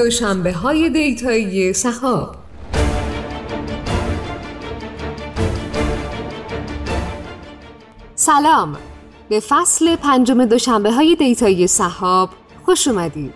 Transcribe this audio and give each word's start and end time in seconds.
دوشنبه 0.00 0.52
های 0.52 0.90
دیتایی 0.90 1.72
صحاب 1.72 2.36
سلام. 8.14 8.76
به 9.28 9.40
فصل 9.40 9.96
پنجم 9.96 10.44
دوشنبه 10.44 10.92
های 10.92 11.16
دیتایی 11.16 11.66
صحاب 11.66 12.30
خوش 12.64 12.88
اومدید. 12.88 13.34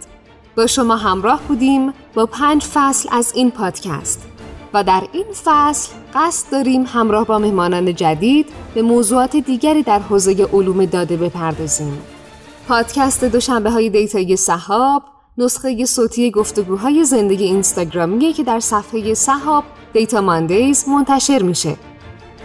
با 0.57 0.67
شما 0.67 0.97
همراه 0.97 1.41
بودیم 1.49 1.93
با 2.15 2.27
پنج 2.27 2.65
فصل 2.65 3.09
از 3.13 3.33
این 3.35 3.51
پادکست 3.51 4.27
و 4.75 4.85
در 4.85 5.03
این 5.13 5.27
فصل 5.45 5.93
قصد 6.15 6.53
داریم 6.53 6.85
همراه 6.87 7.27
با 7.27 7.39
مهمانان 7.39 7.95
جدید 7.95 8.47
به 8.75 8.83
موضوعات 8.83 9.37
دیگری 9.37 9.83
در 9.83 9.99
حوزه 9.99 10.49
علوم 10.53 10.85
داده 10.85 11.17
بپردازیم. 11.17 12.03
پادکست 12.69 13.25
دوشنبه 13.25 13.71
های 13.71 13.91
دیتایی 13.91 14.37
صحاب 14.37 15.14
نسخه 15.39 15.85
صوتی 15.85 16.31
گفتگوهای 16.31 17.05
زندگی 17.05 17.45
اینستاگرامیه 17.45 18.33
که 18.33 18.43
در 18.43 18.61
صفحه 18.61 19.15
صحاب 19.15 19.65
دیتا 19.93 20.21
ماندیز 20.21 20.89
منتشر 20.89 21.43
میشه. 21.43 21.77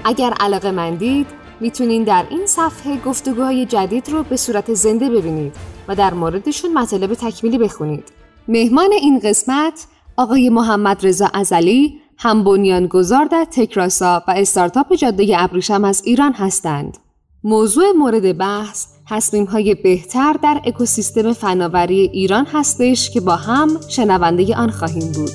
اگر 0.03 0.33
علاقه 0.39 0.71
مندید 0.71 1.27
می‌تونین 1.59 2.03
در 2.03 2.25
این 2.29 2.45
صفحه 2.45 2.97
گفتگوهای 3.05 3.65
جدید 3.65 4.09
رو 4.09 4.23
به 4.23 4.37
صورت 4.37 4.73
زنده 4.73 5.09
ببینید 5.09 5.55
و 5.87 5.95
در 5.95 6.13
موردشون 6.13 6.73
مطالب 6.73 7.13
تکمیلی 7.13 7.57
بخونید. 7.57 8.03
مهمان 8.47 8.91
این 8.91 9.19
قسمت 9.19 9.85
آقای 10.17 10.49
محمد 10.49 11.07
رضا 11.07 11.29
ازلی 11.33 11.99
هم 12.17 12.43
بنیانگذار 12.43 13.25
در 13.25 13.45
تکراسا 13.51 14.23
و 14.27 14.31
استارتاپ 14.31 14.93
جاده 14.93 15.35
ابریشم 15.37 15.83
از 15.83 16.01
ایران 16.05 16.33
هستند. 16.33 16.97
موضوع 17.43 17.91
مورد 17.91 18.37
بحث 18.37 18.85
تصمیم 19.09 19.45
های 19.45 19.75
بهتر 19.75 20.33
در 20.43 20.61
اکوسیستم 20.65 21.33
فناوری 21.33 21.99
ایران 22.13 22.45
هستش 22.45 23.09
که 23.09 23.19
با 23.19 23.35
هم 23.35 23.69
شنونده 23.87 24.55
آن 24.55 24.69
خواهیم 24.69 25.11
بود. 25.11 25.29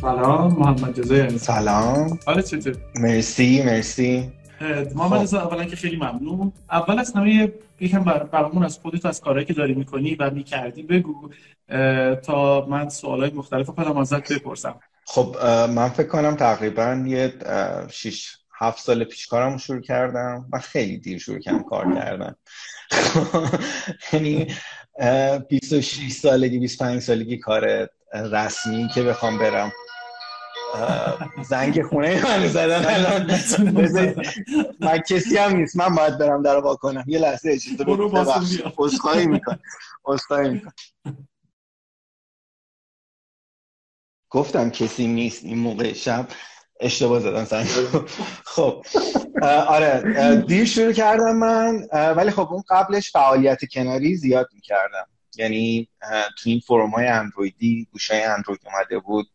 سلام 0.00 0.52
محمد 0.58 1.00
رضا 1.00 1.38
سلام. 1.38 2.18
حالا 2.26 2.42
چطور 2.42 2.74
مرسی 2.94 3.62
مرسی. 3.62 4.28
محمد 4.94 5.20
رضا 5.20 5.40
اولا 5.40 5.64
که 5.64 5.76
خیلی 5.76 5.96
ممنون. 5.96 6.52
اول 6.70 6.98
از 6.98 7.12
همه 7.12 7.52
یکم 7.80 8.04
برامون 8.04 8.64
از 8.64 8.78
خودت 8.78 9.06
از 9.06 9.20
کارهایی 9.20 9.46
که 9.46 9.52
داری 9.52 9.74
می‌کنی 9.74 10.14
و 10.14 10.30
می‌کردی 10.30 10.82
بگو 10.82 11.30
تا 12.24 12.66
من 12.66 12.88
سوالای 12.88 13.30
مختلف 13.30 13.70
خودم 13.70 13.96
ازت 13.96 14.32
بپرسم. 14.32 14.80
خب 15.06 15.36
من 15.70 15.88
فکر 15.88 16.08
کنم 16.08 16.36
تقریبا 16.36 17.04
یه 17.06 17.32
6 17.90 18.36
هفت 18.58 18.78
سال 18.82 19.04
پیش 19.04 19.26
کارم 19.26 19.56
شروع 19.56 19.80
کردم 19.80 20.46
من 20.52 20.58
خیلی 20.58 20.98
دیر 20.98 21.18
شروع 21.18 21.38
کردم 21.38 21.62
کار 21.62 21.94
کردم 21.94 22.36
یعنی 24.12 24.46
26 25.48 26.12
سالگی 26.12 26.58
25 26.58 27.02
سالگی 27.02 27.38
کار 27.38 27.88
رسمی 28.14 28.88
که 28.94 29.02
بخوام 29.02 29.38
برم. 29.38 29.72
زنگ 31.42 31.82
خونه 31.82 32.24
من 32.24 32.48
زدن. 32.48 32.84
الان 32.86 33.30
من 34.80 34.98
کسی 34.98 35.36
هم 35.36 35.56
نیست. 35.56 35.76
من 35.76 35.94
باید 35.94 36.18
برم 36.18 36.42
در 36.42 36.60
با 36.60 36.76
کنم. 36.76 37.04
یه 37.06 37.18
لحظه 37.18 37.50
اجازه 37.50 37.84
بدید. 37.84 38.72
اسخای 38.78 39.26
میکن 39.26 39.58
اسخای 40.06 40.50
میکن 40.50 40.72
گفتم 44.30 44.70
کسی 44.70 45.06
نیست. 45.06 45.44
این 45.44 45.58
موقع 45.58 45.92
شب 45.92 46.28
اشتباه 46.80 47.20
زدن 47.20 47.44
سنگ 47.44 47.66
خب. 48.44 48.84
آره 49.42 50.42
دیر 50.48 50.64
شروع 50.64 50.92
کردم 50.92 51.36
من 51.36 51.88
ولی 51.92 52.30
خب 52.30 52.48
اون 52.52 52.62
قبلش 52.68 53.10
فعالیت 53.12 53.64
کناری 53.64 54.16
زیاد 54.16 54.48
می‌کردم. 54.54 55.06
یعنی 55.36 55.88
تو 56.38 56.50
این 56.50 56.60
فروم 56.60 56.90
های 56.90 57.06
اندرویدی 57.06 57.88
گوشه 57.92 58.14
اندروید 58.14 58.60
اومده 58.64 58.98
بود. 58.98 59.26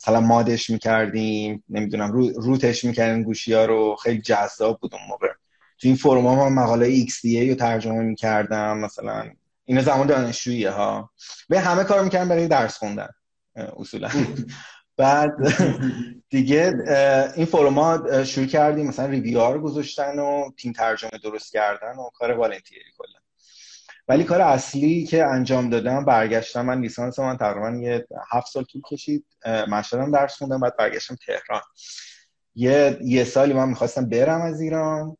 مثلا 0.00 0.20
مادش 0.20 0.70
می‌کردیم 0.70 1.64
نمی‌دونم 1.68 2.12
رو، 2.12 2.28
روتش 2.28 2.84
می‌کردیم 2.84 3.22
گوشی 3.22 3.52
ها 3.52 3.64
رو. 3.64 3.96
خیلی 4.02 4.20
جذاب 4.20 4.80
بود 4.80 4.94
اون 4.94 5.02
موقع. 5.08 5.28
تو 5.78 5.88
این 5.88 5.96
فروم 5.96 6.26
ها 6.26 6.48
من 6.48 6.62
مقاله 6.62 7.06
XDA 7.06 7.48
رو 7.48 7.54
ترجمه 7.54 8.02
می‌کردم 8.02 8.78
مثلا. 8.78 9.30
این 9.64 9.80
زمان 9.80 10.06
دانشجویی 10.06 10.64
ها. 10.64 11.10
به 11.48 11.60
همه 11.60 11.84
کار 11.84 12.04
می‌کردم 12.04 12.28
برای 12.28 12.48
درس 12.48 12.78
خوندن 12.78 13.08
اصولا. 13.76 14.10
بعد 14.96 15.32
دیگه 16.28 16.74
این 17.36 17.46
فروم 17.46 17.78
ها 17.78 18.24
شروع 18.24 18.46
کردیم 18.46 18.86
مثلا 18.86 19.06
ریویو 19.06 19.52
رو 19.52 19.60
گذاشتن 19.60 20.18
و 20.18 20.50
تیم 20.56 20.72
ترجمه 20.72 21.10
درست 21.22 21.52
کردن 21.52 21.96
و 21.96 22.08
کار 22.14 22.32
والنتیری 22.32 22.84
کلا. 22.98 23.15
ولی 24.08 24.24
کار 24.24 24.40
اصلی 24.40 25.04
که 25.04 25.24
انجام 25.24 25.70
دادم 25.70 26.04
برگشتم 26.04 26.66
من 26.66 26.80
لیسانس 26.80 27.18
من 27.18 27.36
تقریبا 27.36 27.70
یه 27.70 28.06
هفت 28.30 28.46
سال 28.46 28.64
طول 28.64 28.82
کشید. 28.90 29.26
مشهدم 29.68 30.10
درس 30.10 30.36
خوندم 30.36 30.60
بعد 30.60 30.76
برگشتم 30.76 31.16
تهران. 31.26 31.62
یه 32.54 32.98
یه 33.04 33.24
سالی 33.24 33.52
من 33.52 33.68
می‌خواستم 33.68 34.08
برم 34.08 34.40
از 34.40 34.60
ایران. 34.60 35.16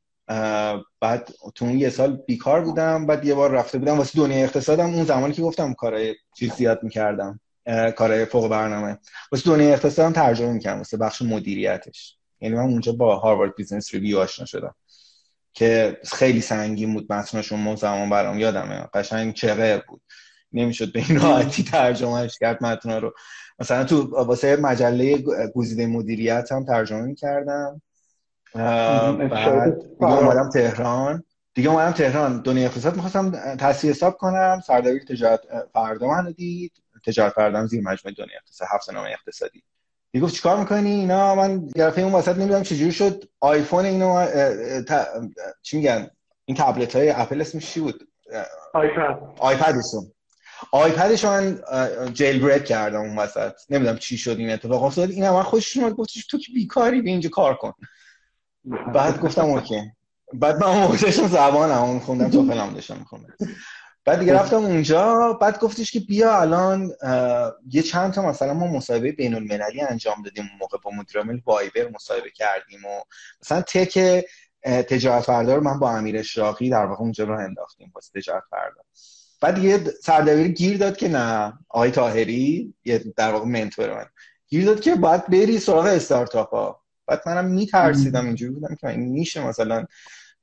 بعد 1.00 1.30
تو 1.54 1.64
اون 1.64 1.78
یه 1.78 1.91
سال 1.91 2.16
بیکار 2.16 2.60
بودم. 2.60 3.06
بعد 3.06 3.24
یه 3.24 3.34
بار 3.34 3.50
رفته 3.50 3.78
بودم 3.78 3.98
واسه 3.98 4.19
دنیا 4.19 4.44
اقتصادم. 4.44 4.94
اون 4.94 5.04
زمانی 5.04 5.32
که 5.32 5.42
گفتم 5.42 5.74
کارهای 5.74 6.14
چیز 6.36 6.53
زیاد 6.53 6.82
می‌کردم. 6.82 7.41
کارهای 7.97 8.24
فوق 8.24 8.48
برنامه. 8.48 8.98
واسه 9.32 9.50
دنیا 9.50 9.72
اقتصادم 9.72 10.12
ترجمه 10.12 10.53
می‌کردم. 10.53 10.78
واسه 10.78 10.97
بخش 10.97 11.22
مدیریتش. 11.22 12.16
یعنی 12.41 12.54
من 12.54 12.62
اونجا 12.62 12.92
با 12.92 13.16
Harvard 13.16 13.54
Business 13.56 13.94
Review 13.94 14.19
آشنا 14.18 14.47
شدم. 14.47 14.74
که 15.56 16.00
خیلی 16.12 16.41
سنگین 16.41 16.94
بود 16.94 17.12
متنشون 17.12 17.67
اون 17.67 17.77
زمان 17.77 18.11
برام 18.11 18.39
یادمه. 18.39 18.89
قشنگ 18.94 19.34
چقدر 19.34 19.83
بود. 19.89 20.03
نمی‌شد 20.53 20.93
به 20.93 21.05
این 21.09 21.21
راحتی 21.21 21.62
ترجمهش 21.62 22.39
کرد 22.39 22.65
متن 22.65 22.91
رو. 22.91 23.15
مثلا 23.59 23.84
تو 23.84 24.16
واسه 24.25 24.56
مجله 24.56 25.25
گزیده 25.55 25.87
مدیریت 25.87 26.53
هم 26.53 26.65
ترجمه 26.65 27.03
می‌کردم. 27.03 27.83
بعد 28.55 29.81
دیگه 30.00 30.19
اومدم 30.19 30.49
تهران. 30.49 31.25
دیگه 31.55 31.71
اومدم 31.71 31.93
تهران. 31.93 32.43
دنیا 32.43 32.65
اقتصاد 32.65 32.95
می‌خواستم 32.95 33.56
تحصیل 33.56 33.91
حساب 33.91 34.16
کنم. 34.16 34.61
سردبیر 34.66 35.05
تجارت 35.05 35.41
فردا 35.72 36.09
من 36.09 36.33
دید. 36.33 36.72
تجارت 37.06 37.33
فردام 37.33 37.66
زیر 37.66 37.83
مجموعه 37.83 38.15
دنیا 38.19 38.37
اقتصاد. 38.37 38.69
هفت 38.72 38.91
نامه 38.91 39.11
اقتصادی. 39.11 39.62
دیگه 40.12 40.25
گفت 40.25 40.34
چیکار 40.34 40.59
می‌کنی؟ 40.59 40.91
اینا 40.91 41.34
من 41.34 41.67
گرفه 41.67 42.00
اون 42.00 42.12
وسط 42.12 42.37
نمی‌دونم 42.37 42.62
چجوری 42.62 42.93
شد. 42.93 43.25
آیفون 43.41 43.84
اینو 43.84 44.27
چی 45.62 45.77
میگن؟ 45.77 46.11
این 46.44 46.56
تبلت 46.56 46.97
های 46.97 47.11
اپل 47.11 47.41
اسمش 47.41 47.72
چی 47.72 47.81
بود؟ 47.81 48.09
iPad 48.75 49.19
iPad 49.38 49.75
شون 49.75 50.12
iPad 50.72 51.07
ش 51.07 51.25
من 51.25 51.62
jailbreak 52.12 52.65
کردم 52.65 53.00
اون 53.00 53.19
وسط. 53.19 53.53
نمی‌دونم 53.71 53.99
چی 53.99 54.19
شد 54.19 54.37
این 54.39 54.50
اتفاق 54.50 54.83
افتاد. 54.83 55.11
این 55.11 55.31
من 55.31 55.43
خوشش 55.43 55.77
اومد. 55.77 55.93
گفتش 55.93 56.27
تو 56.27 56.39
که 56.39 56.53
بیکاری 56.53 57.03
به 57.03 57.11
اینجا 57.11 57.28
کار 57.28 57.55
کن. 57.55 57.72
بعد 58.95 59.21
گفتم 59.21 59.45
OK. 59.44 59.81
بعد 60.33 60.65
من 60.65 60.81
موقعش 60.81 61.21
زبانم 61.21 61.83
اون 61.83 61.99
خوندم 61.99 62.31
TOEFL 62.31 62.47
م 62.47 62.75
داشتم 62.75 62.97
میخوندم. 62.97 63.34
بعد 64.06 64.19
دیگه 64.19 64.34
رفتم 64.34 64.56
اونجا 64.56 65.33
بعد 65.33 65.59
گفتش 65.59 65.93
که 65.93 66.00
بیا 66.00 66.41
الان 66.41 66.93
یه 67.71 67.83
چند 67.83 68.12
تا 68.12 68.22
مثلا 68.22 68.55
ما 68.55 68.67
مصاحبه 68.67 69.12
بین 69.12 69.34
المللی 69.34 69.81
انجام 69.81 70.22
دادیم 70.22 70.44
اون 70.44 70.59
موقع 70.61 70.78
با 70.83 70.91
مدیر 70.91 71.43
Viber 71.47 71.88
مصاحبه 71.94 72.31
کردیم 72.31 72.84
و 72.84 73.00
مثلا 73.43 73.61
tech 73.60 74.25
تجارت 74.62 75.22
فردا 75.22 75.55
رو 75.55 75.62
من 75.62 75.78
با 75.78 75.91
امیر 75.91 76.19
اشراقی 76.19 76.71
در 76.71 76.87
واقع 76.87 77.00
اونجا 77.00 77.25
رو 77.25 77.39
انداختیم 77.39 77.93
واسه 77.95 78.21
تجارت 78.21 78.43
فردا. 78.50 78.81
بعد 79.41 79.59
یه 79.59 79.84
سردبیر 80.03 80.49
گیر 80.49 80.78
داد 80.78 80.97
که 80.97 81.09
نه 81.09 81.53
آقای 81.69 81.91
تاهری 81.91 82.75
یه 82.84 83.04
در 83.16 83.33
واقع 83.33 83.47
منتور 83.47 83.95
من 83.95 84.07
گیر 84.48 84.65
داد 84.65 84.80
که 84.80 84.95
باید 84.95 85.27
بری 85.27 85.59
سراغ 85.59 85.84
استارتاپ 85.84 86.51
ها 86.51 86.83
بعد 87.07 87.22
منم 87.27 87.45
میترسیدم 87.45 88.27
اینجوری 88.27 88.53
بودم 88.53 88.75
که 88.75 88.86
این 88.89 89.01
میشه 89.01 89.47
مثلا 89.47 89.86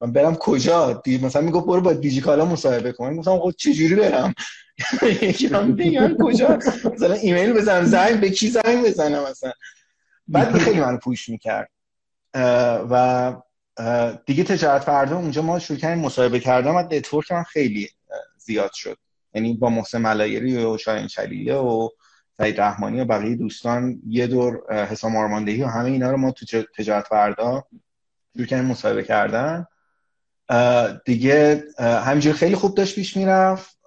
من 0.01 0.11
برم 0.11 0.35
کجا؟ 0.35 0.93
دی 0.93 1.17
مثلا 1.17 1.41
می‌گفت 1.41 1.65
برو 1.65 1.81
با 1.81 1.93
دیجیکالا 1.93 2.45
مصاحبه 2.45 2.91
کن. 2.91 3.15
گفتم 3.15 3.39
خب 3.39 3.51
چه 3.57 3.73
جوری 3.73 3.95
برم؟ 3.95 4.33
یکی 5.21 5.47
هم 5.47 6.17
کجا؟ 6.21 6.59
مثلا 6.93 7.13
ایمیل 7.13 7.53
بزنم 7.53 7.85
زنگ 7.85 8.19
به 8.19 8.29
کی 8.29 8.47
زنگ 8.47 8.85
بزنم 8.85 9.23
مثلا. 9.29 9.51
بعد 10.27 10.57
خیلی 10.57 10.79
من 10.79 10.97
پوش 10.97 11.29
می‌کرد. 11.29 11.69
و 12.89 13.35
دیگه 14.25 14.43
تجارت 14.43 14.81
فردا 14.81 15.17
اونجا 15.17 15.41
ما 15.41 15.59
شروع 15.59 15.79
کردیم 15.79 16.03
مصاحبه 16.03 16.39
کردم 16.39 16.75
و 16.75 16.79
نتورک 16.79 17.31
من 17.31 17.43
خیلی 17.43 17.89
زیاد 18.37 18.71
شد. 18.73 18.97
یعنی 19.33 19.53
با 19.53 19.69
محسن 19.69 20.01
ملایری 20.01 20.65
و 20.65 20.77
شاهین 20.77 21.07
چلیله 21.07 21.55
و 21.55 21.89
سعید 22.37 22.61
رحمانی 22.61 23.01
و 23.01 23.05
بقیه 23.05 23.35
دوستان 23.35 24.01
یه 24.07 24.27
دور 24.27 24.73
حسام 24.85 25.15
آرماندهی 25.15 25.63
و 25.63 25.67
همه 25.67 25.89
اینا 25.89 26.11
رو 26.11 26.17
ما 26.17 26.31
تو 26.31 26.63
تجارت 26.77 27.07
فردا 27.07 27.63
شروع 28.35 28.47
کردیم 28.47 28.65
مصاحبه 28.65 29.03
کردن. 29.03 29.65
دیگه 31.05 31.63
همینجور 31.79 32.33
خیلی 32.33 32.55
خوب 32.55 32.75
داشت 32.75 32.95
پیش 32.95 33.17
می‌رفت. 33.17 33.79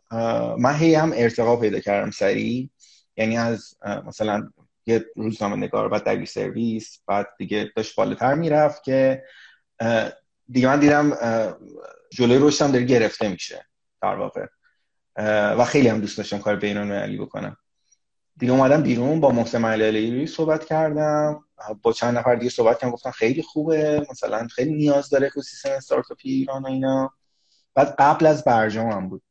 من 0.59 0.75
هی 0.75 0.95
هم 0.95 1.13
ارتقا 1.15 1.57
پیدا 1.57 1.81
کردم 1.81 2.11
سریع. 2.11 2.71
یعنی 3.17 3.39
از 3.39 3.75
مثلا 4.07 4.51
یه 4.87 5.05
روزنامه 5.17 5.57
نگار 5.57 5.89
بعد 5.89 6.05
در 6.05 6.25
سرویس 6.25 6.99
بعد 7.07 7.27
دیگه 7.39 7.73
داشت 7.77 7.97
بالاتر 7.97 8.35
می‌رفت 8.35 8.85
که 8.85 9.23
دیگه 10.49 10.69
من 10.69 10.81
دیدم 10.81 11.17
جلوی 12.13 12.39
رشدم 12.39 12.73
داره 12.73 12.85
گرفته 12.85 13.29
میشه 13.29 13.67
در 14.03 14.15
واقع. 14.15 14.47
و 15.59 15.65
خیلی 15.65 15.89
هم 15.89 16.01
دوست 16.01 16.19
داشتم 16.19 16.39
کار 16.39 16.57
بین 16.57 16.77
المللی 16.77 17.19
بکنم. 17.19 17.57
دیگه 18.39 18.53
اومدم 18.53 18.83
بیرون 18.83 19.21
با 19.21 19.31
محسن 19.31 19.59
ملالی 19.59 20.27
صحبت 20.27 20.65
کردم. 20.65 21.45
با 21.83 21.93
چند 21.93 22.19
نفر 22.19 22.35
دیگه 22.35 22.51
صحبت 22.51 22.79
کردم 22.79 22.93
گفتم 22.93 23.11
خیلی 23.11 23.43
خوبه 23.43 24.07
مثلا 24.11 24.47
خیلی 24.47 24.75
نیاز 24.75 25.09
داره 25.09 25.27
اکوسیستم 25.27 25.71
استارتاپی 25.71 26.31
ایران 26.31 26.63
و 26.63 26.67
اینا. 26.67 27.13
بعد 27.75 27.95
قبل 27.99 28.27
از 28.27 28.45
برجام 28.45 28.91
هم 28.91 29.09
بود. 29.09 29.23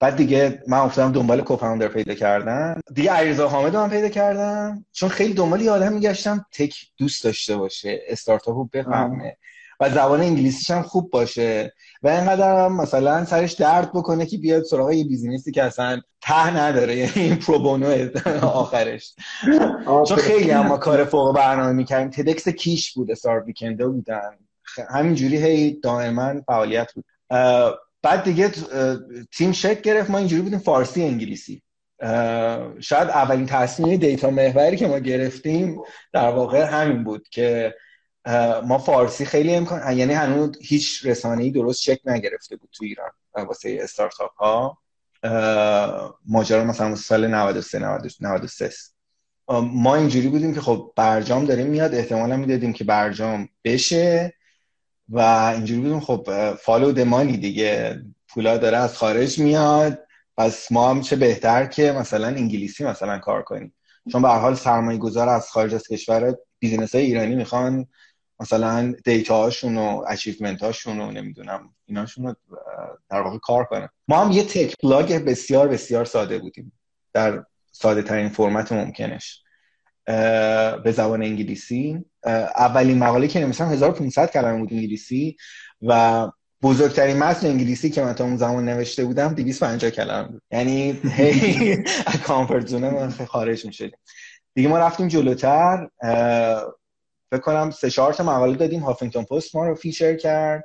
بعد 0.00 0.16
دیگه 0.16 0.62
من 0.68 0.78
افتادم 0.78 1.12
دنبال 1.12 1.40
کوفاندر 1.40 1.88
پیدا 1.88 2.14
کردن. 2.14 2.80
دیگه 2.94 3.10
علیرضا 3.10 3.48
حامد 3.48 3.76
من 3.76 3.90
پیدا 3.90 4.08
کردم. 4.08 4.84
چون 4.92 5.08
خیلی 5.08 5.34
دنبال 5.34 5.60
یه 5.60 5.70
آدم 5.70 5.92
میگشتم 5.92 6.46
تک 6.52 6.74
دوست 6.96 7.24
داشته 7.24 7.56
باشه 7.56 8.02
استارتاپ 8.08 8.56
رو 8.56 8.64
بفهمه. 8.64 9.36
و 9.82 9.90
زبان 9.90 10.20
انگلیسیش 10.20 10.70
هم 10.70 10.82
خوب 10.82 11.10
باشه. 11.10 11.72
و 12.02 12.08
اینقدر 12.08 12.64
هم 12.64 12.76
مثلا 12.76 13.24
سرش 13.24 13.52
درد 13.52 13.92
بکنه 13.92 14.26
که 14.26 14.38
بیاد 14.38 14.62
سراغ 14.62 14.90
یه 14.90 15.04
بیزینسی 15.04 15.52
که 15.52 15.62
اصلا 15.62 16.00
ته 16.20 16.56
نداره. 16.56 16.96
یعنی 16.96 17.12
این 17.14 17.36
پروبونو 17.36 18.08
آخرش. 18.42 19.14
چون 20.08 20.16
خیلی 20.16 20.50
هم 20.50 20.66
ما 20.66 20.76
کار 20.76 21.04
فوق 21.04 21.36
برنامه 21.36 21.72
می‌کردیم. 21.72 22.10
تدکس 22.10 22.48
کیش 22.48 22.92
بود 22.92 23.10
استار 23.10 23.44
ویکنده 23.44 23.88
بودن. 23.88 24.30
همینجوری 24.90 25.36
هی 25.36 25.80
دائما 25.80 26.34
فعالیت 26.46 26.92
بود. 26.92 27.04
بعد 28.02 28.24
دیگه 28.24 28.50
تیم 29.36 29.52
شک 29.52 29.82
گرفت. 29.82 30.10
ما 30.10 30.18
اینجوری 30.18 30.42
بودیم 30.42 30.58
فارسی 30.58 31.02
انگلیسی. 31.02 31.62
شاید 32.80 33.08
اولین 33.08 33.46
تصمیم 33.46 33.96
دیتا 33.96 34.30
محوری 34.30 34.76
که 34.76 34.86
ما 34.86 34.98
گرفتیم 34.98 35.80
در 36.12 36.28
واقع 36.28 36.62
همین 36.62 37.04
بود 37.04 37.28
که 37.28 37.74
ما 38.66 38.78
فارسی 38.78 39.24
خیلی 39.24 39.54
امکان 39.54 39.96
یعنی 39.98 40.12
هنوز 40.12 40.56
هیچ 40.60 41.06
رسانه‌ای 41.06 41.50
درست 41.50 41.82
چک 41.82 42.00
نگرفته 42.04 42.56
بود 42.56 42.68
تو 42.72 42.84
ایران 42.84 43.10
واسه 43.34 43.78
استارتاپ 43.82 44.30
ها 44.34 44.78
ماجرا 46.26 46.64
مثلا 46.64 46.96
سال 46.96 47.26
93 47.26 47.78
93 47.78 48.70
ما 49.48 49.94
اینجوری 49.94 50.28
بودیم 50.28 50.54
که 50.54 50.60
خب 50.60 50.92
برجام 50.96 51.44
داریم 51.44 51.66
میاد 51.66 51.94
احتمالا 51.94 52.36
می‌دادیم 52.36 52.72
که 52.72 52.84
برجام 52.84 53.48
بشه 53.64 54.34
و 55.08 55.18
اینجوری 55.54 55.80
بودیم. 55.80 56.00
خب 56.00 56.54
follow 56.54 56.92
the 56.92 57.09
money 57.09 57.36
دیگه. 57.36 58.02
پولا 58.28 58.58
داره 58.58 58.76
از 58.76 58.96
خارج 58.96 59.38
میاد. 59.38 59.98
پس 60.36 60.72
ما 60.72 60.90
هم 60.90 61.00
چه 61.00 61.16
بهتر 61.16 61.66
که 61.66 61.92
مثلا 61.92 62.26
انگلیسی 62.26 62.84
مثلا 62.84 63.18
کار 63.18 63.42
کنیم. 63.42 63.74
چون 64.12 64.22
به 64.22 64.28
حال 64.28 64.54
سرمایه 64.54 64.98
گذار 64.98 65.28
از 65.28 65.50
خارج 65.50 65.74
از 65.74 65.88
کشور 65.88 66.36
business 66.58 66.94
های 66.94 67.04
ایرانی 67.04 67.34
می‌خوان 67.34 67.86
مثلا 68.40 68.94
data 69.04 69.36
هاشون 69.36 69.76
و 69.76 70.04
achievement 70.08 70.62
هاشون 70.62 71.00
و 71.00 71.10
نمی‌دونم 71.10 71.74
ایناشون 71.86 72.26
رو 72.26 72.34
در 73.10 73.20
واقع 73.20 73.38
کار 73.38 73.64
کنن 73.64 73.88
ما 74.08 74.24
هم 74.24 74.32
یه 74.32 74.44
tech 74.44 74.74
blog 74.82 75.12
بسیار 75.12 75.68
بسیار 75.68 76.04
ساده 76.04 76.38
بودیم. 76.38 76.72
در 77.12 77.44
ساده 77.72 78.02
ترین 78.02 78.28
فرمت 78.28 78.72
ممکنش. 78.72 79.42
به 80.84 80.92
زبان 80.96 81.22
انگلیسی. 81.22 82.04
اولین 82.56 82.98
مقاله 82.98 83.28
که 83.28 83.40
نوشتم 83.40 83.68
1500 83.68 84.30
کلمه 84.30 84.58
بود 84.58 84.72
انگلیسی 84.72 85.36
و 85.82 86.28
بزرگترین 86.62 87.18
متن 87.18 87.46
انگلیسی 87.46 87.90
که 87.90 88.02
من 88.02 88.12
تا 88.12 88.24
اون 88.24 88.36
زمان 88.36 88.64
نوشته 88.68 89.04
بودم 89.04 89.34
250 89.34 89.90
کلمه 89.90 90.28
بود. 90.28 90.42
یعنی 90.50 91.00
هی 91.12 91.76
comfort 92.26 92.72
zone 92.72 93.10
خارج 93.10 93.66
می‌شدیم. 93.66 93.98
دیگه 94.54 94.68
ما 94.68 94.78
رفتیم 94.78 95.08
جلوتر. 95.08 95.88
فکر 97.32 97.40
کنم 97.40 97.70
سه 97.70 97.90
چهار 97.90 98.12
تا 98.12 98.24
مقاله 98.24 98.56
دادیم. 98.56 98.80
Huffington 98.80 99.24
Post 99.24 99.56
ما 99.56 99.66
رو 99.66 99.74
feature 99.74 100.16
کرد. 100.16 100.64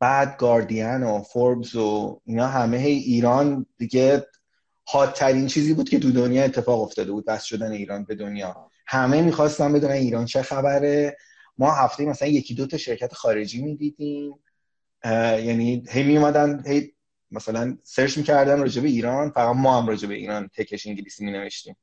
بعد 0.00 0.36
گاردین 0.38 1.02
و 1.02 1.22
فوربس 1.22 1.74
و 1.74 2.20
اینا 2.24 2.46
همه 2.46 2.76
ایران 2.78 3.66
دیگه 3.78 4.26
ترین 5.14 5.46
چیزی 5.46 5.74
بود 5.74 5.88
که 5.88 5.98
تو 5.98 6.10
دنیا 6.10 6.44
اتفاق 6.44 6.82
افتاده 6.82 7.12
بود. 7.12 7.26
وصل 7.26 7.46
شدن 7.46 7.72
ایران 7.72 8.04
به 8.04 8.14
دنیا. 8.14 8.70
همه 8.86 9.22
می‌خواستن 9.22 9.72
بدونن 9.72 9.92
ایران 9.92 10.24
چه 10.24 10.42
خبره. 10.42 11.16
ما 11.58 11.70
هفته 11.70 12.04
مثلا 12.04 12.28
یکی 12.28 12.54
دو 12.54 12.66
تا 12.66 12.76
شرکت 12.76 13.14
خارجی 13.14 13.62
می‌دیدیم. 13.62 14.34
یعنی 15.04 15.84
هی 15.90 16.02
میومدن 16.02 16.62
هی 16.66 16.92
مثلا 17.30 17.78
search 17.82 18.18
می‌کردن 18.18 18.60
راجع 18.60 18.82
به 18.82 18.88
ایران. 18.88 19.30
فقط 19.30 19.56
ما 19.56 19.80
هم 19.80 19.86
راجع 19.86 20.08
به 20.08 20.14
ایران 20.14 20.48
tech 20.54 20.75
ش 20.75 20.86
انگلیسی 20.86 21.24
مینوشتیم. 21.24 21.76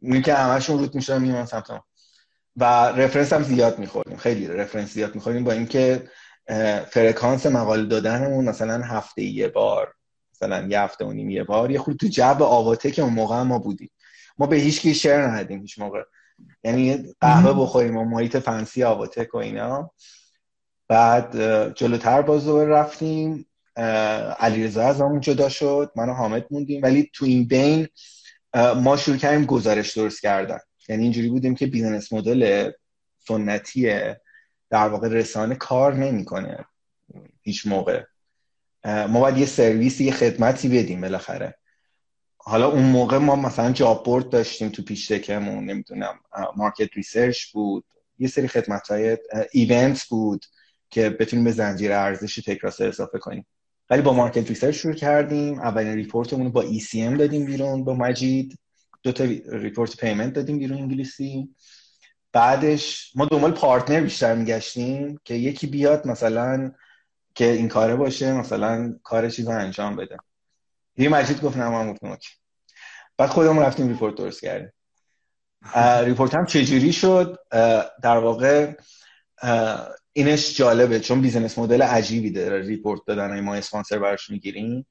می 0.00 0.22
که 0.22 0.34
همشون 0.34 0.78
route 0.78 0.94
می‌شدن 0.94 1.22
میومدن 1.22 1.44
سمت 1.44 1.70
و 2.60 2.64
reference 2.88 3.32
هم 3.32 3.42
زیاد 3.42 3.78
می‌خوردیم. 3.78 4.16
خیلی 4.16 4.46
reference 4.46 4.92
زیاد 4.94 5.14
می‌خوردیم 5.14 5.44
با 5.44 5.52
اینکه 5.52 6.08
فرکانس 6.90 7.46
مقاله 7.46 7.86
دادنمون 7.86 8.44
مثلا 8.44 8.82
هفته 8.82 9.22
یه 9.22 9.48
بار 9.48 9.92
مثلا 10.34 10.66
یه 10.68 10.80
هفته 10.80 11.04
و 11.04 11.12
نیم 11.12 11.30
یه 11.30 11.44
بار 11.44 11.70
یه 11.70 11.78
خود 11.78 11.96
تو 11.96 12.06
جو 12.06 12.36
آواتک 12.40 13.02
اون 13.02 13.12
موقع 13.12 13.42
ما 13.42 13.58
بودیم. 13.58 13.90
ما 14.38 14.46
به 14.46 14.56
هیچ 14.56 14.80
کی 14.80 14.94
share 14.94 15.16
ندادیم 15.16 15.60
هیچ 15.60 15.78
موقع. 15.78 16.02
یعنی 16.64 17.14
قهوه 17.20 17.62
بخوریم 17.62 17.96
و 17.96 18.04
محیط 18.04 18.36
fancy 18.36 18.84
آواتک 18.84 19.34
و 19.34 19.38
اینا. 19.38 19.90
بعد 20.88 21.36
جلوتر 21.74 22.22
باز 22.22 22.48
رفتیم. 22.48 23.46
علیرضا 24.38 24.82
ازمون 24.82 25.20
جدا 25.20 25.48
شد. 25.48 25.92
من 25.96 26.08
و 26.08 26.12
حامد 26.12 26.46
موندیم. 26.50 26.82
ولی 26.82 27.10
تو 27.14 27.24
این 27.24 27.48
بین 27.48 27.88
ما 28.76 28.96
شروع 28.96 29.16
کردیم 29.16 29.46
گزارش 29.46 29.98
درست 29.98 30.20
کردن. 30.20 30.58
یعنی 30.88 31.02
اینجوری 31.02 31.28
بودیم 31.28 31.54
که 31.54 31.66
business 31.66 32.12
model 32.12 32.70
سنتی 33.18 33.92
در 34.70 34.88
واقع 34.88 35.08
رسانه 35.08 35.54
کار 35.54 35.94
نمی‌کنه 35.94 36.64
هیچ 37.42 37.66
موقع. 37.66 38.02
ما 38.84 39.20
باید 39.20 39.38
یه 39.38 39.46
سرویس 39.46 40.00
یه 40.00 40.12
خدمتی 40.12 40.68
بدیم 40.68 41.00
بالاخره. 41.00 41.54
حالا 42.36 42.70
اون 42.70 42.82
موقع 42.82 43.18
ما 43.18 43.36
مثلا 43.36 43.72
job 43.72 44.04
board 44.04 44.30
داشتیم 44.30 44.68
تو 44.68 44.82
pitch 44.82 45.10
deck 45.10 45.41
مون 45.41 45.64
نمی‌دونم 45.64 46.20
market 46.56 46.88
research 46.94 47.46
بود 47.46 47.84
یه 48.18 48.28
سری 48.28 48.48
خدمت 48.48 48.88
های 48.88 49.18
event 49.52 50.04
بود 50.04 50.46
که 50.90 51.10
بتونیم 51.10 51.44
به 51.44 51.52
زنجیره 51.52 51.94
ارزش 51.94 52.34
تکراسا 52.34 52.88
اضافه 52.88 53.18
کنیم. 53.18 53.46
ولی 53.90 54.02
با 54.02 54.12
market 54.12 54.48
research 54.48 54.74
شروع 54.74 54.94
کردیم 54.94 55.60
اولین 55.60 55.94
report 55.94 56.29
مون 56.29 56.46
رو 56.46 56.52
با 56.52 56.64
ECM 56.64 57.18
دادیم 57.18 57.46
بیرون 57.46 57.84
با 57.84 57.94
مجید. 57.94 58.58
دو 59.02 59.12
تا 59.12 59.24
report 59.52 59.96
payment 59.96 60.32
دادیم 60.32 60.58
بیرون 60.58 60.78
انگلیسی. 60.78 61.48
بعدش 62.32 63.12
ما 63.14 63.24
دنبال 63.24 63.52
partner 63.52 64.00
بیشتر 64.00 64.34
میگشتیم 64.34 65.20
که 65.24 65.34
یکی 65.34 65.66
بیاد 65.66 66.06
مثلا 66.06 66.72
که 67.34 67.44
این 67.44 67.68
کاره 67.68 67.96
باشه 67.96 68.32
مثلا 68.32 68.98
کار 69.02 69.30
چیز 69.30 69.48
رو 69.48 69.58
انجام 69.58 69.96
بده. 69.96 70.16
یه 70.96 71.08
مجید 71.08 71.40
گفت 71.40 71.56
نه 71.56 71.68
من 71.68 71.96
بعد 73.16 73.30
خودمون 73.30 73.62
رفتیم 73.62 73.88
report 73.88 74.14
درست 74.14 74.40
کردیم. 74.40 74.72
report 76.04 76.34
هم 76.34 76.46
چجوری 76.46 76.92
شد؟ 76.92 77.38
در 78.02 78.16
واقع 78.16 78.72
اینش 80.12 80.56
جالبه 80.56 81.00
چون 81.00 81.20
business 81.20 81.58
model 81.58 81.82
عجیبی 81.82 82.30
داره 82.30 82.62
report 82.62 83.00
دادن 83.06 83.40
ما 83.40 83.54
اسپانسر 83.54 83.98
براش 83.98 84.30
می‌گیریم. 84.30 84.86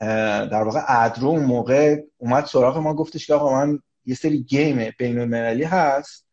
در 0.00 0.62
واقع 0.62 0.80
ادرو 0.88 1.28
اون 1.28 1.44
موقع 1.44 2.02
اومد 2.16 2.44
سراغ 2.44 2.78
ما 2.78 2.94
گفتش 2.94 3.26
که 3.26 3.34
آقا 3.34 3.52
من 3.52 3.78
یه 4.04 4.14
سری 4.14 4.42
game 4.42 4.90
بین 4.98 5.18
المللی 5.18 5.64
هست. 5.64 6.26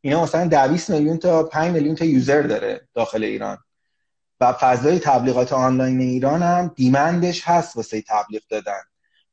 اینا 0.00 0.22
مثلا 0.22 0.68
20 0.68 0.90
میلیون 0.90 1.18
تا 1.18 1.42
5 1.42 1.72
میلیون 1.72 1.94
تا 1.94 2.04
user 2.04 2.42
داره 2.42 2.88
داخل 2.94 3.24
ایران. 3.24 3.58
و 4.40 4.52
فضای 4.52 4.98
تبلیغات 4.98 5.52
آنلاین 5.52 6.00
ایران 6.00 6.42
هم 6.42 6.72
دیمندش 6.76 7.42
هست 7.48 7.76
واسه 7.76 8.02
تبلیغ 8.08 8.42
دادن. 8.48 8.80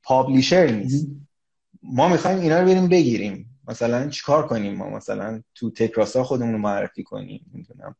پابلیشر 0.03 0.67
نیست. 0.67 1.07
ما 1.83 2.07
می‌خوایم 2.07 2.39
اینا 2.39 2.59
رو 2.59 2.65
بریم 2.65 2.87
بگیریم. 2.87 3.59
مثلا 3.67 4.09
چیکار 4.09 4.47
کنیم 4.47 4.75
ما؟ 4.75 4.89
مثلا 4.89 5.41
تو 5.55 5.71
تکراسا 5.71 6.23
خودمون 6.23 6.51
رو 6.51 6.57
معرفی 6.57 7.03
کنیم. 7.03 7.45
می‌دونم 7.53 7.95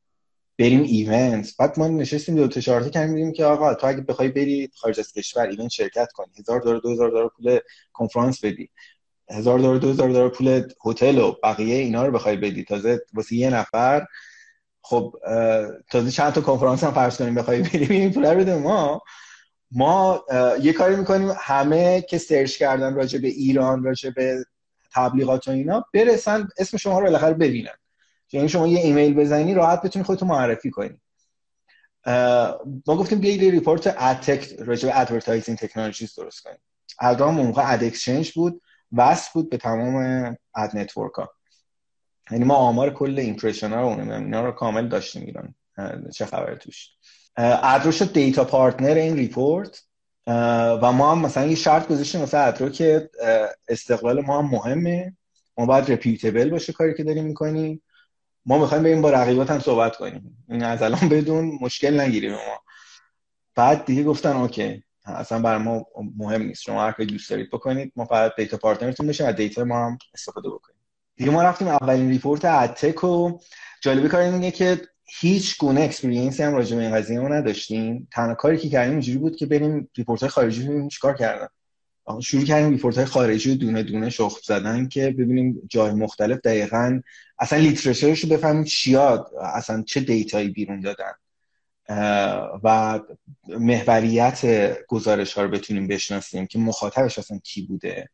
بریم 0.61 0.81
ایونت. 0.81 1.57
بعد 1.59 1.79
ما 1.79 1.87
نشستیم 1.87 2.35
دو 2.35 2.47
تا 2.47 2.61
چهار 2.61 2.89
کردیم 2.89 3.31
که 3.31 3.45
آقا 3.45 3.73
تو 3.73 3.87
اگه 3.87 4.01
بخوای 4.01 4.27
بری 4.27 4.69
خارج 4.75 4.99
از 4.99 5.11
کشور 5.11 5.47
ایونت 5.47 5.69
شرکت 5.69 6.11
کنی 6.11 6.33
هزار 6.39 6.61
دلار 6.61 6.79
2000 6.79 7.09
دلار 7.09 7.31
پول 7.37 7.59
کنفرانس 7.93 8.45
بدی. 8.45 8.69
هزار 9.29 9.59
دلار 9.59 9.77
2000 9.77 10.09
دلار 10.09 10.29
پول 10.29 10.63
هتل 10.85 11.17
و 11.17 11.35
بقیه 11.43 11.75
اینا 11.75 12.05
رو 12.05 12.11
بخوای 12.11 12.37
بدی. 12.37 12.63
تازه 12.63 13.01
واسه 13.13 13.35
یه 13.35 13.49
نفر 13.49 14.05
خب 14.81 15.15
تازه 15.91 16.11
چند 16.11 16.33
تا 16.33 16.41
کنفرانس 16.41 16.83
هم 16.83 16.91
فرض 16.91 17.17
کنیم 17.17 17.35
بخوای 17.35 17.61
بریم 17.61 17.91
این 17.91 18.13
پول 18.13 18.25
رو 18.25 18.59
ما. 18.59 19.01
ما 19.71 20.25
یه 20.61 20.73
کاری 20.73 20.95
می‌کنیم 20.95 21.33
همه 21.37 22.01
که 22.01 22.17
search 22.17 22.57
کردن 22.57 22.95
راجع 22.95 23.19
به 23.19 23.27
ایران 23.27 23.83
راجع 23.83 24.09
به 24.09 24.45
تبلیغات 24.95 25.47
و 25.47 25.51
اینا 25.51 25.85
برسن 25.93 26.47
اسم 26.57 26.77
شما 26.77 26.99
رو 26.99 27.05
بالاخره 27.05 27.33
ببینن. 27.33 27.80
یعنی 28.31 28.49
شما 28.49 28.67
یه 28.67 28.79
ایمیل 28.79 29.13
بزنی 29.13 29.53
راحت 29.53 29.81
بتونی 29.81 30.05
خودتو 30.05 30.25
معرفی 30.25 30.69
کنی. 30.71 31.01
ما 32.87 32.97
گفتیم 32.97 33.19
بیا 33.19 33.35
یه 33.35 33.51
report 33.51 33.95
ad 33.97 34.17
tech 34.17 34.55
راجع 34.59 34.89
به 34.89 34.99
advertising 34.99 35.57
technologies 35.57 36.15
درست 36.15 36.41
کنیم. 36.41 36.57
الان 36.99 37.33
موقع 37.33 37.73
ad 37.73 37.83
exchange 37.83 38.31
بود 38.31 38.61
وصل 38.91 39.29
بود 39.33 39.49
به 39.49 39.57
تمام 39.57 39.95
ad 40.55 40.77
network 40.77 41.13
ها 41.13 41.31
یعنی 42.31 42.45
ما 42.45 42.55
آمار 42.55 42.93
کل 42.93 43.19
impression 43.19 43.73
ها 43.73 43.81
رو 43.81 44.13
اینا 44.13 44.45
رو 44.45 44.51
کامل 44.51 44.87
داشتیم 44.87 45.21
ایران. 45.25 45.55
چه 46.13 46.25
خبر 46.25 46.55
توش. 46.55 46.89
ادرو 47.37 47.91
شد 47.91 48.13
data 48.13 48.43
partner 48.43 48.93
این 48.93 49.15
report 49.15 49.83
و 50.27 50.91
ما 50.91 51.11
هم 51.11 51.21
مثلا 51.21 51.45
یه 51.45 51.55
شرط 51.55 51.87
گذاشتیم 51.87 52.21
مثلا 52.21 52.41
ادرو 52.41 52.69
که 52.69 53.09
استقلال 53.67 54.21
ما 54.21 54.39
هم 54.39 54.49
مهمه. 54.49 55.17
ما 55.57 55.65
باید 55.65 55.91
reputable 55.91 56.49
باشه 56.49 56.73
کاری 56.73 56.93
که 56.93 57.03
داریم 57.03 57.25
می‌کنیم. 57.25 57.81
ما 58.45 58.57
می‌خوایم 58.57 58.83
بریم 58.83 59.01
با 59.01 59.09
رقیبات 59.09 59.51
هم 59.51 59.59
صحبت 59.59 59.95
کنیم. 59.95 60.45
این 60.49 60.63
از 60.63 60.81
الان 60.81 61.09
بدون 61.09 61.51
مشکل 61.61 61.99
نگیریم 61.99 62.31
ما. 62.31 62.61
بعد 63.55 63.85
دیگه 63.85 64.03
گفتن 64.03 64.35
OK 64.35 64.83
اصلا 65.05 65.39
برای 65.39 65.63
ما 65.63 65.85
مهم 66.17 66.41
نیست. 66.41 66.61
شما 66.61 66.83
هر 66.83 66.91
دوست 66.91 67.29
دارید 67.29 67.49
بکنید 67.49 67.93
ما 67.95 68.05
فقط 68.05 68.35
data 68.37 68.57
partner 68.57 68.92
تون 68.92 69.07
بشیم 69.07 69.27
و 69.27 69.31
data 69.31 69.63
ما 69.63 69.85
هم 69.85 69.97
استفاده 70.13 70.49
بکنیم. 70.49 70.77
دیگه 71.15 71.31
ما 71.31 71.43
رفتیم 71.43 71.67
اولین 71.67 72.09
report 72.09 72.45
ad 72.45 72.65
tech 72.65 73.03
و 73.03 73.39
جالبی 73.81 74.07
کار 74.07 74.21
اینه 74.21 74.51
که 74.51 74.81
هیچ 75.19 75.57
گونه 75.57 75.81
experience 75.81 76.38
ی 76.38 76.43
هم 76.43 76.55
راجع 76.55 76.75
به 76.75 76.83
این 76.83 76.95
قضیه 76.95 77.19
ما 77.19 77.27
نداشتیم. 77.27 78.07
تنها 78.11 78.35
کاری 78.35 78.57
که 78.57 78.69
کردیم 78.69 78.91
اینجوری 78.91 79.17
بود 79.17 79.35
که 79.35 79.45
بریم 79.45 79.89
report 79.97 80.21
های 80.21 80.29
خارجی 80.29 80.63
ببینیم 80.63 80.87
چیکار 80.87 81.13
کردن. 81.17 81.47
شروع 82.21 82.43
کردیم 82.43 82.69
report 82.69 82.97
های 82.97 83.05
خارجی 83.05 83.51
و 83.51 83.55
دونه 83.55 83.83
دونه 83.83 84.09
شخم 84.09 84.39
زدن 84.43 84.87
که 84.87 85.09
ببینیم 85.09 85.61
جای 85.69 85.91
مختلف 85.91 86.39
دقیقا 86.39 87.01
اصلا 87.39 87.59
literature 87.59 88.09
ش 88.09 88.19
رو 88.19 88.29
بفهمیم 88.29 88.63
چیا 88.63 89.25
اصلا 89.41 89.83
چه 89.87 89.99
data 89.99 90.33
یی 90.33 90.49
بیرون 90.49 90.81
دادن. 90.81 91.11
و 92.63 92.99
محوریت 93.47 94.41
گزارش 94.87 95.33
ها 95.33 95.41
رو 95.41 95.49
بتونیم 95.49 95.87
بشناسیم 95.87 96.45
که 96.45 96.59
مخاطبش 96.59 97.19
اصلا 97.19 97.39
کی 97.43 97.61
بوده. 97.61 98.09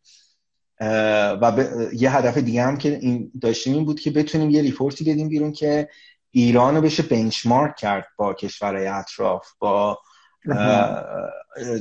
و 1.41 1.65
یه 1.93 2.15
هدف 2.15 2.37
دیگه 2.37 2.63
هم 2.63 2.77
که 2.77 2.97
این 3.01 3.31
داشتیم 3.41 3.73
این 3.73 3.85
بود 3.85 3.99
که 3.99 4.11
بتونیم 4.11 4.49
یه 4.49 4.61
report 4.61 4.97
ی 4.97 5.03
بدیم 5.03 5.29
بیرون 5.29 5.51
که 5.51 5.89
ایران 6.31 6.75
رو 6.75 6.81
بشه 6.81 7.03
benchmark 7.03 7.75
کرد 7.75 8.07
با 8.17 8.33
کشورهای 8.33 8.87
اطراف 8.87 9.47
با 9.59 9.99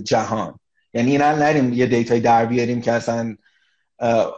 جهان. 0.05 0.59
یعنی 0.97 1.11
اینا 1.11 1.37
نریم 1.37 1.73
یه 1.73 1.87
data 1.87 2.14
ی 2.14 2.21
در 2.21 2.47
بیاریم 2.47 2.81
که 2.81 2.93
اصلا 2.93 3.37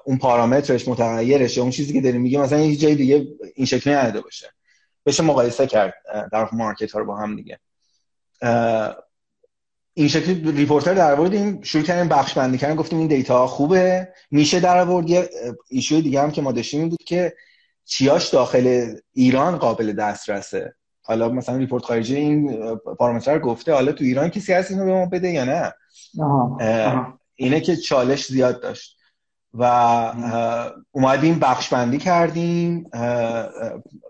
اون 0.04 0.18
پارامترش 0.18 0.88
متغیرشه 0.88 1.60
اون 1.60 1.70
چیزی 1.70 1.92
که 1.92 2.00
داریم 2.00 2.20
میگه 2.20 2.38
مثلا 2.38 2.58
یه 2.58 2.76
جای 2.76 2.94
دیگه 2.94 3.26
این 3.54 3.66
شکلی 3.66 3.94
نداده 3.94 4.20
باشه. 4.20 4.46
بشه 5.06 5.22
مقایسه 5.22 5.66
کرد 5.66 5.94
در 6.32 6.48
market 6.52 6.92
ها 6.92 6.98
رو 6.98 7.06
با 7.06 7.16
هم 7.16 7.36
دیگه. 7.36 7.58
این 9.94 10.08
شکلی 10.08 10.52
report 10.52 10.84
رو 10.84 10.94
در 10.94 11.12
آوردیم 11.12 11.62
شروع 11.62 11.84
کردیم 11.84 12.08
بخش 12.08 12.34
بندی 12.34 12.58
کردن 12.58 12.76
گفتیم 12.76 12.98
این 12.98 13.08
data 13.08 13.47
خوبه. 13.46 14.08
میشه 14.30 14.60
در 14.60 14.78
آورد 14.78 15.10
یه 15.10 15.30
issue 15.68 15.97
ی 15.97 16.02
دیگه 16.02 16.22
هم 16.22 16.30
که 16.30 16.42
ما 16.42 16.52
داشتیم 16.52 16.80
این 16.80 16.88
بود 16.88 17.02
که 17.04 17.32
چیاش 17.84 18.28
داخل 18.28 18.94
ایران 19.12 19.56
قابل 19.56 19.92
دسترسه. 19.92 20.74
حالا 21.02 21.28
مثلا 21.28 21.56
report 21.56 21.85
خارجی 21.84 22.16
این 22.16 22.74
پارامتر 22.76 23.38
گفته 23.38 23.72
حالا 23.72 23.92
تو 23.92 24.04
ایران 24.04 24.28
کسی 24.28 24.52
هست 24.52 24.70
اینو 24.70 24.84
به 24.84 24.92
ما 24.92 25.06
بده 25.06 25.30
یا 25.30 25.44
نه؟ 25.44 25.72
اینه 27.35 27.61
که 27.61 27.76
چالش 27.76 28.26
زیاد 28.26 28.62
داشت. 28.62 28.99
و 29.55 29.64
اومدیم 30.93 31.38
بخش 31.38 31.69
بندی 31.69 31.99
کردیم. 31.99 32.90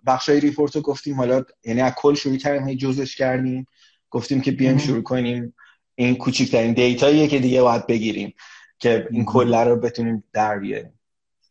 بخش 0.07 0.29
های 0.29 0.41
report 0.41 0.77
رو 0.77 0.83
گفتیم. 0.83 1.17
حالا 1.17 1.43
یعنی 1.65 1.81
از 1.81 1.93
کل 1.97 2.15
شروع 2.15 2.37
کردیم 2.37 2.69
هی 2.69 2.77
جزش 2.77 3.17
کردیم. 3.17 3.67
گفتیم 4.11 4.41
که 4.41 4.51
بیایم 4.51 4.79
شروع 4.79 5.03
کنیم. 5.03 5.55
این 5.95 6.17
کوچکترین 6.17 6.73
data 6.73 7.05
ییه 7.05 7.29
که 7.29 7.39
دیگه 7.39 7.63
باید 7.63 7.87
بگیریم 7.87 8.35
که 8.79 9.09
این 9.11 9.25
کله 9.25 9.65
رو 9.65 9.77
بتونیم 9.77 10.25
در 10.33 10.59
بیاریم. 10.59 11.01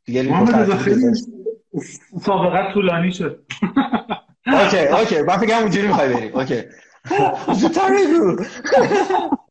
دیگه 0.06 0.34
سابقه 2.26 2.74
طولانی 2.74 3.12
شد. 3.12 3.46
okay 4.48 4.78
okay. 4.78 5.22
من 5.22 5.38
فکرم 5.38 5.62
اونجوری 5.62 5.88
می‌خوای 5.88 6.14
بریم. 6.14 6.36
اوکی. 6.36 6.64
زودتر 7.54 7.90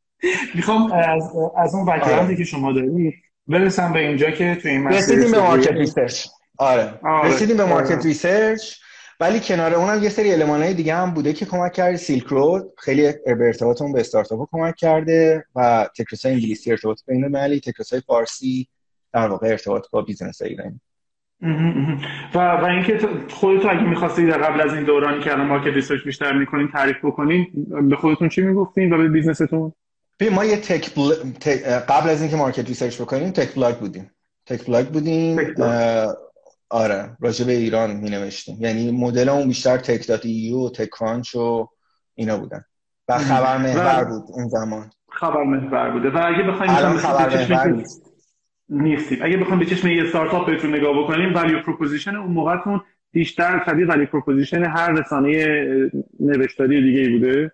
می‌خوام 0.54 0.92
از 0.92 1.23
از 1.56 1.75
اون 1.75 1.85
background 1.87 2.23
ی 2.23 2.26
آره. 2.26 2.37
که 2.37 2.44
شما 2.44 2.73
دارید 2.73 3.14
برسم 3.46 3.92
به 3.92 3.99
اینجا 3.99 4.30
که 4.30 4.54
تو 4.62 4.68
این 4.68 4.82
مسیر 4.82 4.99
رسیدیم 4.99 5.32
به 5.32 5.40
market 5.40 5.73
research. 5.73 6.26
آره. 6.58 7.00
آره. 7.02 7.28
رسیدیم 7.28 7.56
به 7.56 7.64
market 7.64 7.92
آره. 7.92 8.02
research. 8.02 8.75
ولی 9.20 9.40
کنار 9.40 9.75
اونم 9.75 10.02
یه 10.02 10.08
سری 10.08 10.42
های 10.42 10.75
دیگه 10.75 10.94
هم 10.94 11.11
بوده 11.11 11.32
که 11.32 11.46
کمک 11.46 11.73
کرده 11.73 11.96
Silk 11.96 12.26
Road 12.26 12.73
خیلی 12.78 13.12
به 13.12 13.46
ارتباطمون 13.46 13.92
به 13.92 14.00
استارتاپ 14.00 14.49
کمک 14.52 14.75
کرده 14.75 15.44
و 15.54 15.88
تکراسای 15.96 16.35
انگلیسی 16.35 16.70
ارتباط 16.70 17.00
بین 17.06 17.25
المللی 17.25 17.61
تکراسای 17.61 18.02
فارسی 18.06 18.68
در 19.12 19.28
واقع 19.28 19.49
ارتباط 19.49 19.87
با 19.90 20.02
business 20.02 20.42
ایرانی. 20.42 20.80
و 22.35 22.38
و 22.38 22.64
اینکه 22.64 22.99
خودتون 23.30 23.70
اگه 23.70 23.82
می‌خواستید 23.82 24.30
قبل 24.30 24.61
از 24.61 24.75
این 24.75 24.85
دورانی 24.85 25.23
که 25.23 25.32
الان 25.32 25.46
market 25.46 25.75
research 25.75 26.04
بیشتر 26.04 26.32
می‌کنین 26.32 26.68
تعریف 26.68 26.96
بکنین 27.04 27.46
به 27.88 27.96
خودتون 27.96 28.28
چی 28.28 28.42
می‌گفتین 28.42 28.92
و 28.92 28.99
به 28.99 29.08
business 29.08 29.51
تون؟ 29.51 29.73
ما 30.20 30.44
یه 30.44 30.56
tech, 30.56 30.94
bl... 30.94 31.14
قبل 31.88 32.11
از 32.11 32.20
اینکه 32.20 32.37
market 32.37 32.68
research 32.68 33.00
بکنیم 33.00 33.30
tech 33.30 33.54
blog 33.54 33.76
بودیم. 33.76 34.11
tech 34.46 34.66
blog 34.66 34.87
بودیم 34.87 35.54
آره 36.70 37.16
راجع 37.20 37.46
به 37.46 37.52
ایران 37.52 37.96
می 37.96 38.11
نوشتیم 38.11 38.56
یعنی 38.61 38.90
مدل 38.90 39.28
اون 39.28 39.49
بیشتر 39.49 39.76
تک 39.76 40.06
دات 40.06 40.26
ایو 40.26 40.58
و 40.58 40.70
TechCrunch 40.70 41.35
و 41.35 41.68
اینا 42.14 42.38
بودن. 42.38 42.64
و 43.08 43.18
خبر 43.18 43.58
محور 43.58 44.04
بود 44.04 44.23
اون 44.28 44.49
زمان. 44.49 44.90
خبر 45.08 45.42
محور 45.42 45.90
بوده. 45.90 46.11
و 46.11 46.20
اگه 46.26 46.42
بخوایم 46.42 46.73
الان 46.73 46.96
خبر 46.96 47.37
محور 47.37 47.66
نیست 47.66 48.02
نیستیم. 48.68 49.18
اگه 49.23 49.37
بخوایم 49.37 49.58
به 49.58 49.66
چشم 49.66 49.88
یه 49.88 50.04
استارتاپ 50.04 50.46
بهتون 50.46 50.75
نگاه 50.75 51.04
بکنیم 51.04 51.35
value 51.35 51.62
proposition 51.62 52.16
اون 52.16 52.32
موقعتون 52.32 52.80
بیشتر 53.12 53.62
شبیه 53.66 53.87
value 53.87 54.06
proposition 54.06 54.64
هر 54.64 54.92
رسانه 54.92 55.46
نوشتاری 56.20 56.82
دیگه 56.82 57.18
بوده. 57.18 57.52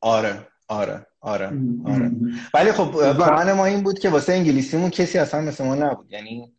آره. 0.00 0.46
آره 0.74 1.06
آره 1.20 1.52
آره. 1.84 2.10
ولی 2.54 2.72
خب 2.72 2.94
واقعا 2.94 3.54
ما 3.54 3.66
این 3.66 3.82
بود 3.82 3.98
که 3.98 4.08
واسه 4.08 4.32
انگلیسیمون 4.32 4.90
کسی 4.90 5.18
اصلا 5.18 5.40
مثل 5.40 5.64
ما 5.64 5.74
نبود. 5.74 6.12
یعنی 6.12 6.52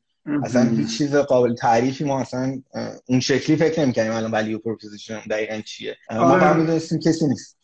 اصلا 0.43 0.63
هیچ 0.63 0.97
چیز 0.97 1.15
قابل 1.15 1.55
تعریفی 1.55 2.03
ما 2.03 2.21
اصلا 2.21 2.61
اون 3.05 3.19
شکلی 3.19 3.55
فکر 3.55 3.81
نمی‌کنیم 3.81 4.11
الان 4.11 4.31
value 4.31 4.59
proposition 4.59 5.19
دقیقا 5.29 5.61
چیه. 5.65 5.95
ما 6.11 6.17
آره. 6.17 6.39
فهمیدیم 6.39 6.99
کسی 6.99 7.27
نیست. 7.27 7.57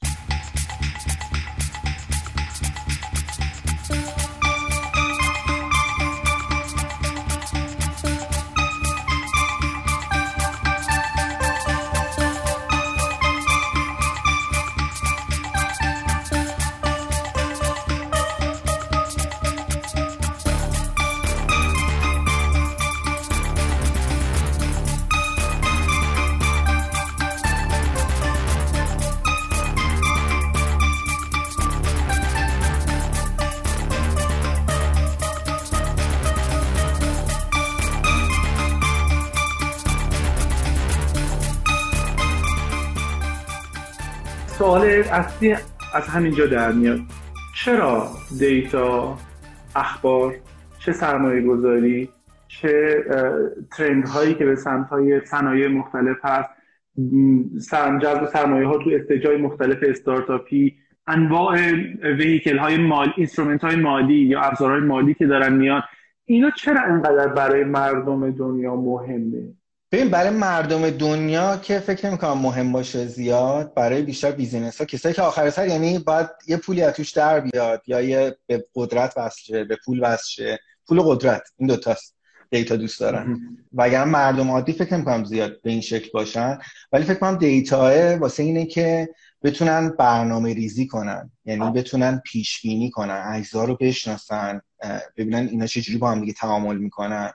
اصلی 45.12 45.56
از 45.94 46.08
همینجا 46.08 46.46
در 46.46 46.72
میاد. 46.72 47.00
چرا 47.56 48.10
data 48.40 49.18
اخبار 49.76 50.36
چه 50.80 50.92
سرمایه 50.92 51.42
گذاری 51.42 52.10
چه 52.48 53.04
trend 53.78 54.08
هایی 54.08 54.34
که 54.34 54.46
به 54.46 54.56
سمت 54.56 54.88
های 54.88 55.26
صنایع 55.26 55.68
مختلف 55.68 56.18
هست 56.24 56.50
جذب 58.02 58.26
سرمایه 58.26 58.68
ها 58.68 58.78
تو 58.78 58.90
stage 58.94 59.25
های 59.25 59.38
مختلف 59.38 59.78
استارتاپی 59.82 60.76
انواع 61.08 61.72
vehicle 62.02 62.58
های 62.58 62.78
مال 62.78 63.14
instrument 63.18 63.64
های 63.64 63.76
مالی 63.76 64.14
یا 64.14 64.42
ابزارهای 64.42 64.82
مالی 64.82 65.14
که 65.14 65.28
دارن 65.28 65.54
میان 65.54 65.82
اینا 66.26 66.52
چرا 66.52 66.82
انقدر 66.82 67.28
برای 67.28 67.64
مردم 67.64 68.32
دنیا 68.32 68.76
مهمه؟ 68.76 69.54
ببین 69.92 70.10
برای 70.10 70.30
مردم 70.30 70.90
دنیا 70.90 71.58
که 71.58 71.80
فکر 71.80 72.08
نمی 72.08 72.18
کنم 72.18 72.38
مهم 72.38 72.72
باشه 72.72 73.08
زیاد 73.08 73.74
برای 73.74 74.02
بیشتر 74.02 74.32
business 74.32 74.78
ها 74.78 74.86
کسایی 74.86 75.16
که 75.16 75.22
آخر 75.22 75.50
سر 75.50 75.68
یعنی 75.68 76.00
باید 76.00 76.30
یه 76.48 76.58
پولی 76.58 76.82
از 76.82 76.94
توش 76.94 77.12
در 77.12 77.40
بیاد 77.40 77.82
یا 77.88 78.02
یه 78.02 78.38
به 78.48 78.66
قدرت 78.76 79.14
وصل 79.18 79.64
به 79.64 79.78
پول 79.86 80.00
وصل 80.04 80.56
پول 80.88 80.98
و 80.98 81.04
قدرت 81.04 81.42
این 81.58 81.68
دوتاست 81.68 82.16
data 82.50 82.76
دوست 82.76 83.00
دارن. 83.00 83.40
و 83.74 83.82
اگر 83.82 84.04
مردم 84.04 84.52
عادی 84.52 84.74
فکر 84.74 84.94
نمی 84.94 85.06
کنم 85.06 85.24
زیاد 85.24 85.62
به 85.62 85.70
این 85.70 85.82
شکل 85.82 86.10
باشن. 86.14 86.58
ولی 86.92 87.04
فکر 87.04 87.20
کنم 87.20 87.38
data 87.38 88.18
واسه 88.18 88.44
اینه 88.44 88.66
که 88.66 89.10
بتونن 89.44 89.90
برنامه 89.90 90.54
ریزی 90.54 90.88
کنن. 90.88 91.32
یعنی 91.46 91.72
بتونن 91.72 92.22
پیش 92.26 92.62
بینی 92.62 92.90
کنن 92.90 93.32
اجزا 93.34 93.66
رو 93.66 93.76
بشناسن 93.76 94.62
ببینن 95.18 95.48
اینا 95.48 95.68
چجوری 95.68 95.98
با 95.98 96.12
هم 96.12 96.20
دیگه 96.20 96.34
تعامل 96.34 96.78
می‌کنن. 96.78 97.32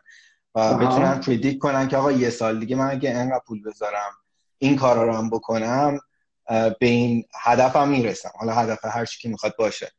و 0.57 0.75
بتونن 0.75 1.21
predict 1.21 1.59
کنن 1.59 1.89
که 1.89 1.97
آقا 1.97 2.13
یه 2.13 2.31
سال 2.31 2.61
دیگه 2.61 2.77
من 2.77 2.91
اگه 2.91 3.11
انقدر 3.11 3.43
پول 3.47 3.63
بذارم 3.63 4.11
این 4.59 4.77
کارا 4.77 5.05
رو 5.05 5.13
هم 5.13 5.31
بکنم 5.31 5.99
به 6.49 6.77
این 6.81 7.25
هدفم 7.41 7.89
می‌رسم. 7.89 8.31
حالا 8.35 8.53
هدف 8.53 8.85
هر 8.85 9.05
چی 9.05 9.21
که 9.21 9.29
می‌خواد 9.29 9.57
باشه. 9.57 9.93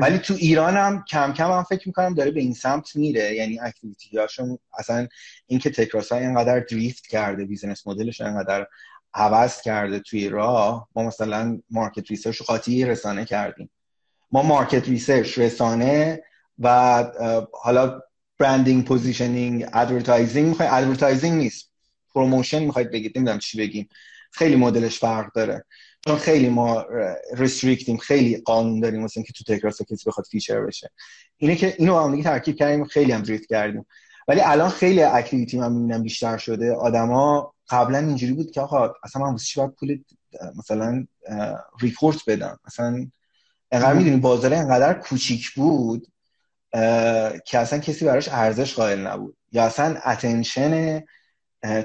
ولی 0.00 0.18
تو 0.18 0.34
ایران 0.34 0.76
هم 0.76 1.04
کم 1.10 1.32
کم 1.32 1.50
هم 1.50 1.62
فکر 1.62 1.88
می‌کنم 1.88 2.14
داره 2.14 2.30
به 2.30 2.40
این 2.40 2.54
سمت 2.54 2.96
میره. 2.96 3.34
یعنی 3.34 3.60
activity 3.60 4.18
هاشون 4.18 4.58
اصلا 4.78 5.08
اینکه 5.46 5.70
تکراسایی 5.70 6.22
اینقدر 6.24 6.60
drift 6.60 7.06
کرده 7.06 7.44
business 7.44 7.86
model 7.86 8.10
ش 8.10 8.20
اینقدر 8.20 8.66
عوض 9.14 9.60
کرده 9.60 9.98
توی 9.98 10.28
راه 10.28 10.88
ما 10.96 11.02
مثلا 11.02 11.60
market 11.70 12.10
research 12.10 12.42
قاطی 12.42 12.84
رسانه 12.84 13.24
کردیم. 13.24 13.70
ما 14.32 14.42
market 14.42 14.88
research 14.88 15.38
رسانه 15.38 16.22
و 16.58 17.04
حالا 17.52 18.00
branding 18.38 18.84
positioning 18.84 19.66
advertising 19.72 20.48
می‌خوای 20.48 20.68
advertising 20.68 21.38
نیست. 21.38 21.70
promotion 22.14 22.62
می‌خواید 22.62 22.90
بگید. 22.90 23.18
نمی‌دونم 23.18 23.38
چی 23.38 23.58
بگیم. 23.58 23.88
خیلی 24.32 24.56
مدلش 24.56 24.98
فرق 24.98 25.32
داره. 25.32 25.64
چون 26.06 26.16
خیلی 26.16 26.48
ما 26.48 26.84
restrict 27.36 27.84
یم 27.84 27.96
خیلی 27.96 28.36
قانون 28.36 28.80
داریم 28.80 29.02
مثلا 29.02 29.22
که 29.22 29.32
تو 29.32 29.44
تکراسا 29.54 29.82
کسی 29.82 30.04
بخواد 30.06 30.26
feature 30.30 30.60
بشه. 30.60 30.90
اینه 31.36 31.56
که 31.56 31.74
اینو 31.78 31.98
هم 31.98 32.10
دیگه 32.10 32.22
ترکیب 32.24 32.56
کردیم 32.56 32.84
خیلی 32.84 33.12
هم 33.12 33.22
drift 33.22 33.48
کردیم. 33.48 33.86
ولی 34.28 34.40
الان 34.40 34.68
خیلی 34.68 35.02
activity 35.02 35.58
من 35.58 35.72
می‌بینم 35.72 36.02
بیشتر 36.02 36.36
شده. 36.36 36.72
آدما 36.72 37.54
قبلا 37.68 37.98
اینجوری 37.98 38.32
بود 38.32 38.50
که 38.50 38.60
آقا 38.60 38.94
اصلا 39.04 39.22
من 39.22 39.30
واسه 39.30 39.60
باید 39.60 39.74
پول 39.74 39.98
مثلا 40.58 41.06
report 41.80 42.18
بدم؟ 42.26 42.58
مثلا 42.66 43.06
انقدر 43.72 43.92
می‌دونی 43.92 44.16
بازار 44.16 44.54
انقدر 44.54 44.94
کوچیک 44.94 45.50
بود؟ 45.50 46.06
که 47.44 47.58
اصلا 47.58 47.78
کسی 47.78 48.04
براش 48.04 48.28
ارزش 48.28 48.74
قائل 48.74 49.06
نبود. 49.06 49.36
یا 49.52 49.64
اصلا 49.64 49.96
attention 50.06 51.02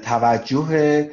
توجه 0.02 1.10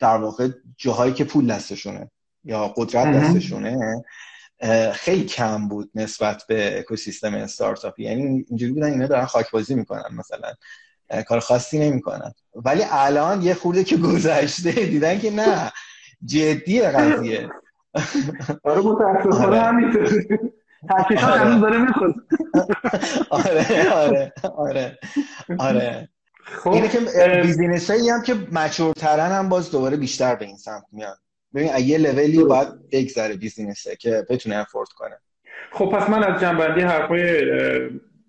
در 0.00 0.16
واقع 0.16 0.48
جاهایی 0.76 1.12
که 1.12 1.24
پول 1.24 1.46
دستشونه 1.46 2.10
یا 2.44 2.68
قدرت 2.68 3.16
دستشونه 3.16 4.04
خیلی 4.92 5.24
کم 5.24 5.68
بود 5.68 5.90
نسبت 5.94 6.42
به 6.48 6.78
اکوسیستم 6.78 7.34
استارتاپی. 7.34 8.04
یعنی 8.04 8.44
اینجوری 8.48 8.72
بودن 8.72 8.92
اینا 8.92 9.06
دارن 9.06 9.24
خاک 9.24 9.50
بازی 9.50 9.74
می‌کنن 9.74 10.14
مثلا. 10.16 10.54
کار 11.26 11.40
خاصی 11.40 11.78
نمی‌کنن. 11.78 12.34
ولی 12.54 12.82
الان 12.90 13.42
یه 13.42 13.54
خورده 13.54 13.84
که 13.84 13.96
گذشته 13.96 14.70
دیدن 14.72 15.18
که 15.18 15.30
نه 15.30 15.72
جدیه 16.24 16.90
قضیه. 16.90 17.48
آره 18.64 18.80
متاسفانه 18.80 19.46
آره. 19.46 19.60
همینطوره. 19.60 20.38
تحقیقات 20.88 21.24
هنوز 21.24 21.60
داره 21.60 21.78
می‌خواد 21.78 22.14
آره 23.30 23.92
آره 23.92 24.32
آره 24.56 24.98
آره. 25.58 26.08
خب 26.44 26.70
اینه 26.70 26.88
که 26.88 26.98
بیزینس 27.42 27.90
هایی 27.90 28.10
هم 28.10 28.22
که 28.22 28.34
مچورترن 28.52 29.32
هم 29.32 29.48
باز 29.48 29.70
دوباره 29.70 29.96
بیشتر 29.96 30.34
به 30.34 30.44
این 30.44 30.56
سمت 30.56 30.84
میان. 30.92 31.14
ببین 31.54 31.70
یه 31.78 31.98
لولی 31.98 32.44
باید 32.44 32.68
بگذره 32.92 33.36
بیزینسه 33.36 33.96
که 33.96 34.26
بتونه 34.30 34.56
افورد 34.56 34.88
کنه. 34.88 35.18
خب 35.72 35.86
پس 35.86 36.10
من 36.10 36.24
از 36.24 36.40
جنبندی 36.40 36.80
حرفای 36.80 37.42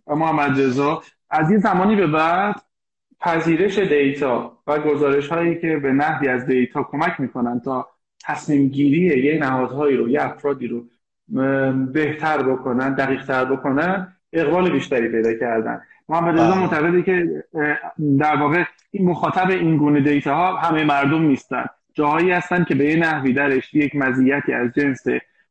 محمد 0.07 0.61
رضا 0.61 1.03
از 1.29 1.49
این 1.49 1.59
زمانی 1.59 1.95
به 1.95 2.07
بعد 2.07 2.55
پذیرش 3.19 3.79
data 3.79 4.57
و 4.67 4.79
گزارش 4.79 5.27
هایی 5.27 5.61
که 5.61 5.77
به 5.77 5.91
نحوی 5.91 6.27
از 6.27 6.45
data 6.45 6.83
کمک 6.83 7.19
می‌کنن 7.19 7.59
تا 7.59 7.87
تصمیم 8.23 8.67
گیری 8.67 9.23
یه 9.23 9.39
نهادهایی 9.39 9.97
رو 9.97 10.09
یه 10.09 10.23
افرادی 10.23 10.67
رو 10.67 10.83
بهتر 11.93 12.43
بکنن 12.43 12.93
دقیق 12.93 13.25
تر 13.25 13.45
بکنن 13.45 14.15
اقبال 14.33 14.71
بیشتری 14.71 15.09
پیدا 15.09 15.33
کردن. 15.33 15.81
محمد 16.09 16.33
رضا 16.33 16.51
بله. 16.51 16.59
معتقده 16.59 17.01
که 17.01 17.43
در 18.19 18.35
واقع 18.35 18.63
این 18.91 19.09
مخاطب 19.09 19.49
این 19.49 19.77
گونه 19.77 20.01
data 20.01 20.35
ها 20.35 20.57
همه 20.57 20.83
مردم 20.83 21.21
نیستن. 21.21 21.65
جاهایی 21.93 22.31
هستن 22.31 22.63
که 22.63 22.75
به 22.75 22.85
یه 22.85 22.95
نحوی 22.95 23.33
درش 23.33 23.73
یک 23.73 23.95
مزیتی 23.95 24.53
از 24.53 24.71
جنس 24.75 25.03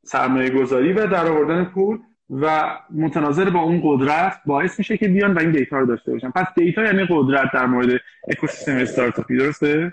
سرمایه 0.04 0.50
گذاری 0.50 0.92
و 0.92 1.06
در 1.06 1.26
آوردن 1.26 1.64
پول 1.64 1.98
و 2.30 2.76
متناظر 2.90 3.50
با 3.50 3.60
اون 3.60 3.80
قدرت 3.84 4.40
باعث 4.46 4.78
میشه 4.78 4.96
که 4.96 5.08
بیان 5.08 5.34
و 5.34 5.38
این 5.38 5.50
data 5.50 5.78
رو 5.78 5.86
داشته 5.86 6.12
باشن. 6.12 6.30
پس 6.30 6.46
data 6.56 6.84
یعنی 6.84 7.06
قدرت 7.10 7.52
در 7.52 7.66
مورد 7.66 8.00
اکوسیستم 8.28 8.76
استارتاپی 8.76 9.36
درسته؟ 9.36 9.90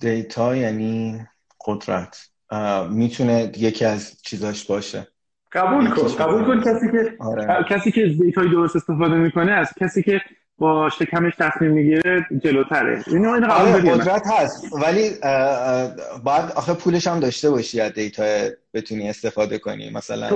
data 0.00 0.56
یعنی 0.56 1.20
قدرت. 1.66 2.29
می‌تونه 2.90 3.52
یکی 3.56 3.84
از 3.84 4.22
چیزاش 4.22 4.64
باشه. 4.64 5.06
قبول 5.52 5.90
کن 5.90 6.08
قبول 6.08 6.44
کن. 6.44 6.60
کسی 6.60 6.90
که 6.92 7.16
آره. 7.20 7.64
کسی 7.68 7.92
که 7.92 8.06
data 8.06 8.40
ی 8.40 8.48
درست 8.48 8.76
استفاده 8.76 9.14
می‌کنه 9.14 9.52
از 9.52 9.68
کسی 9.80 10.02
که 10.02 10.20
با 10.58 10.90
شکمش 10.90 11.32
تصمیم 11.38 11.70
می‌گیره 11.70 12.26
جلوتره. 12.44 13.04
اینو 13.06 13.30
این 13.30 13.44
آره 13.44 13.90
قدرت 13.90 14.26
هست. 14.26 14.72
ولی 14.72 15.10
باید 16.24 16.52
آخه 16.54 16.74
پولش 16.74 17.06
هم 17.06 17.20
داشته 17.20 17.50
باشی 17.50 17.80
از 17.80 17.92
data 17.92 18.48
بتونی 18.74 19.08
استفاده 19.08 19.58
کنی. 19.58 19.90
مثلا 19.90 20.28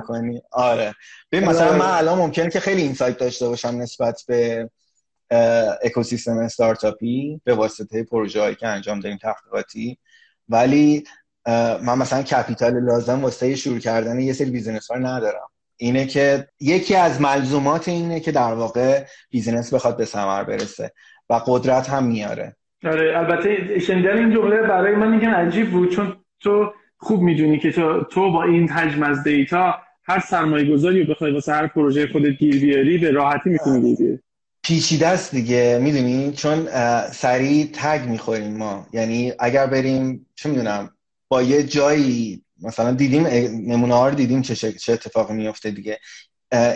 کنی 0.00 0.42
آره. 0.52 0.94
ببین 1.32 1.48
مثلا 1.48 1.72
من 1.72 1.90
الان 1.90 2.18
ممکنه 2.18 2.50
که 2.50 2.60
خیلی 2.60 2.82
insight 2.82 3.18
داشته 3.18 3.48
باشم 3.48 3.68
نسبت 3.68 4.24
به 4.28 4.70
اکوسیستم 5.82 6.38
استارتاپی 6.38 7.40
به 7.44 7.54
واسطه 7.54 8.04
پروژه 8.04 8.40
هایی 8.40 8.54
که 8.54 8.66
انجام 8.66 9.00
داریم 9.00 9.18
تحقیقاتی. 9.18 9.98
ولی 10.48 11.04
من 11.82 11.98
مثلا 11.98 12.22
capital 12.22 12.84
لازم 12.84 13.22
واسه 13.22 13.54
شروع 13.54 13.78
کردن 13.78 14.20
یه 14.20 14.32
سری 14.32 14.50
business 14.50 14.90
ها 14.90 14.98
ندارم. 14.98 15.48
اینه 15.76 16.06
که 16.06 16.48
یکی 16.60 16.94
از 16.94 17.20
ملزومات 17.20 17.88
اینه 17.88 18.20
که 18.20 18.32
در 18.32 18.54
واقع 18.54 19.04
business 19.30 19.74
بخواد 19.74 19.96
به 19.96 20.04
ثمر 20.04 20.44
برسه 20.44 20.92
و 21.30 21.40
قدرت 21.46 21.90
هم 21.90 22.04
میاره. 22.04 22.56
آره 22.84 23.18
البته 23.18 23.78
شنیدن 23.78 24.18
این 24.18 24.34
جمله 24.34 24.62
برای 24.62 24.94
من 24.94 25.10
میگن 25.14 25.28
عجیب 25.28 25.70
بود 25.70 25.90
چون 25.90 26.16
تو 26.40 26.72
خوب 26.96 27.22
می‌دونی 27.22 27.58
که 27.58 27.72
تو, 27.72 28.02
تو 28.02 28.32
با 28.32 28.42
این 28.42 28.68
حجم 28.68 29.02
از 29.02 29.22
data 29.22 29.74
هر 30.04 30.20
سرمایه 30.20 30.72
گذاری 30.72 31.04
رو 31.04 31.14
بخوای 31.14 31.32
واسه 31.32 31.52
هر 31.52 31.66
پروژه 31.66 32.06
خودت 32.06 32.38
گیر 32.38 32.60
بیاری 32.60 32.98
به 32.98 33.10
راحتی 33.10 33.50
می‌تونی 33.50 33.96
گیر 33.96 34.20
پیچیده 34.62 35.06
است 35.06 35.30
دیگه 35.30 35.78
می‌دونی؟ 35.82 36.32
چون 36.32 36.68
سریع 37.12 37.70
تگ 37.72 38.08
می‌خوریم 38.08 38.56
ما. 38.56 38.86
یعنی 38.92 39.32
اگر 39.38 39.66
بریم 39.66 40.26
چه 40.34 40.48
می‌دونم 40.48 40.90
با 41.28 41.42
یه 41.42 41.62
جایی 41.62 42.42
مثلا 42.62 42.92
دیدیم 42.92 43.26
نمونه 43.72 43.94
ها 43.94 44.08
رو 44.08 44.14
دیدیم 44.14 44.42
چه, 44.42 44.72
چه 44.72 44.92
اتفاقی 44.92 45.34
میفته 45.34 45.70
دیگه. 45.70 45.98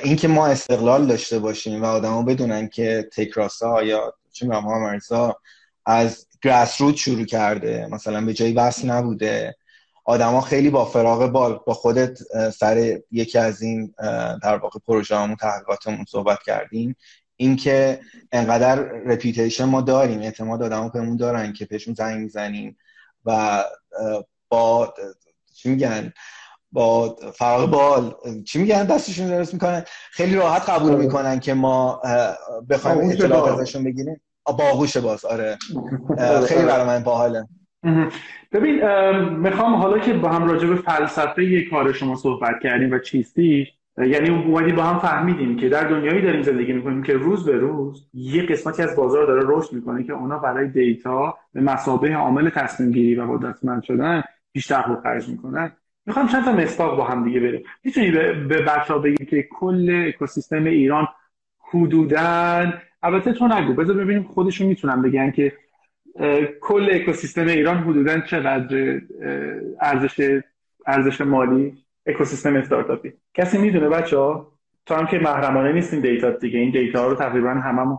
اینکه 0.03 0.29
ما 0.29 0.47
استقلال 0.47 1.07
داشته 1.07 1.39
باشیم 1.39 1.83
و 1.83 1.85
آدما 1.85 2.23
بدونن 2.23 2.69
که 2.69 3.09
تکراسا 3.13 3.83
یا 3.83 4.15
چه 4.33 4.47
می‌دونم 4.47 4.83
مرزا 4.83 5.37
از 5.87 6.27
گراس 6.43 6.81
روت 6.81 6.97
شروع 6.97 7.25
کرده 7.25 7.89
مثلا 7.91 8.21
به 8.21 8.35
جایی 8.35 8.53
بس 8.53 8.85
نبوده. 8.85 9.57
آدما 10.05 10.41
خیلی 10.41 10.71
با 10.71 10.85
فراغ 10.85 11.27
بال 11.27 11.61
با 11.67 11.75
خودت 11.75 12.19
سر 12.51 12.99
یکی 13.11 13.39
از 13.39 13.63
این 13.63 13.95
در 14.43 14.57
واقع 14.57 14.79
پروژه 14.87 15.17
همون 15.17 15.37
تحقیقاتمون 15.37 16.05
صحبت 16.09 16.39
کردیم. 16.47 16.97
اینکه 17.37 18.01
انقدر 18.33 18.75
رپیتیشن 18.83 19.65
ما 19.65 19.81
داریم 19.81 20.21
اعتماد 20.21 20.63
آدما 20.63 20.89
بهمون 20.89 21.17
دارن 21.17 21.53
که 21.53 21.65
بهشون 21.65 21.95
زنگ 21.95 22.21
می‌زنیم 22.21 22.77
و 23.25 23.65
با 24.49 24.95
چی 25.55 25.71
میگن؟ 25.71 26.13
با 26.73 27.17
فرق 27.35 27.67
بال 27.67 28.15
چی 28.47 28.59
میگن؟ 28.59 28.85
دستشون 28.85 29.27
درست 29.27 29.55
می‌کنن. 29.55 29.85
خیلی 30.11 30.35
راحت 30.35 30.71
قبول 30.71 30.97
می‌کنن 30.97 31.41
که 31.41 31.55
ما 31.55 32.03
بخوایم 32.71 33.11
اطلاعات 33.11 33.61
ازشون 33.61 33.85
بگیریم. 33.85 34.21
باهوش 34.59 34.97
باز 34.97 35.25
آره. 35.35 35.59
خیلی 36.47 36.65
برای 36.65 36.87
من 36.87 37.03
باحاله. 37.03 37.49
ببین 38.53 38.85
می‌خوام 39.29 39.75
حالا 39.75 39.99
که 39.99 40.13
با 40.13 40.29
هم 40.29 40.49
راجع 40.49 40.69
به 40.69 40.77
فلسفه 40.77 41.45
یک 41.45 41.71
کار 41.71 41.93
شما 41.93 42.17
صحبت 42.17 42.55
کردیم 42.63 42.93
و 42.93 42.99
چیستی 42.99 43.69
یعنی 43.99 44.31
اومدیم 44.31 44.77
با 44.77 44.83
هم 44.83 44.99
فهمیدیم 44.99 45.57
که 45.57 45.69
در 45.69 45.85
دنیایی 45.85 46.23
داریم 46.23 46.43
زندگی 46.43 46.73
می‌کنیم 46.73 47.03
که 47.03 47.13
روز 47.13 47.45
به 47.45 47.57
روز 47.57 48.09
یه 48.15 48.43
قسمتی 48.43 48.83
از 48.83 48.97
بازار 48.97 49.27
داره 49.27 49.43
رشد 49.47 49.73
می‌کنه 49.73 50.05
که 50.05 50.13
اونا 50.13 50.39
برای 50.39 50.69
دیتا 50.69 51.39
به 51.53 51.61
مسابه 51.61 52.15
عامل 52.15 52.51
تصمیم 52.51 52.91
گیری 52.91 53.15
و 53.15 53.27
قدرتمند 53.33 53.83
شدن 53.83 54.23
بیشتر 54.53 54.83
رو 54.83 55.01
خرج 55.01 55.29
می‌کنن. 55.29 55.73
می‌خوام 56.07 56.29
چند 56.29 56.45
تا 56.45 56.53
مستاق 56.53 56.97
با 56.97 57.05
هم 57.05 57.25
دیگه 57.25 57.41
بریم. 57.41 57.63
می‌تونی 57.85 58.11
به, 58.11 58.33
به 58.33 58.63
بچه 58.63 58.93
ها 58.93 58.99
بگی 58.99 59.25
که 59.25 59.43
کل 59.43 60.05
اکوسیستم 60.09 60.65
ایران 60.65 61.09
حدودا 61.59 62.73
البته 63.03 63.33
تو 63.33 63.49
نگو 63.49 63.75
بذار 63.75 63.97
ببینیم 63.97 64.23
خودشون 64.23 64.67
می‌تونن 64.67 65.03
بگن 65.03 65.31
که 65.31 65.53
کل 66.61 66.89
اکوسیستم 66.93 67.47
ایران 67.47 67.77
حدودا 67.79 68.21
چقدر 68.21 69.01
ارزش 69.81 70.41
ارزش 70.87 71.21
مالی؟ 71.21 71.82
اکوسیستم 72.07 72.57
استارتاپی. 72.57 73.13
کسی 73.35 73.59
می‌دونه 73.59 73.89
بچه 73.89 74.17
ها 74.17 74.53
تو 74.87 74.95
هم 74.95 75.07
که 75.07 75.19
محرمانه 75.19 75.73
نیستین 75.73 76.01
دیتا 76.01 76.31
دیگه. 76.31 76.59
این 76.59 76.71
دیتا 76.71 77.07
رو 77.07 77.15
تقریبا 77.17 77.51
هممون 77.51 77.99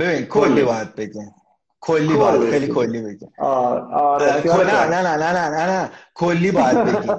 ببین 0.00 0.26
کلی 0.26 0.62
باید 0.62 0.94
بگیم. 0.94 1.34
کلی 1.80 2.14
باید 2.16 2.50
خیلی 2.50 2.66
کلی 2.66 3.02
بگیم. 3.02 3.32
آره 3.38 4.26
نه 4.46 4.90
نه 4.90 5.02
نه 5.02 5.16
نه 5.16 5.48
نه 5.48 5.66
نه 5.70 5.90
کلی 6.14 6.50
باید 6.50 6.84
بگیم. 6.86 7.14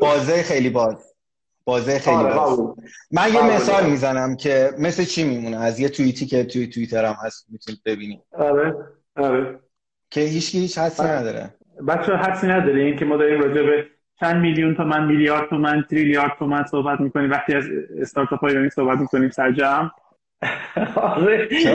بازه 0.00 0.42
خیلی 0.42 0.70
باز. 0.70 1.12
بازه 1.64 1.98
خیلی 1.98 2.16
آره، 2.16 2.34
باز. 2.34 2.58
من 3.10 3.34
یه. 3.34 3.56
مثال 3.56 3.86
می‌زنم 3.90 4.36
که 4.36 4.70
مثل 4.78 5.04
چی 5.04 5.24
میمونه؟ 5.24 5.56
از 5.56 5.80
یه 5.80 5.88
توییتی 5.88 6.26
که 6.26 6.44
توی 6.44 6.66
توییتر 6.66 7.04
هم 7.04 7.16
هست 7.24 7.46
می‌تونید 7.48 7.80
ببینید. 7.84 8.22
آره 8.32 8.74
آره. 9.16 9.60
که 10.10 10.20
هیچ 10.20 10.54
هیچ 10.54 10.78
حسی 10.78 11.02
بله. 11.02 11.12
نداره. 11.12 11.54
بچه 11.88 12.12
حدسی 12.12 12.46
نداره. 12.46 12.82
این 12.82 12.96
که 12.96 13.04
ما 13.04 13.16
داریم 13.16 13.40
راجع 13.40 13.62
به 13.62 13.84
چند 14.20 14.36
میلیون 14.36 14.74
تومن 14.74 15.06
میلیارد 15.06 15.48
تومن 15.48 15.84
تریلیارد 15.90 16.32
تومن 16.38 16.64
صحبت 16.70 17.00
می‌کنیم. 17.00 17.30
وقتی 17.30 17.54
از 17.54 17.64
استارتاپ 18.00 18.40
های 18.40 18.50
ایرانی 18.50 18.70
صحبت 18.70 18.98
می‌کنیم 18.98 19.30
سرجم 19.30 19.90
آره. 20.96 21.48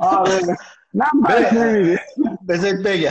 آره. 0.00 0.56
نه 0.94 1.04
بله. 1.28 1.98
بذارید 2.48 2.82
بگم. 2.82 3.10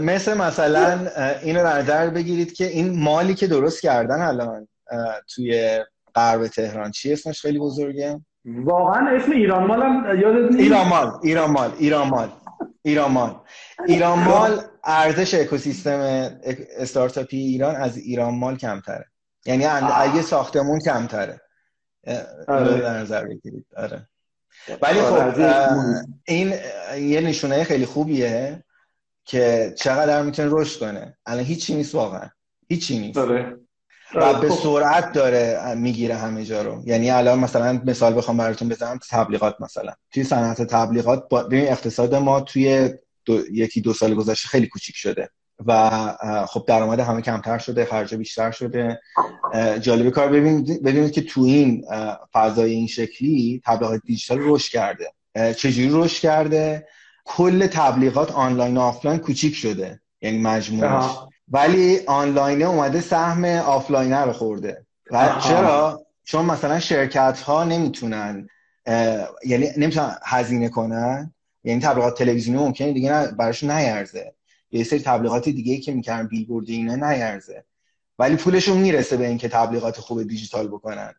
مثل 0.00 0.36
مثلا 0.36 0.98
اه، 1.16 1.42
اینو 1.42 1.62
در 1.62 1.78
نظر 1.78 2.10
بگیرید 2.10 2.52
که 2.52 2.64
این 2.64 3.02
مالی 3.02 3.34
که 3.34 3.46
درست 3.46 3.82
کردن 3.82 4.20
الان 4.20 4.68
توی 5.34 5.78
غرب 6.14 6.46
تهران 6.46 6.90
چی 6.90 7.12
اسمش 7.12 7.40
خیلی 7.40 7.58
بزرگه؟ 7.58 8.20
واقعا 8.44 9.16
اسم 9.16 9.32
ایران 9.32 9.66
مال 9.66 9.82
هم 9.82 10.20
یادت 10.20 10.50
نیست؟ 10.52 10.62
ایران 10.62 10.88
مال 10.88 11.12
ایران 11.22 11.50
مال 11.50 11.70
ایران 11.78 12.08
مال 12.08 12.28
ایران 12.82 13.10
مال. 13.10 13.34
ایران 13.86 14.18
مال 14.18 14.60
ارزش 14.88 15.34
اکوسیستم 15.34 16.00
اک- 16.42 16.66
استارتاپی 16.78 17.36
ایران 17.36 17.76
از 17.76 17.96
ایران 17.96 18.34
مال 18.34 18.56
کمتره. 18.56 19.06
یعنی. 19.46 19.64
اگه 19.64 20.22
ساختمون 20.22 20.80
کمتره. 20.80 21.40
آره. 22.48 22.80
در 22.80 22.98
نظر 22.98 23.24
بگیرید. 23.24 23.66
آره. 23.76 24.08
ولی 24.82 25.00
آره، 25.00 25.32
خب 25.32 25.74
این 26.26 26.54
یه 26.98 27.20
نشونه 27.20 27.64
خیلی 27.64 27.86
خوبیه 27.86 28.64
که 29.24 29.74
چقدر 29.76 30.22
می‌تونه 30.22 30.48
رشد 30.52 30.80
کنه. 30.80 31.16
الان 31.26 31.44
هیچی 31.44 31.74
نیست 31.74 31.94
واقعا. 31.94 32.28
هیچی 32.68 32.98
نیست. 32.98 33.18
آره. 33.18 33.56
و 34.14 34.40
به 34.40 34.48
خب. 34.48 34.62
سرعت 34.62 35.12
داره 35.12 35.74
می‌گیره 35.74 36.14
همه 36.14 36.44
جا 36.44 36.62
رو. 36.62 36.82
یعنی 36.86 37.10
الان 37.10 37.38
مثلا 37.38 37.80
مثال 37.84 38.16
بخوام 38.16 38.36
براتون 38.36 38.68
بزنم 38.68 38.98
تبلیغات 39.10 39.60
مثلا. 39.60 39.92
توی 40.12 40.24
صنعت 40.24 40.62
تبلیغات 40.62 41.28
ببین 41.28 41.68
اقتصاد 41.68 42.14
ما 42.14 42.40
توی 42.40 42.94
دو، 43.28 43.52
یکی 43.52 43.80
دو 43.80 43.92
سال 43.92 44.14
گذشته 44.14 44.48
خیلی 44.48 44.66
کوچیک 44.66 44.96
شده 44.96 45.30
و 45.66 45.90
خب 46.48 46.64
درآمد 46.68 47.00
همه 47.00 47.22
کمتر 47.22 47.58
شده 47.58 47.84
خرج 47.84 48.14
بیشتر 48.14 48.50
شده. 48.50 49.00
اه، 49.54 49.78
جالبه 49.78 50.10
کار 50.10 50.28
ببینید 50.28 50.82
ببینید 50.82 51.12
که 51.12 51.22
تو 51.22 51.40
این 51.40 51.84
فضای 52.32 52.72
این 52.72 52.86
شکلی 52.86 53.62
تبلیغات 53.64 54.00
دیجیتال 54.04 54.38
رشد 54.42 54.70
کرده. 54.70 55.12
چجوری 55.56 55.90
رشد 55.92 56.20
کرده؟ 56.20 56.86
کل 57.24 57.66
تبلیغات 57.66 58.32
آنلاین 58.32 58.76
و 58.76 58.80
آفلاین 58.80 59.18
کوچیک 59.18 59.54
شده. 59.54 60.00
یعنی 60.20 60.38
مجموعش. 60.38 60.92
آها. 60.92 61.28
ولی 61.48 62.00
آنلاینه 62.06 62.64
اومده 62.64 63.00
سهم 63.00 63.44
آفلاینه 63.44 64.20
رو 64.20 64.32
خورده. 64.32 64.86
و. 65.10 65.40
چرا؟ 65.40 66.06
چون 66.24 66.44
مثلا 66.44 66.80
شرکت 66.80 67.40
ها 67.40 67.64
نمی‌تونن 67.64 68.48
یعنی 69.46 69.68
نمی‌تونن 69.76 70.16
هزینه 70.24 70.68
کنن. 70.68 71.34
یعنی 71.64 71.80
تبلیغات 71.80 72.18
تلویزیونی 72.18 72.58
ممکنه 72.58 72.92
دیگه 72.92 73.12
نه 73.12 73.32
براشون 73.32 73.70
نیارزه. 73.70 74.34
یه 74.70 74.84
سری 74.84 74.98
تبلیغات 74.98 75.44
دیگه 75.44 75.76
که 75.76 75.92
می‌کردن 75.92 76.28
بیلبورد 76.28 76.70
اینا 76.70 76.94
نیارزه. 76.94 77.64
ولی 78.18 78.36
پولشون 78.36 78.76
می‌رسه 78.78 79.16
به 79.16 79.26
اینکه 79.26 79.48
تبلیغات 79.48 80.00
خوب 80.00 80.22
دیجیتال 80.22 80.68
بکنن. 80.68 81.14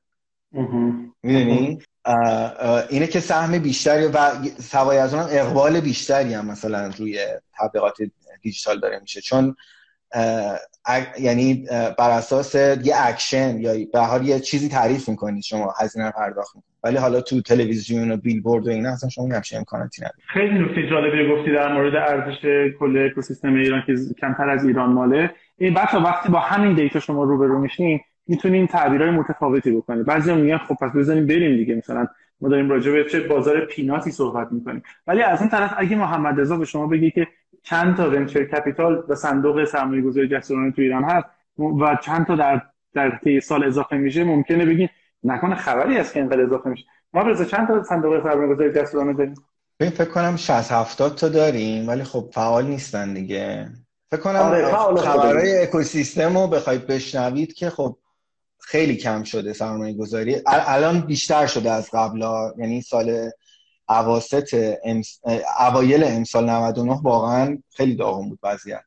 می‌دونی؟ 1.24 1.80
اینه 2.90 3.08
که 3.08 3.20
سهم 3.20 3.58
بیشتری 3.58 4.06
و 4.06 4.32
سوای 4.62 4.98
از 4.98 5.14
اونم 5.14 5.28
اقبال 5.32 5.80
بیشتری 5.80 6.34
هم 6.34 6.46
مثلا 6.46 6.92
روی 6.98 7.26
تبلیغات 7.60 7.98
دیجیتال 8.42 8.80
داره 8.80 9.00
میشه. 9.00 9.22
چون 9.22 9.56
اگ- 10.86 11.20
یعنی 11.20 11.54
بر 11.98 12.10
اساس 12.12 12.56
یه 12.56 12.94
اکشن 12.96 13.60
یا 13.60 13.86
به 13.94 13.97
هر 13.97 14.00
حال 14.00 14.28
یه 14.28 14.40
چیزی 14.40 14.70
تعریف 14.70 15.10
می‌کنید 15.10 15.44
شما 15.44 15.74
هزینه 15.78 16.12
پرداخت 16.12 16.56
ولی 16.84 16.98
حالا 16.98 17.22
تو 17.22 17.42
تلویزیون 17.42 18.12
و 18.12 18.18
بیلبورد 18.18 18.68
و 18.68 18.70
اینا 18.70 18.90
اصلا 18.90 19.10
شما 19.10 19.36
همچین 19.36 19.58
امکاناتی 19.58 20.02
ندارید 20.02 20.24
خیلی 20.28 20.60
نکته 20.60 20.90
جالبی 20.90 21.30
گفتی 21.30 21.52
در 21.52 21.74
مورد 21.74 21.96
ارزش 21.96 22.42
کل 22.80 23.10
اکوسیستم 23.12 23.54
ایران 23.54 23.84
که 23.88 23.96
کمتر 24.22 24.50
از 24.50 24.66
ایران‌ماله. 24.66 25.32
ببین 25.58 25.74
بچه 25.74 25.98
وقتی 25.98 26.30
با 26.30 26.40
همین 26.40 26.76
دیتا 26.76 27.00
شما 27.00 27.24
روبرو 27.24 27.60
میشین 27.60 28.00
می‌تونین 28.28 28.68
تعبیرهای 28.68 29.12
متفاوتی 29.12 29.72
بکنید 29.72 30.06
بعضی 30.06 30.34
میگن 30.34 30.58
خب 30.58 30.76
پس 30.82 30.92
بزنیم 30.96 31.28
بریم 31.28 31.58
دیگه. 31.58 31.76
مثلا 31.76 32.08
ما 32.42 32.50
داریم 32.50 32.70
راجع 32.70 32.92
به 32.92 33.04
چه 33.04 33.20
بازار 33.20 33.66
peanut 33.66 34.05
ی 34.05 34.12
صحبت 34.12 34.52
می‌کنیم. 34.52 34.84
ولی 35.08 35.22
از 35.22 35.40
اون 35.40 35.50
طرف 35.50 35.74
اگه 35.78 35.96
محمد 35.96 36.40
رضا 36.40 36.58
به 36.58 36.66
شما 36.66 36.88
بگی 36.88 37.12
که 37.12 37.28
چند 37.64 37.96
تا 37.96 38.10
venture 38.10 38.44
capital 38.44 39.04
و 39.10 39.16
صندوق 39.16 39.64
سرمایه 39.64 40.02
گذاری 40.02 40.28
جسورانه 40.28 40.72
تو 40.72 40.82
ایران 40.82 41.04
هست 41.04 41.26
و 41.58 41.98
چند 42.02 42.26
تا 42.26 42.36
در 42.36 42.62
در 42.94 43.20
طی 43.24 43.40
سال 43.40 43.64
اضافه 43.64 43.98
میشه 43.98 44.24
ممکنه 44.24 44.66
بگین 44.66 44.90
نکنه 45.24 45.56
خبری 45.56 45.98
هست 45.98 46.14
که 46.14 46.20
اینقدر 46.20 46.42
اضافه 46.42 46.70
میشه. 46.70 46.86
ما 47.14 47.22
رضا 47.22 47.46
چند 47.46 47.68
تا 47.68 47.84
صندوق 47.84 48.24
سرمایه 48.24 48.56
گذاری 48.56 48.74
جسورانه 48.74 49.14
داریم؟ 49.14 49.36
ببین 49.80 49.92
فکر 49.92 50.10
کنم 50.10 50.36
60 50.36 50.72
70 50.72 51.16
تا 51.16 51.30
داریم 51.30 51.88
ولی 51.88 52.04
خب 52.04 52.30
فعال 52.34 52.66
نیستن 52.66 53.14
دیگه. 53.14 53.70
فکر 54.12 54.22
کنم 54.22 54.36
آره، 54.36 54.66
فعال 54.66 54.98
خبرهای 54.98 55.62
اکوسیستم 55.62 56.38
رو 56.38 56.48
بخواید 56.48 56.88
بشنوید 56.88 57.54
که 57.54 57.70
خب 57.70 57.98
خیلی 58.60 58.96
کم 58.96 59.24
شده 59.24 59.54
سرمایه 59.54 59.94
گذاری 59.94 60.42
الان 60.46 61.02
بیشتر 61.02 61.48
شده 61.48 61.72
از 61.72 61.90
قبلا 61.94 62.54
یعنی 62.58 62.82
سال 62.82 63.30
اواسط 63.90 64.76
امس... 64.84 65.20
اوایل 65.60 66.04
امسال 66.04 66.50
99 66.50 67.00
واقعا 67.04 67.58
خیلی 67.72 67.96
داغون 67.96 68.30
بود 68.30 68.40
وضعیت. 68.44 68.82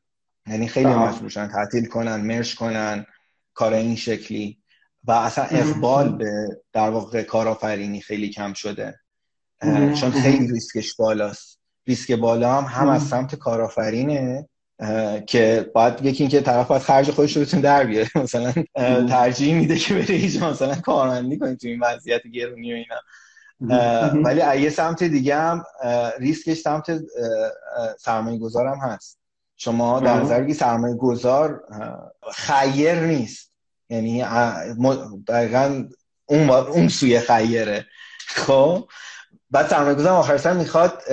یعنی 0.47 0.67
خیلی 0.67 0.85
آها. 0.85 1.07
مجبورشن 1.07 1.47
تعطیل 1.47 1.85
کنن 1.85 2.15
مرش 2.15 2.55
کنن 2.55 3.05
کار 3.53 3.73
این 3.73 3.95
شکلی. 3.95 4.57
و 5.03 5.11
اصلا 5.11 5.43
اقبال 5.43 6.17
به 6.17 6.47
در 6.73 6.89
واقع 6.89 7.23
کارآفرینی 7.23 8.01
خیلی 8.01 8.29
کم 8.29 8.53
شده. 8.53 8.99
چون 9.95 10.11
خیلی 10.11 10.47
ریسکش 10.47 10.95
بالاست 10.95 11.59
ریسک 11.87 12.11
بالا 12.11 12.61
هم 12.61 12.63
هم. 12.63 12.89
از 12.89 13.03
سمت 13.03 13.35
کارآفرینه 13.35 14.49
که 15.27 15.71
باید 15.73 16.05
یکی 16.05 16.23
اینکه 16.23 16.41
طرف 16.41 16.67
باید 16.67 16.81
خرج 16.81 17.11
خودش 17.11 17.37
رو 17.37 17.41
بتونه 17.41 17.61
در 17.61 17.83
بیاره 17.83 18.09
مثلا. 18.23 18.53
ترجیح 19.09 19.55
میده 19.55 19.75
که 19.75 19.93
بره 19.93 20.15
اینجا 20.15 20.49
مثلا 20.49 20.75
کارمندی 20.75 21.39
کنی 21.39 21.55
تو 21.55 21.67
این 21.67 21.79
وضعیت 21.79 22.27
گرونی 22.27 22.73
و 22.73 22.75
اینا. 22.75 22.99
ولی 24.23 24.61
یه 24.61 24.69
سمت 24.69 25.03
دیگه 25.03 25.35
هم 25.35 25.63
ریسکش 26.19 26.57
سمت 26.57 26.99
سرمایه 27.99 28.39
گذار 28.39 28.67
هم 28.67 28.77
هست 28.77 29.19
شما 29.55 29.99
در. 29.99 30.21
نظر 30.21 30.41
بگی 30.41 30.53
سرمایه 30.53 30.95
گذار 30.95 31.63
خیر 32.33 32.99
نیست 32.99 33.52
یعنی 33.93 34.23
دقیقا 35.27 35.87
اون, 36.25 36.49
اون 36.49 36.87
سوی 36.87 37.19
خیره. 37.19 37.85
خب؟ 38.27 38.87
بعد 39.51 39.67
سرمایه 39.67 39.95
گذار 39.95 40.11
آخر 40.11 40.37
سر 40.37 40.53
می‌خواد 40.53 41.03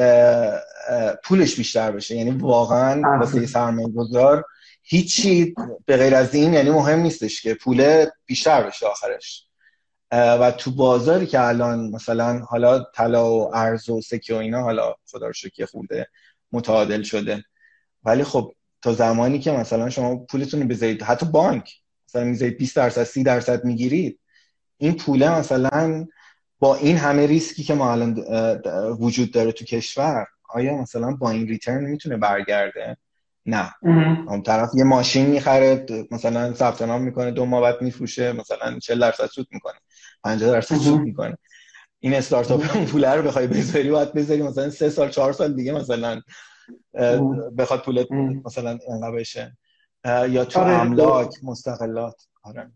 پولش 1.25 1.57
بیشتر 1.57 1.91
بشه. 1.93 2.17
یعنی 2.17 2.31
واقعا. 2.31 3.19
واسه 3.19 3.47
سرمایه 3.47 3.89
گذار 3.89 4.45
هیچی 4.83 5.55
به 5.87 5.97
غیر 5.97 6.15
از 6.15 6.35
این 6.35 6.55
یعنی 6.55 6.71
مهم 6.71 6.99
نیستش 6.99 7.43
که 7.43 7.55
پول 7.55 8.07
بیشتر 8.27 8.63
بشه 8.63 8.87
آخرش. 8.87 9.47
و 10.13 10.51
تو 10.51 10.71
بازاری 10.71 11.27
که 11.27 11.41
الان 11.41 11.91
مثلا 11.91 12.39
حالا 12.39 12.85
طلا 12.95 13.33
و 13.33 13.57
ارز 13.57 13.89
و 13.89 14.01
سکه 14.01 14.35
و 14.35 14.37
اینا 14.37 14.63
حالا 14.63 14.95
خدا 15.07 15.27
رو 15.27 15.33
شکر 15.33 15.65
خورده 15.65 16.09
متعادل 16.53 17.03
شده. 17.03 17.45
ولی 18.05 18.25
خب 18.25 18.53
تا 18.83 18.93
زمانی 18.93 19.39
که 19.39 19.53
مثلا 19.53 19.91
شما 19.91 20.17
پولتون 20.17 20.63
رو 20.63 20.69
بذارید 20.69 21.03
حتی 21.03 21.27
بانک 21.27 21.80
مثلا 22.11 22.25
می‌ذارید 22.25 22.59
20 22.59 22.77
درصد 22.77 23.05
30 23.05 23.23
درصد 23.23 23.65
می‌گیرید 23.65 24.21
این 24.79 24.97
پوله 24.97 25.39
مثلا 25.39 26.07
با 26.59 26.77
این 26.77 26.97
همه 26.97 27.27
ریسکی 27.27 27.63
که 27.63 27.75
ما 27.75 27.93
الان 27.93 28.25
وجود 28.99 29.33
داره 29.33 29.53
تو 29.53 29.65
کشور 29.65 30.27
آیا 30.49 30.77
مثلا 30.77 31.11
با 31.11 31.31
این 31.31 31.49
ریترن 31.49 31.85
می‌تونه 31.85 32.17
برگرده 32.17 32.97
نه. 33.47 33.75
اون 34.29 34.43
طرف 34.43 34.71
یه 34.75 34.85
ماشین 34.85 35.27
می‌خره 35.27 35.87
مثلا 36.11 36.55
ثبت 36.55 36.83
نام 36.83 37.03
می‌کنه 37.03 37.31
دو 37.31 37.45
ماه 37.45 37.63
بعد 37.63 37.83
میفروشه 37.83 38.33
مثلا 38.33 38.79
40 38.79 39.01
درصد 39.01 39.27
سود 39.27 39.47
می‌کنه 39.51 39.79
50 40.25 40.53
درصد. 40.53 40.77
سود 40.77 41.01
می‌کنه 41.01 41.39
این 42.01 42.15
استارتاپ 42.15 42.77
اون 42.77 42.87
پول 42.87 43.05
رو 43.05 43.23
بخوای 43.23 43.47
بذاری 43.47 43.91
باید 43.91 44.13
بذاری 44.13 44.43
مثلا 44.43 44.71
سه 44.71 44.91
سال 44.91 45.09
چهار 45.09 45.33
سال 45.33 45.53
دیگه 45.53 45.73
مثلا. 45.73 46.21
بخواد 47.59 47.83
پولت. 47.83 48.07
مثلا 48.45 48.79
انقدر 48.89 49.17
بشه 49.17 49.57
یا 50.05 50.45
تو 50.45 50.61
آره. 50.61 50.81
املاک 50.81 51.31
مستقلات. 51.45 52.15
آره. 52.45 52.71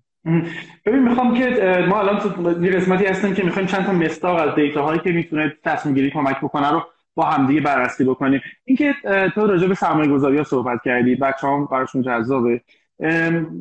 ببین 0.87 1.09
می‌خوام 1.09 1.35
که 1.35 1.47
ما 1.89 2.01
الان 2.01 2.19
تو 2.19 2.65
یه 2.65 2.71
قسمتی 2.71 3.07
هستیم 3.07 3.35
که 3.35 3.43
می‌خوایم 3.43 3.69
چند 3.69 3.87
تا 3.87 3.93
مستاق 3.93 4.49
از 4.49 4.55
دیتا 4.55 4.83
هایی 4.83 5.01
که 5.01 5.13
می‌تونه 5.13 5.57
تصمیم 5.65 5.95
گیری 5.95 6.11
کمک 6.11 6.41
بکنه 6.41 6.71
رو 6.71 6.83
با 7.15 7.25
همدیگه 7.25 7.61
بررسی 7.61 8.05
بکنیم. 8.05 8.41
اینکه 8.65 8.95
تو 9.35 9.47
راجع 9.47 9.67
به 9.67 9.75
سرمایه 9.75 10.11
گذاری 10.11 10.39
ها 10.39 10.45
صحبت 10.45 10.79
کردی 10.85 11.15
بچه 11.15 11.47
هم 11.47 11.67
براشون 11.67 12.03
جذابه. 12.03 12.61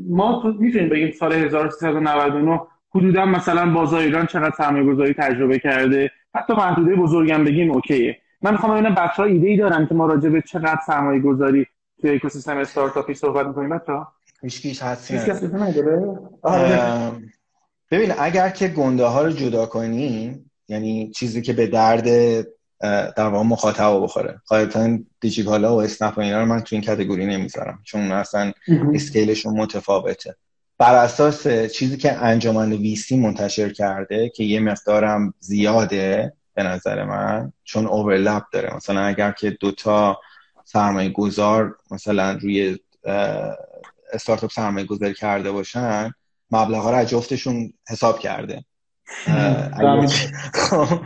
ما 0.10 0.42
تو 0.42 0.54
می‌تونیم 0.60 0.90
بگیم 0.90 1.12
سال 1.12 1.34
1399 1.34 2.62
حدودا 2.96 3.26
مثلا 3.26 3.74
بازار 3.74 4.00
ایران 4.00 4.26
چقدر 4.26 4.56
سرمایه 4.58 4.84
گذاری 4.86 5.14
تجربه 5.14 5.60
کرده؟ 5.60 6.12
حتی 6.36 6.54
محدوده 6.54 6.96
بزرگم 6.96 7.44
بگیم 7.44 7.72
اوکیه. 7.72 8.18
من 8.42 8.52
می‌خوام 8.52 8.74
ببینم 8.74 8.96
بچه 8.96 9.14
ها 9.16 9.24
ایده 9.24 9.48
ای 9.48 9.58
دارن 9.58 9.88
که 9.88 9.96
ما 9.96 10.06
راجع 10.06 10.30
به 10.30 10.42
چقدر 10.42 10.80
سرمایه 10.88 11.20
گذاری 11.20 11.68
توی 12.04 12.16
اکوسیستم 12.16 12.58
استارتاپی 12.58 13.14
صحبت 13.14 13.48
می‌کنیم 13.48 13.70
بچه 13.70 13.92
ها 13.92 14.14
هیچ 14.42 14.84
حدسی 14.84 15.48
نداره؟ 15.48 16.20
ببین 17.92 18.14
اگر 18.20 18.50
که 18.50 18.68
گنده 18.68 19.06
ها 19.06 19.22
رو 19.22 19.32
جدا 19.32 19.66
کنیم 19.66 20.52
یعنی 20.68 21.12
چیزی 21.12 21.42
که 21.42 21.54
به 21.54 21.68
درد 21.68 22.08
در 23.16 23.28
واقع 23.28 23.44
مخاطب 23.44 24.00
بخوره. 24.04 24.42
قاعدتا 24.48 24.98
دیجیکالا 25.20 25.76
و 25.76 25.82
اسنپ 25.82 26.18
و 26.18 26.22
اینا 26.22 26.40
رو 26.40 26.46
من 26.46 26.60
تو 26.60 26.76
این 26.76 26.82
کتگوری 26.82 27.26
نمی‌ذارم. 27.26 27.80
چون 27.84 28.12
اصلا 28.12 28.52
اسکیلشون 28.94 29.58
متفاوته. 29.58 30.36
بر 30.78 30.96
اساس 30.96 31.48
چیزی 31.48 31.98
که 31.98 32.14
انجمن 32.14 32.74
ویسی 32.74 33.20
منتشر 33.20 33.70
کرده 33.70 34.30
که 34.30 34.44
یه 34.44 34.60
مقدارم 34.60 35.34
زیاده 35.40 36.34
به 36.54 36.64
نظر 36.64 37.04
من 37.04 37.52
چون 37.64 37.88
اوورلپ 37.88 38.44
داره. 38.52 38.76
مثلا 38.76 39.02
اگر 39.02 39.32
که 39.32 39.50
دوتا 39.50 40.20
سرمایه 40.64 41.10
گذار 41.10 41.78
مثلا 41.92 42.38
روی 42.42 42.78
استارتاپ 44.14 44.52
سرمایه 44.52 44.86
گذاری 44.86 45.14
کرده 45.14 45.52
باشن 45.52 46.12
مبلغ 46.52 46.84
ها 46.84 47.00
رو 47.00 47.06
جفتشون 47.06 47.74
حساب 47.90 48.20
کرده. 48.20 48.66
خب، 50.54 51.00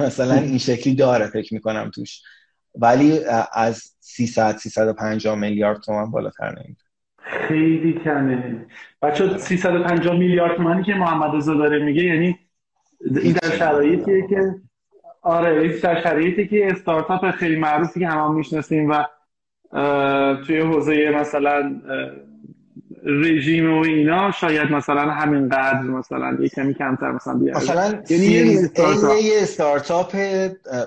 مثلا 0.06 0.34
این 0.34 0.58
شکلی 0.58 0.94
داره 0.94 1.26
فکر 1.26 1.54
می‌کنم 1.54 1.90
توش. 1.94 2.22
ولی 2.74 3.20
از 3.52 3.82
300 4.00 4.56
350 4.56 5.34
میلیارد 5.34 5.80
تومن 5.80 6.10
بالاتر 6.10 6.58
نمیده 6.58 6.80
خیلی 7.48 8.00
کمه. 8.04 8.66
بچه 9.02 9.38
350 9.38 10.16
میلیارد 10.18 10.56
تومنی 10.56 10.82
که 10.82 10.94
محمد 10.94 11.36
رضا 11.36 11.54
داره 11.54 11.84
میگه 11.84 12.02
یعنی 12.02 12.38
این 13.22 13.32
در 13.32 13.50
شرایطیه 13.50 14.26
که 14.28 14.54
آره 15.22 15.62
این 15.62 15.72
شرایطی 15.80 16.48
که 16.48 16.66
استارتاپ 16.70 17.30
خیلی 17.30 17.56
معروفی 17.56 18.00
که 18.00 18.08
همه 18.08 18.30
می‌شناسیم 18.30 18.90
و 18.90 19.04
توی 20.46 20.60
حوزه 20.60 21.10
مثلا 21.10 21.80
رژیم 23.04 23.78
و 23.78 23.82
اینا 23.82 24.30
شاید 24.30 24.72
مثلا 24.72 25.10
همین 25.10 25.48
قدر 25.48 25.82
مثلا 25.82 26.36
یه 26.40 26.48
کمی 26.48 26.74
کمتر 26.74 27.12
مثلا 27.12 27.34
بیاره 27.34 27.56
مثلا 27.58 28.02
یعنی 28.10 28.24
یه 28.24 29.42
استارتاپ. 29.42 30.16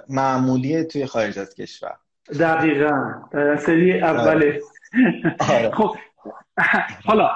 معمولی 0.10 0.84
توی 0.84 1.06
خارج 1.06 1.39
از 1.39 1.56
کشور. 1.56 1.93
دقیقا. 2.39 3.13
سری 3.60 4.02
اوله 4.02 4.60
آره. 5.50 5.72
خب 5.72 5.96
حالا 7.06 7.30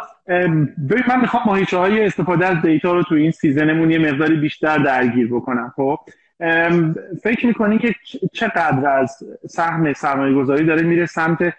ببین 0.90 1.04
من 1.08 1.22
می‌خوام 1.22 1.44
ماهیچه 1.46 1.78
های 1.78 2.06
استفاده 2.06 2.46
از 2.46 2.62
دیتا 2.62 2.94
رو 2.94 3.04
تو 3.04 3.16
این 3.16 3.32
سیزنمون 3.32 3.92
یه 3.92 3.98
مقداری 3.98 4.36
بیشتر 4.36 4.78
درگیر 4.78 5.28
بکنم 5.34 5.74
خب؟ 5.76 5.98
فکر 7.24 7.48
می‌کنی 7.48 7.80
که 7.80 7.96
چقدر 8.34 8.90
از 8.90 9.24
سهم 9.50 9.94
سرمایه 9.94 10.36
گذاری 10.36 10.66
داره 10.66 10.82
میره 10.82 11.06
سمت 11.06 11.54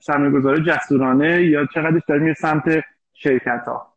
سرمایه 0.00 0.30
گذاری 0.30 0.64
جسورانه 0.64 1.44
یا 1.44 1.66
چقدرش 1.74 2.02
داره 2.08 2.20
میره 2.20 2.34
سمت 2.34 2.64
شرکت 3.14 3.64
ها 3.66 3.96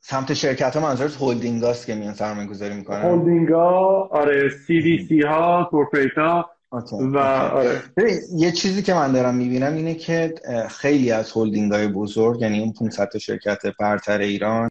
سمت 0.00 0.34
شرکت 0.34 0.76
ها 0.76 0.82
منظورت 0.82 1.16
هولدینگ 1.16 1.62
هاست 1.62 1.86
که 1.86 1.94
میان 1.94 2.14
سرمایه 2.14 2.48
گذاری 2.48 2.74
می‌کنن. 2.74 3.02
هولدینگ 3.02 3.48
ها 3.48 4.08
آره 4.12 4.48
CVC 4.48 5.20
ها 5.22 5.68
corporate 5.70 6.18
ها 6.18 6.50
و 6.90 7.18
آره. 7.18 7.82
یه 8.36 8.52
چیزی 8.52 8.82
که 8.82 8.94
من 8.94 9.12
دارم 9.12 9.34
می‌بینم 9.34 9.74
اینه 9.74 9.94
که 9.94 10.34
خیلی 10.70 11.10
از 11.10 11.32
هولدینگ 11.32 11.72
های 11.72 11.88
بزرگ 11.88 12.40
یعنی 12.40 12.60
اون 12.60 12.72
500 12.72 13.18
شرکت 13.18 13.66
برتر 13.80 14.18
ایران 14.18 14.70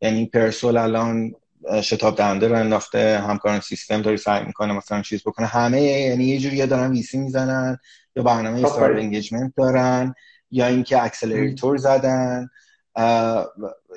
یعنی 0.00 0.26
پرسال 0.26 0.76
الان 0.76 1.34
شتاب 1.82 2.16
دهنده 2.16 2.48
رو 2.48 2.56
انداخته 2.56 3.18
همکاران 3.28 3.60
سیستم 3.60 4.02
داری 4.02 4.16
سعی 4.16 4.44
می‌کنه 4.44 4.72
مثلا 4.72 5.02
چیز 5.02 5.22
بکنه. 5.22 5.46
همه 5.46 5.82
یعنی 5.82 6.24
یه 6.24 6.38
جوری 6.38 6.66
دارن 6.66 6.90
VC 6.90 7.18
می‌زنن 7.18 7.78
یا 8.16 8.22
برنامه 8.22 8.64
startup 8.64 8.98
engagement 8.98 9.52
دارن 9.56 10.14
یا 10.50 10.66
اینکه 10.66 11.02
accelerator 11.02 11.76
زدن 11.76 12.48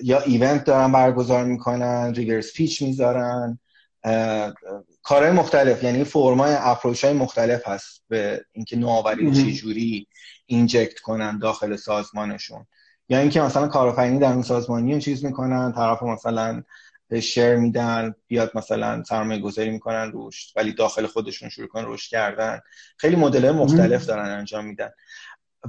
یا 0.03 0.19
event 0.25 0.63
دارن 0.63 0.91
برگزار 0.91 1.43
می‌کنن 1.45 2.13
reverse 2.13 2.53
pitch 2.53 2.81
می‌ذارن. 2.81 3.59
کارهای 5.03 5.31
مختلف 5.31 5.83
یعنی 5.83 6.03
فرمای 6.03 6.55
approach 6.59 7.05
های 7.05 7.13
مختلف 7.13 7.67
هست 7.67 8.03
به 8.09 8.45
اینکه 8.51 8.75
نوآوری 8.75 9.31
چه 9.31 9.51
جوری 9.51 10.07
inject 10.45 10.99
کنن 10.99 11.39
داخل 11.39 11.75
سازمانشون. 11.75 12.65
یا 13.09 13.19
اینکه 13.19 13.41
مثلا 13.41 13.67
کارآفرینی 13.67 14.19
در 14.19 14.33
اون 14.33 14.41
سازمانی 14.41 15.01
چیز 15.01 15.25
می‌کنن 15.25 15.73
طرف 15.73 16.03
مثلا 16.03 16.63
share 17.13 17.55
میدن 17.55 18.15
بیاد 18.27 18.51
مثلا 18.55 19.03
سرمایه 19.03 19.39
گذاری 19.41 19.69
می‌کنن 19.69 20.11
روش 20.11 20.53
ولی 20.55 20.71
داخل 20.71 21.07
خودشون 21.07 21.49
شروع 21.49 21.67
کنن 21.67 21.85
رشد 21.87 22.09
کردن. 22.09 22.59
خیلی 22.97 23.15
مدل 23.15 23.51
مختلف 23.51 24.05
دارن 24.05 24.29
انجام 24.29 24.65
میدن. 24.65 24.89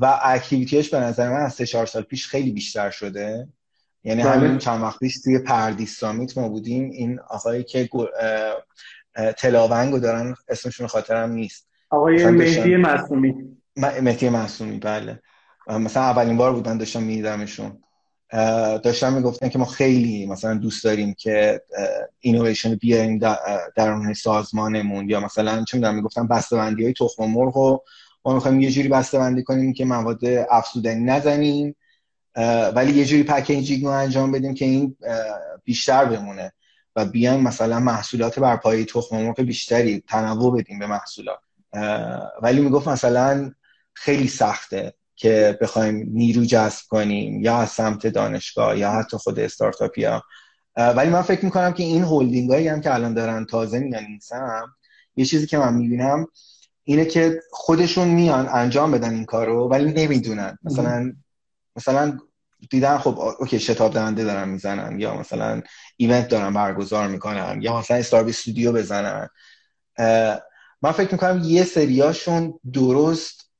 و 0.00 0.20
activity 0.22 0.77
ش 0.77 0.90
به 0.90 1.00
نظر 1.00 1.30
من 1.30 1.40
از 1.40 1.54
سه 1.54 1.66
چهار 1.66 1.86
سال 1.86 2.02
پیش 2.02 2.26
خیلی 2.26 2.50
بیشتر 2.50 2.90
شده. 2.90 3.48
یعنی 4.04 4.22
بله. 4.22 4.32
همین 4.32 4.58
چند 4.58 4.82
وقت 4.82 4.98
پیش 4.98 5.22
توی 5.24 5.38
پردیس 5.38 5.98
summit 5.98 6.38
ما 6.38 6.48
بودیم. 6.48 6.90
این 6.90 7.20
آقایی 7.20 7.64
که 7.64 7.88
تلاونگ 9.36 9.88
و 9.88 9.98
دارن 9.98 10.34
اسمشون 10.48 10.86
خاطرم 10.86 11.30
نیست. 11.30 11.68
آقای 11.90 12.26
مهدی 12.26 12.76
معصومی. 12.76 13.34
مهدی 13.76 14.28
معصومی 14.28 14.78
بله. 14.78 15.22
مثلا 15.68 16.02
اولین 16.02 16.36
بار 16.36 16.52
بودن 16.52 16.78
داشتم 16.78 17.02
میدیدمشون. 17.02 17.82
داشتم 18.82 19.12
می‌گفتن 19.12 19.48
که 19.48 19.58
ما 19.58 19.64
خیلی 19.64 20.26
مثلا 20.26 20.54
دوست 20.54 20.84
داریم 20.84 21.14
که 21.14 21.62
اینویشن 22.20 22.74
بیاریم 22.74 23.18
در 23.18 24.12
سازمانمون 24.16 25.10
یا 25.10 25.20
مثلا 25.20 25.64
چه 25.64 25.76
می‌دونم 25.76 25.94
می‌گفتن 25.94 26.26
بسته‌بندی 26.26 26.84
های 26.84 26.92
تخم 26.92 27.24
مرغ 27.24 27.56
و 27.56 27.78
ما 28.24 28.34
می‌خوایم 28.34 28.60
یه 28.60 28.70
جوری 28.70 28.88
بسته‌بندی 28.88 29.42
کنیم 29.42 29.72
که 29.72 29.84
مواد 29.84 30.20
افزودنی 30.50 31.04
نزنیم 31.04 31.76
ولی 32.74 32.92
یه 32.92 33.04
جوری 33.04 33.22
پکیجینگ 33.22 33.84
رو 33.84 33.90
انجام 33.90 34.32
بدیم 34.32 34.54
که 34.54 34.64
این 34.64 34.96
بیشتر 35.64 36.04
بمونه 36.04 36.52
و 36.96 37.04
بیایم 37.04 37.40
مثلا 37.40 37.80
محصولات 37.80 38.38
بر 38.38 38.56
پایه 38.56 38.84
تخم 38.84 39.16
مرغ 39.16 39.40
بیشتری 39.40 40.04
تنوع 40.08 40.58
بدیم 40.58 40.78
به 40.78 40.86
محصولات. 40.86 41.38
ولی 42.42 42.60
می‌گفت 42.60 42.88
مثلا 42.88 43.52
خیلی 43.94 44.28
سخته. 44.28 44.94
که 45.18 45.58
بخوایم 45.60 46.08
نیرو 46.12 46.44
جذب 46.44 46.82
کنیم 46.88 47.40
یا 47.40 47.56
از 47.58 47.70
سمت 47.70 48.06
دانشگاه 48.06 48.78
یا 48.78 48.90
حتی 48.90 49.16
خود 49.16 49.38
استارتاپیا. 49.38 50.22
ولی 50.76 51.10
من 51.10 51.22
فکر 51.22 51.44
می‌کنم 51.44 51.72
که 51.72 51.82
این 51.82 52.02
هولدینگ 52.02 52.50
هایی 52.50 52.68
هم 52.68 52.80
که 52.80 52.94
الان 52.94 53.14
دارن 53.14 53.44
تازه 53.44 53.78
میان 53.78 54.04
این 54.04 54.20
یه 55.16 55.24
چیزی 55.24 55.46
که 55.46 55.58
من 55.58 55.74
می‌بینم 55.74 56.26
اینه 56.84 57.04
که 57.04 57.40
خودشون 57.50 58.08
میان 58.08 58.48
انجام 58.48 58.90
بدن 58.90 59.14
این 59.14 59.24
کارو 59.24 59.68
ولی 59.68 59.92
نمی‌دونن. 59.92 60.58
مثلا 60.64 61.12
مثلا 61.76 62.18
دیدن 62.70 62.98
خب 62.98 63.18
okay 63.18 63.60
شتاب 63.60 63.94
دهنده 63.94 64.24
دارن 64.24 64.48
می‌زنن 64.48 65.00
یا 65.00 65.14
مثلا 65.14 65.62
event 65.96 66.28
دارن 66.28 66.52
برگزار 66.52 67.08
می‌کنن 67.08 67.58
یا 67.62 67.78
مثلا 67.78 67.96
startup 67.96 68.30
studio 68.30 68.72
بزنن. 68.72 69.28
من 70.82 70.92
فکر 70.92 71.12
می‌کنم 71.12 71.42
یه 71.44 71.64
سریاشون 71.64 72.60
درست 72.72 73.50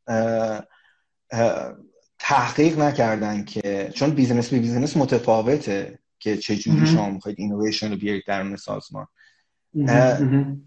تحقیق 2.19 2.79
نکردن 2.79 3.45
که 3.45 3.91
چون 3.95 4.11
business 4.11 4.49
به 4.49 4.59
business 4.59 4.97
متفاوته 4.97 5.99
که 6.19 6.37
چجوری 6.37 6.87
شما 6.87 7.11
می‌خواید 7.11 7.39
اینویشن 7.39 7.91
رو 7.91 7.97
بیارید 7.97 8.25
درون 8.27 8.57
سازمان. 8.57 9.07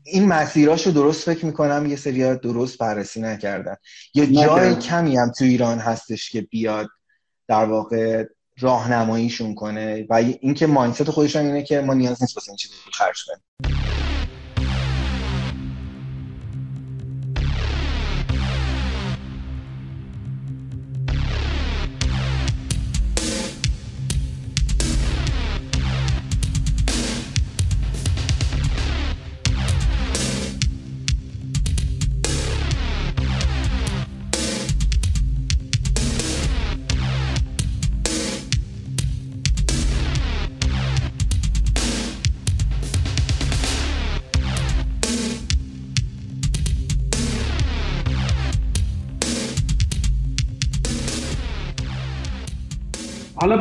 این 0.04 0.28
مسیراشو 0.28 0.92
درست 0.92 1.34
فکر 1.34 1.46
می‌کنم 1.46 1.86
یه 1.86 1.96
سری 1.96 2.36
درست 2.36 2.78
بررسی 2.78 3.22
نکردن. 3.22 3.76
یا 4.14 4.26
جای 4.26 4.76
کمی 4.76 5.18
هم 5.18 5.32
تو 5.32 5.46
ایران 5.46 5.80
هستش 5.80 6.30
که 6.30 6.42
بیاد 6.42 6.88
در 7.48 7.66
واقع 7.66 8.26
راهنماییشون 8.60 9.56
کنه 9.56 10.06
و 10.10 10.14
اینکه 10.14 10.68
مایندست 10.68 11.10
خودشون 11.10 11.46
اینه 11.46 11.64
که 11.64 11.82
ما 11.82 11.94
نیاز 11.94 12.22
نیست 12.22 12.38
واسه 12.38 12.50
این 12.50 12.58
چیزی 12.58 12.74
خرج 12.94 13.24
کنیم. 13.28 13.44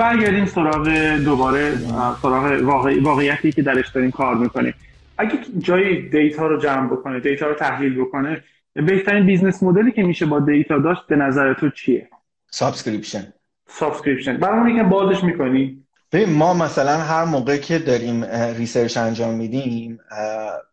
برگردیم 0.01 0.47
سراغ 0.47 0.89
دوباره 1.25 1.79
سراغ 2.23 2.63
واقعیتی 3.03 3.53
که 3.53 3.63
درش 3.63 3.89
داریم 3.89 4.11
کار 4.11 4.35
می‌کنیم. 4.35 4.75
اگه 5.19 5.39
جای 5.59 6.09
data 6.09 6.47
رو 6.47 6.61
جمع 6.61 6.93
بکنه 6.93 7.21
data 7.21 7.47
رو 7.47 7.55
تحلیل 7.55 8.01
بکنه 8.01 8.45
بهترین 8.75 9.27
business 9.27 9.63
model 9.63 9.88
ی 9.88 9.93
که 9.93 10.03
میشه 10.03 10.27
با 10.27 10.41
data 10.41 10.79
داشت 10.79 11.07
به 11.09 11.17
نظر 11.17 11.55
تو 11.55 11.71
چیه؟ 11.71 12.09
subscription. 12.51 13.33
subscription. 13.69 14.37
برامون 14.37 14.69
یکم 14.71 14.89
بازش 14.89 15.25
می‌کنی. 15.25 15.85
ببین 16.13 16.33
ما 16.33 16.55
مثلا 16.55 16.97
هر 16.97 17.25
موقع 17.25 17.57
که 17.57 17.79
داریم 17.79 18.25
research 18.57 18.97
انجام 18.97 19.35
میدیم 19.35 19.99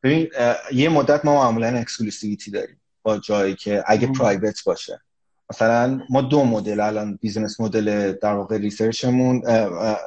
ببین 0.04 0.28
یه 0.72 0.90
مدت 0.90 1.26
ما 1.26 1.44
معمولا 1.44 1.68
exclusivity 1.68 2.52
داریم 2.52 2.82
با 3.04 3.18
جایی 3.18 3.56
که 3.56 3.84
اگه 3.88 4.08
private 4.08 4.64
باشه. 4.66 5.02
مثلا 5.50 6.02
ما 6.10 6.22
دو 6.22 6.44
مدل 6.44 6.80
الان 6.80 7.20
business 7.22 7.60
model 7.60 8.14
در 8.14 8.34
واقع 8.34 8.58
research 8.58 9.19
مون 9.19 9.42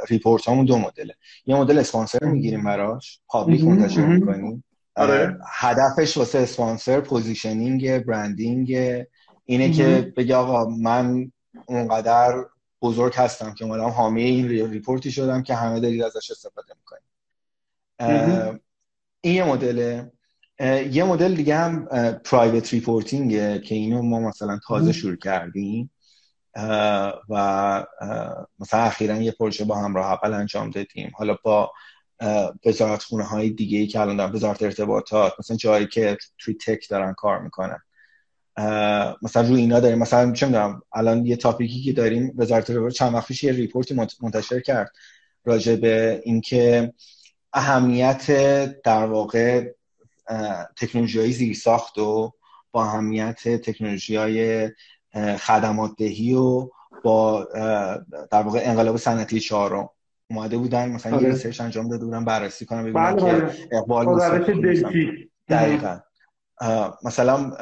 report 0.09 0.49
همون 0.49 0.65
دو 0.65 0.79
مدله. 0.79 1.15
یه 1.47 1.57
مدل 1.57 1.79
اسپانسر 1.79 2.25
می‌گیریم 2.25 2.65
براش 2.65 3.21
public 3.29 3.65
منتشر 3.65 4.07
می‌کنیم. 4.07 4.65
آره. 4.97 5.39
هدفش 5.47 6.17
واسه 6.17 6.39
اسپانسر 6.39 7.01
positioning 7.01 7.99
branding 7.99 8.73
اینه 9.45 9.71
که 9.71 10.13
بگه 10.17 10.37
آقا 10.37 10.71
من 10.71 11.33
اونقدر 11.67 12.45
بزرگ 12.83 13.15
هستم 13.17 13.55
که 13.55 13.65
مدام 13.65 13.91
حامی 13.91 14.23
این 14.23 14.49
report 14.49 15.02
ی 15.02 15.11
شدم 15.11 15.43
که 15.43 15.55
همه 15.55 15.81
دارید 15.81 16.03
ازش 16.03 16.31
استفاده 16.31 16.75
می‌کنیم. 16.77 17.03
این 19.21 19.35
یه 19.35 19.45
مدله. 19.45 20.13
یه 20.91 21.05
مدل 21.05 21.35
دیگه 21.35 21.57
هم 21.57 21.87
private 22.25 22.73
reporting 22.73 23.50
ه 23.50 23.59
که 23.59 23.75
اینو 23.75 24.03
ما 24.03 24.21
مثلا 24.21 24.61
تازه 24.67 24.93
شروع 24.93 25.17
کردیم. 25.17 25.91
و 27.29 27.87
مثلا 28.59 28.81
اخیرا 28.81 29.17
یه 29.17 29.33
پروژه 29.33 29.65
با 29.65 29.79
همراه 29.79 30.13
اول 30.13 30.33
انجام 30.33 30.71
دادیم. 30.71 31.13
حالا 31.15 31.37
با 31.43 31.73
وزارت 32.67 33.03
خونه 33.03 33.25
های 33.25 33.51
دیگه 33.51 33.79
ای 33.79 33.87
که 33.87 34.01
الان 34.01 34.17
دارن 34.17 34.33
وزارت 34.33 34.63
ارتباطات 34.63 35.33
مثلا 35.39 35.57
جایی 35.57 35.87
که 35.87 36.17
توی 36.39 36.55
tech 36.55 36.89
دارن 36.91 37.13
کار 37.13 37.39
می‌کنن. 37.39 37.79
مثلا 39.23 39.49
روی 39.49 39.61
اینا 39.61 39.81
داریم. 39.81 39.99
مثلا 39.99 40.33
چه 40.33 40.47
می‌دونم 40.47 40.83
الان 40.93 41.27
یه 41.27 41.37
topic 41.37 41.75
ی 41.75 41.83
که 41.83 41.93
داریم 41.93 42.35
وزارت 42.37 42.71
ارتباطات 42.71 42.97
چند 42.97 43.15
وقت 43.15 43.45
یه 43.45 43.53
report 43.53 43.89
ی 43.89 43.95
منتشر 44.23 44.61
کرد 44.61 44.93
راجع 45.45 45.77
به 45.77 46.23
اینکه 46.25 46.93
اهمیت 47.53 48.27
در 48.83 49.05
واقع 49.05 49.73
تکنولوژی 50.77 51.19
های 51.19 51.33
زیر 51.33 51.57
ساخت 51.57 51.99
و 51.99 52.33
با 52.73 52.85
اهمیت 52.85 53.49
تکنولوژی 53.49 54.17
های 54.17 54.71
خدمات 55.39 55.91
دهی 55.99 56.35
و 56.35 56.69
با 57.03 57.49
در 58.31 58.43
واقع 58.43 58.61
انقلاب 58.65 58.97
صنعتی 58.97 59.41
چهارم 59.41 59.89
اومده 60.31 60.59
بودن 60.59 60.93
مثلا 60.93 61.21
یه 61.21 61.29
ریسرچ 61.29 61.61
آره. 61.61 61.65
انجام 61.65 61.89
داده 61.89 62.05
بودن 62.05 62.25
بررسی 62.25 62.67
کنم 62.67 62.83
ببینن 62.83 63.15
بله، 63.15 63.31
که 63.31 63.37
بله. 63.37 63.69
اقبال 63.73 64.07
دقیقا. 65.49 65.99
مثلا 67.05 67.53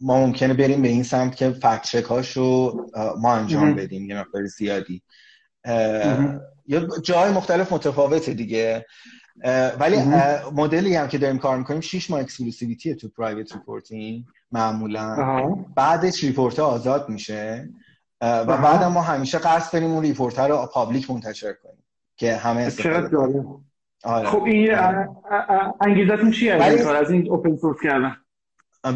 ما 0.00 0.26
ممکنه 0.26 0.54
بریم 0.54 0.82
به 0.82 0.88
این 0.88 1.02
سمت 1.02 1.36
که 1.36 1.50
فکت 1.50 1.82
چک 1.82 2.04
هاشو 2.04 2.80
ما 3.18 3.34
انجام 3.34 3.74
بدیم 3.74 4.10
یه 4.10 4.20
مقدار 4.20 4.46
زیادی. 4.46 5.02
یا 6.66 6.88
جای 7.02 7.30
مختلف 7.30 7.72
متفاوته 7.72 8.34
دیگه. 8.34 8.86
ولی 9.80 9.96
مدلی 10.52 10.94
هم 10.94 11.08
که 11.08 11.18
داریم 11.18 11.38
کار 11.38 11.58
می‌کنیم 11.58 11.80
6 11.80 12.10
ماه 12.10 12.20
exclusivity 12.20 12.94
تو 12.94 13.08
private 13.08 13.52
reporting 13.52 14.24
معمولا. 14.52 15.16
بعدش 15.76 16.24
report 16.24 16.58
آزاد 16.58 17.08
میشه. 17.08 17.68
و 18.20 18.44
بعد 18.44 18.84
ما 18.84 19.02
همیشه 19.02 19.38
قصد 19.38 19.72
داریم 19.72 19.90
اون 19.90 20.02
report 20.02 20.38
رو 20.38 20.68
public 20.72 21.10
منتشر 21.10 21.52
کنیم 21.52 21.84
که 22.16 22.36
همه 22.36 22.60
استفاده 22.60 23.16
آره. 24.04 24.28
خب 24.28 24.42
این 24.42 24.74
انگیزتون 25.80 26.30
چیه 26.30 26.54
از 26.54 27.10
این 27.10 27.30
open 27.30 27.56
source 27.56 27.76
کردن. 27.82 28.16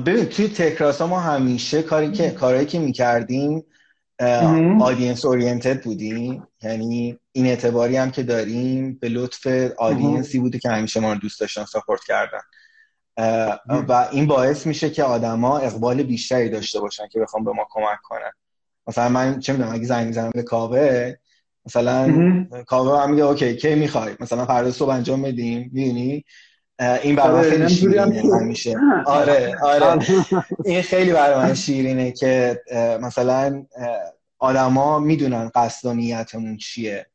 ببین 0.07 0.25
توی 0.25 0.49
تکراسا 0.49 1.07
ما 1.07 1.21
همیشه 1.21 1.83
کاری 1.83 2.13
که 2.13 2.31
کارهایی 2.31 2.67
که 2.67 2.79
می‌کردیم 2.79 3.65
audience 4.81 5.25
oriented 5.25 5.83
بودیم. 5.83 6.47
یعنی 6.63 7.19
این 7.33 7.47
اعتباری 7.47 7.97
هم 7.97 8.11
که 8.11 8.23
داریم 8.23 8.99
به 9.01 9.09
لطف 9.09 9.47
audience 9.79 10.32
ی 10.32 10.39
بوده 10.39 10.59
که 10.59 10.69
همیشه 10.69 11.01
ما 11.01 11.13
رو 11.13 11.19
دوست 11.19 11.41
داشتن 11.41 11.65
support 11.65 12.01
کردن. 12.05 12.41
و 13.89 14.09
این 14.13 14.27
باعث 14.27 14.67
میشه 14.67 14.91
که 14.91 15.05
آدما 15.05 15.59
اقبال 15.59 16.03
بیشتری 16.03 16.49
داشته 16.49 16.81
باشن 16.81 17.09
که 17.09 17.21
بخوام 17.21 17.45
به 17.45 17.53
ما 17.53 17.67
کمک 17.71 17.99
کنن. 18.03 18.33
مثلا 18.87 19.09
من 19.09 19.41
چه 19.41 19.53
می‌دونم 19.53 19.75
اگه 19.75 19.85
زنگ 19.85 20.07
می‌زنم 20.07 20.31
به 20.35 20.43
کاوه 20.43 21.15
مثلا 21.67 22.47
کاوه 22.67 23.03
هم 23.03 23.11
میگه 23.11 23.23
okay 23.23 23.57
کی 23.57 23.75
می‌خوای؟ 23.75 24.15
مثلا 24.21 24.47
فردا 24.47 24.71
صبح 24.71 24.91
انجام 24.91 25.23
بدیم 25.23 25.71
می‌دونی؟ 25.73 26.25
این 27.03 27.17
برای 27.17 27.39
آره، 27.39 27.51
خیلی 27.51 27.69
شیرینه 27.69 28.23
همیشه. 28.41 28.77
آره 29.07 29.57
آره. 29.63 30.07
این 30.65 30.83
خیلی 30.83 31.13
برای 31.13 31.37
من 31.37 31.55
شیرینه 31.55 32.13
که 32.13 32.61
مثلا 33.01 33.67
آدما 34.39 34.99
می‌دونن 34.99 35.51
قصد 35.55 35.89
و 35.89 35.95
نیتمون 35.95 36.57
چیه. 36.57 37.07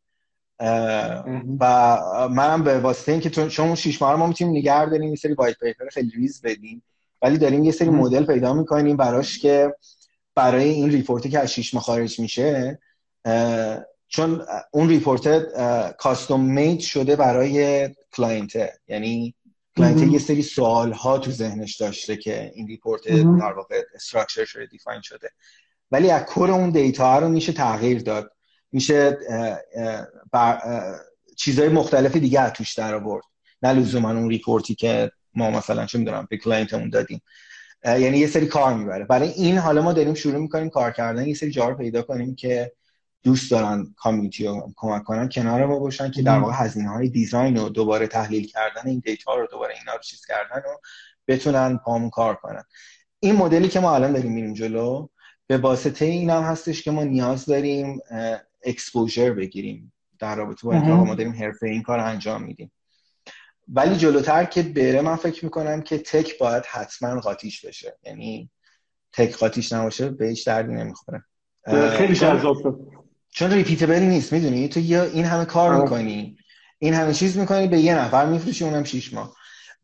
و 1.60 2.30
منم 2.32 2.64
به 2.64 2.80
واسطه 2.80 3.12
اینکه 3.12 3.30
چون 3.30 3.50
شما 3.50 3.76
شش 3.76 4.02
ماه 4.02 4.16
ما 4.16 4.28
می‌تونیم 4.28 4.58
نگه 4.58 4.86
داریم 4.86 5.10
یه 5.10 5.16
سری 5.16 5.34
white 5.34 5.60
paper 5.60 5.90
خیلی 5.90 6.12
ریز 6.16 6.42
بدیم 6.42 6.84
ولی 7.22 7.38
داریم 7.38 7.64
یه 7.64 7.72
سری 7.72 7.90
مدل 7.90 8.26
پیدا 8.26 8.54
می‌کنیم 8.54 8.98
براش 8.98 9.40
که 9.40 9.76
برای 10.36 10.70
این 10.70 10.92
report 10.92 11.24
ی 11.24 11.30
که 11.30 11.40
از 11.40 11.54
شش 11.54 11.74
ماه 11.74 11.84
خارج 11.84 12.20
میشه 12.20 12.80
چون 14.08 14.42
اون 14.72 14.90
report 14.90 15.48
custom 15.98 16.42
made 16.42 16.80
شده 16.80 17.16
برای 17.16 17.90
client 18.12 18.70
یعنی 18.88 19.36
client 19.78 20.12
یه 20.12 20.20
سری 20.20 20.42
سوال 20.42 20.92
ها 20.92 21.18
تو 21.18 21.32
ذهنش 21.32 21.76
داشته 21.76 22.18
که 22.18 22.52
این 22.56 22.68
report 22.68 23.08
در 23.08 23.54
واقع 23.54 23.82
structure 23.96 24.46
شده 24.46 24.66
define 24.66 25.02
شده. 25.02 25.30
ولی 25.92 26.12
از 26.12 26.24
core 26.24 26.52
اون 26.52 26.70
data 26.70 27.20
رو 27.20 27.30
میشه 27.30 27.52
تغییر 27.52 28.02
داد. 28.02 28.32
میشه 28.72 29.18
چیزهای 31.38 31.70
مختلف 31.70 32.16
دیگه 32.16 32.50
توش 32.50 32.74
در 32.74 32.94
آورد. 32.96 33.24
نه 33.62 33.74
لزوما 33.74 34.12
اون 34.12 34.30
report 34.30 34.69
ی 34.69 34.76
که 34.76 35.12
ما 35.36 35.52
مثلا 35.52 35.86
چه 35.86 36.00
می‌دونم 36.00 36.28
به 36.30 36.38
client 36.38 36.72
مون 36.72 36.90
دادیم. 36.90 37.22
یعنی 37.86 38.18
یه 38.18 38.28
سری 38.28 38.46
کار 38.46 38.74
می‌بره. 38.74 39.06
برای 39.06 39.30
این 39.30 39.58
حالا 39.58 39.82
ما 39.82 39.94
داریم 39.94 40.14
شروع 40.14 40.38
می‌کنیم 40.38 40.70
کار 40.70 40.92
کردن. 40.92 41.28
یه 41.28 41.34
سری 41.34 41.52
جا 41.52 41.70
رو 41.70 41.78
پیدا 41.78 42.02
کنیم 42.02 42.36
که 42.36 42.72
دوست 43.24 43.52
دارن 43.52 43.94
community 43.98 44.46
رو 44.48 44.74
کمک 44.76 45.04
کنن 45.04 45.30
کنار 45.30 45.66
ما 45.66 45.80
باشن 45.80 46.12
که 46.12 46.22
در 46.22 46.40
واقع 46.40 46.54
هزینه 46.56 46.90
های 46.90 47.10
design 47.10 47.58
و 47.58 47.70
دوباره 47.70 48.08
تحلیل 48.08 48.48
کردن 48.48 48.82
این 48.86 49.02
data 49.06 49.36
رو 49.36 49.48
دوباره 49.52 49.74
اینا 49.80 49.94
رو 49.94 50.00
چیز 50.00 50.26
کردن 50.26 50.58
و 50.58 50.78
بتونن 51.28 51.78
پامون 51.78 52.10
کار 52.10 52.36
کنن. 52.36 52.64
این 53.20 53.36
مدلی 53.36 53.68
که 53.68 53.80
ما 53.80 53.96
الان 53.96 54.14
داریم 54.14 54.32
میریم 54.32 54.54
جلو 54.54 55.08
به 55.48 55.58
واسطه 55.58 56.06
این 56.06 56.30
هم 56.30 56.44
هستش 56.44 56.82
که 56.82 56.92
ما 56.92 57.04
نیاز 57.04 57.46
داریم 57.46 58.00
exposure 58.68 59.34
بگیریم 59.34 59.94
در 60.20 60.36
رابطه 60.36 60.68
با 60.68 60.74
اینکه 60.74 60.88
ما 60.90 61.16
داریم 61.16 61.34
حرفه 61.34 61.68
این 61.68 61.82
کار 61.82 62.00
انجام 62.00 62.44
میدیم. 62.44 62.72
ولی 63.68 63.96
جلوتر 63.96 64.46
که 64.46 64.64
بره 64.64 65.02
من 65.02 65.16
فکر 65.16 65.46
می‌کنم 65.46 65.82
که 65.82 65.98
tech 65.98 66.38
باید 66.38 66.64
حتما 66.66 67.20
قاطیش 67.20 67.66
بشه. 67.66 67.98
یعنی 68.04 68.50
tech 69.14 69.36
قاطیش 69.36 69.74
نباشه 69.74 70.10
به 70.10 70.28
هیچ 70.28 70.48
دردی 70.48 70.74
نمی‌خوره. 70.74 71.24
خیلی 71.98 72.16
جذاب 72.16 72.80
چون 73.30 73.52
repeatable 73.52 74.00
نیست 74.00 74.34
می‌دونی؟ 74.34 74.68
تو 74.68 74.80
یا 74.80 75.04
این 75.04 75.26
همه 75.26 75.46
کار 75.46 75.74
آه. 75.74 75.84
می‌کنی. 75.84 76.38
این 76.80 76.94
همه 76.94 77.14
چیز 77.14 77.38
می‌کنی 77.38 77.68
به 77.68 77.80
یه 77.80 78.00
نفر 78.00 78.26
میفروشی 78.26 78.64
اونم 78.64 78.84
شیش 78.84 79.14
ماه. 79.14 79.36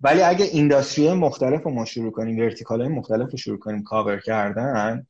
ولی 0.02 0.22
اگه 0.22 0.46
industry 0.45 1.13
مختلف 1.13 1.63
رو 1.63 1.72
ما 1.72 1.86
شروع 1.86 2.12
کنیم 2.12 2.39
vertical 2.39 2.82
های 2.82 2.89
مختلف 2.89 3.32
رو 3.32 3.38
شروع 3.38 3.60
کنیم 3.60 3.84
کاور 3.84 4.19
کردن 4.19 5.08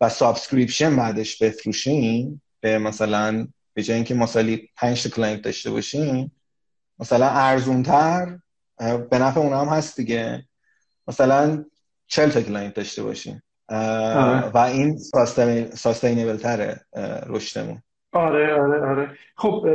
و 0.00 0.08
subscription 0.08 0.96
بعدش 0.96 1.42
بفروشیم 1.42 2.42
به 2.60 2.78
مثلا 2.78 3.48
به 3.74 3.82
جای 3.82 3.96
اینکه 3.96 4.14
مثالی 4.14 4.68
5 4.76 5.02
تا 5.02 5.08
client 5.08 5.42
داشته 5.42 5.70
باشیم 5.70 6.32
مثلا 6.98 7.28
ارزونتر 7.28 8.38
به 9.10 9.18
نفع 9.18 9.40
اونم 9.40 9.60
هم 9.60 9.68
هست 9.68 9.96
دیگه. 9.96 10.42
مثلا 11.08 11.64
40 12.06 12.30
تا 12.30 12.40
client 12.40 12.74
داشته 12.74 13.02
باشیم. 13.02 13.42
آره. 13.68 14.50
و 14.54 14.58
این 14.58 14.98
sustainable 15.74 16.36
تره 16.36 16.80
رشدمون. 17.26 17.82
آره 18.12 18.60
آره 18.60 18.86
آره. 18.86 19.10
خب 19.36 19.66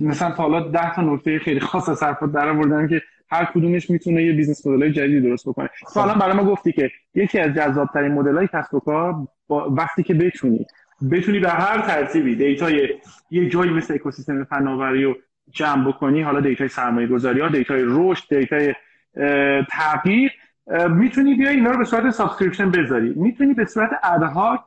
مثلا 0.00 0.30
تا 0.30 0.42
حالا 0.42 0.68
ده 0.68 0.94
تا 0.94 1.02
نکته 1.02 1.38
خیلی 1.38 1.60
خاص 1.60 1.88
از 1.88 2.02
حرفات 2.02 2.32
در 2.32 2.48
آوردن 2.48 2.88
که 2.88 3.02
هر 3.30 3.44
کدومش 3.54 3.90
می‌تونه 3.90 4.24
یه 4.24 4.32
business 4.32 4.66
model 4.66 4.92
جدیدی 4.92 5.20
درست 5.20 5.48
بکنه. 5.48 5.68
خب. 5.86 6.00
حالا 6.00 6.14
برای 6.14 6.36
ما 6.36 6.44
گفتی 6.44 6.72
که 6.72 6.90
یکی 7.14 7.38
از 7.38 7.54
جذابترین 7.54 8.12
مدل 8.12 8.36
های 8.36 8.48
کسب 8.52 8.74
و 8.74 8.80
کار 8.80 9.14
با 9.48 9.70
وقتی 9.70 10.02
که 10.02 10.14
بتونی. 10.14 10.66
بتونی 11.10 11.38
به 11.40 11.50
هر 11.50 11.80
ترتیبی 11.80 12.36
data 12.36 12.78
ی 12.78 12.88
یه 13.30 13.48
جایی 13.48 13.70
مثل 13.70 13.94
اکوسیستم 13.94 14.44
فناوری 14.44 15.04
رو 15.04 15.16
جمع 15.50 15.88
بکنی 15.88 16.22
حالا 16.22 16.40
data 16.40 16.62
ی 16.62 16.68
سرمایه 16.68 17.06
گذاری 17.06 17.40
ها 17.40 17.48
data 17.48 17.77
ی 17.77 17.84
رشد 17.86 18.38
data 18.38 18.67
ی 18.67 18.74
تغییر 19.70 20.32
می‌تونی 20.88 21.34
بیای 21.34 21.54
اینا 21.54 21.70
رو 21.70 21.78
به 21.78 21.84
صورت 21.84 22.10
subscription 22.10 22.70
بذاری. 22.70 23.14
می‌تونی 23.16 23.54
به 23.54 23.64
صورت 23.64 23.90
ad 24.02 24.25
hoc 24.25 24.60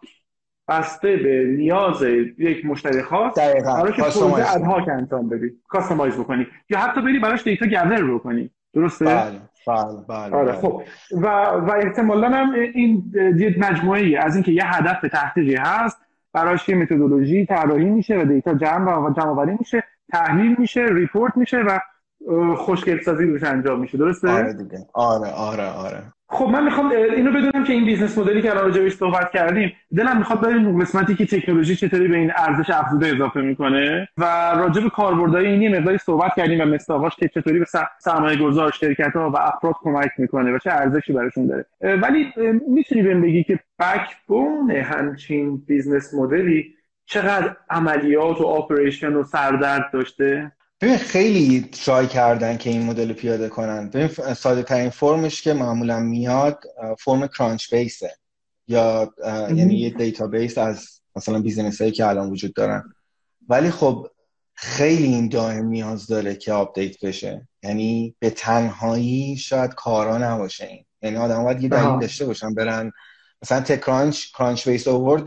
بسته 0.67 1.15
به 1.15 1.45
نیاز 1.57 2.03
یک 2.37 2.65
مشتری 2.65 3.01
خاص 3.01 3.37
برای 3.37 3.93
که 3.93 4.01
پروژه 4.01 4.55
ad 4.55 4.69
hoc 4.69 4.89
انجام 4.89 5.29
بدی. 5.29 5.51
customize 5.67 6.15
بکنی. 6.15 6.47
یا 6.69 6.79
حتی 6.79 7.01
بری 7.01 7.19
براش 7.19 7.43
data 7.43 7.65
gather 7.65 8.03
بکنی. 8.03 8.49
درسته؟ 8.73 9.05
بله 9.05 9.31
بله 9.67 10.05
بله, 10.09 10.35
آره 10.35 10.51
خب. 10.51 10.83
و 11.11 11.27
و 11.45 11.71
احتمالا 11.71 12.29
هم 12.29 12.51
این 12.53 13.03
یه 13.15 13.55
مجموعه 13.59 14.01
ای 14.01 14.15
از 14.15 14.35
اینکه 14.35 14.51
یه 14.51 14.63
هدف 14.65 15.01
تحقیقی 15.01 15.55
هست 15.55 15.97
براش 16.33 16.69
یه 16.69 16.75
متدولوژی 16.75 17.45
طراحی 17.45 17.89
میشه 17.89 18.21
و 18.21 18.25
data 18.25 18.53
جمع 18.53 18.97
و 18.97 19.13
جمع 19.13 19.27
آوری 19.27 19.55
میشه 19.59 19.83
تحلیل 20.11 20.55
میشه 20.59 20.85
report 20.91 21.37
میشه 21.37 21.57
و 21.57 21.79
خوشگل 22.55 23.01
سازی 23.01 23.25
روش 23.25 23.43
انجام 23.43 23.79
میشه. 23.79 23.97
درسته؟ 23.97 24.29
آره 24.29 24.53
دیگه. 24.53 24.77
آره 24.93 25.31
آره 25.31 25.69
آره. 25.69 26.03
خب 26.33 26.45
من 26.45 26.63
می‌خوام 26.63 26.91
اینو 26.91 27.31
بدونم 27.31 27.63
که 27.63 27.73
این 27.73 27.85
business 27.85 28.17
model 28.17 28.37
ی 28.37 28.41
که 28.41 28.51
الان 28.51 28.63
راجعش 28.63 28.93
صحبت 28.93 29.31
کردیم 29.31 29.73
دلم 29.95 30.17
می‌خواد 30.17 30.41
بریم 30.41 30.67
اون 30.67 30.81
قسمتی 30.81 31.15
که 31.15 31.25
تکنولوژی 31.25 31.75
چطوری 31.75 32.07
به 32.07 32.17
این 32.17 32.31
ارزش 32.35 32.69
افزوده 32.69 33.07
اضافه 33.07 33.41
می‌کنه 33.41 34.07
و 34.17 34.23
راجع 34.57 34.81
به 34.81 34.89
کاربردهای 34.89 35.45
این 35.45 35.61
یه 35.61 35.69
مقداری 35.69 35.97
صحبت 35.97 36.31
کردیم 36.35 36.61
و 36.61 36.65
مصداقاش 36.65 37.15
که 37.15 37.27
چطوری 37.27 37.59
به 37.59 37.65
سرمایه 37.99 38.37
گذار 38.37 38.71
شرکت 38.71 39.15
ها 39.15 39.29
و 39.29 39.37
افراد 39.37 39.75
کمک 39.81 40.09
می‌کنه 40.17 40.51
و 40.51 40.57
چه 40.57 40.71
ارزشی 40.71 41.13
براشون 41.13 41.47
داره. 41.47 41.65
ولی 41.81 42.33
می‌تونی 42.67 43.01
بهم 43.01 43.21
بگی 43.21 43.43
که 43.43 43.59
backbone 43.79 44.71
همچین 44.71 45.57
business 45.57 46.13
model 46.13 46.63
ی 46.63 46.73
چقدر 47.05 47.55
عملیات 47.69 48.41
و 48.41 48.45
operation 48.45 49.13
و 49.13 49.23
سردرد 49.23 49.89
داشته؟ 49.93 50.51
ببین 50.83 50.97
خیلی 50.97 51.69
try 51.71 52.07
کردن 52.07 52.57
که 52.57 52.69
این 52.69 52.83
مدل 52.83 53.13
پیاده 53.13 53.49
کنن. 53.49 53.89
ببین 53.89 54.33
ساده 54.33 54.63
ترین 54.63 54.89
فرمش 54.89 55.41
که 55.41 55.53
معمولا 55.53 55.99
میاد 55.99 56.63
فرم 56.99 57.27
Crunchbase 57.27 57.73
ه 57.73 58.15
یا 58.67 59.13
یعنی 59.55 59.75
یه 59.75 59.89
database 59.89 60.57
از 60.57 61.01
مثلا 61.15 61.39
business 61.39 61.81
هایی 61.81 61.93
که 61.93 62.07
الان 62.07 62.29
وجود 62.29 62.53
دارن. 62.53 62.93
ولی 63.49 63.71
خب 63.71 64.07
خیلی 64.53 65.07
این 65.07 65.27
دائم 65.27 65.65
نیاز 65.65 66.07
داره 66.07 66.35
که 66.35 66.53
update 66.53 67.05
بشه. 67.05 67.47
یعنی 67.63 68.15
به 68.19 68.29
تنهایی 68.29 69.37
شاید 69.37 69.73
کارا 69.73 70.17
نباشه 70.17 70.65
این. 70.65 70.85
یعنی 71.01 71.17
آدم 71.17 71.43
باید 71.43 71.63
یه 71.63 71.69
دلیل 71.69 71.99
داشته 71.99 72.25
باشن 72.25 72.53
برن. 72.53 72.91
مثلا 73.41 73.61
TechCrunch 73.61 74.25
Crunchbase 74.37 74.87
آورد 74.87 75.23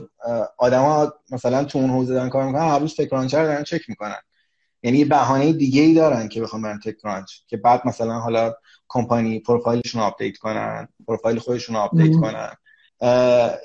آدما 0.59 1.12
مثلا 1.30 1.64
تو 1.64 1.78
اون 1.78 1.90
حوزه 1.90 2.14
دارن 2.14 2.28
کار 2.28 2.46
می‌کنن 2.46 2.68
هر 2.68 2.78
روز 2.78 2.94
TechCrunch 2.94 3.34
رو 3.34 3.46
دارن 3.46 3.62
چک 3.62 3.88
می‌کنن. 3.88 4.20
یعنی 4.87 5.05
بهانه 5.05 5.53
دیگه 5.53 5.82
ای 5.82 5.95
دارن 5.95 6.28
که 6.28 6.41
بخوام 6.41 6.62
برن 6.62 6.80
TechCrunch 6.80 7.32
که 7.47 7.57
بعد 7.57 7.87
مثلا 7.87 8.18
حالا 8.18 8.55
company 8.88 9.40
profile 9.40 9.79
شون 9.79 10.01
رو 10.01 10.07
update 10.07 10.36
کنن 10.37 10.89
پروفایل 11.07 11.39
خودشون 11.39 11.76
update 11.76 12.16
کنن. 12.20 12.53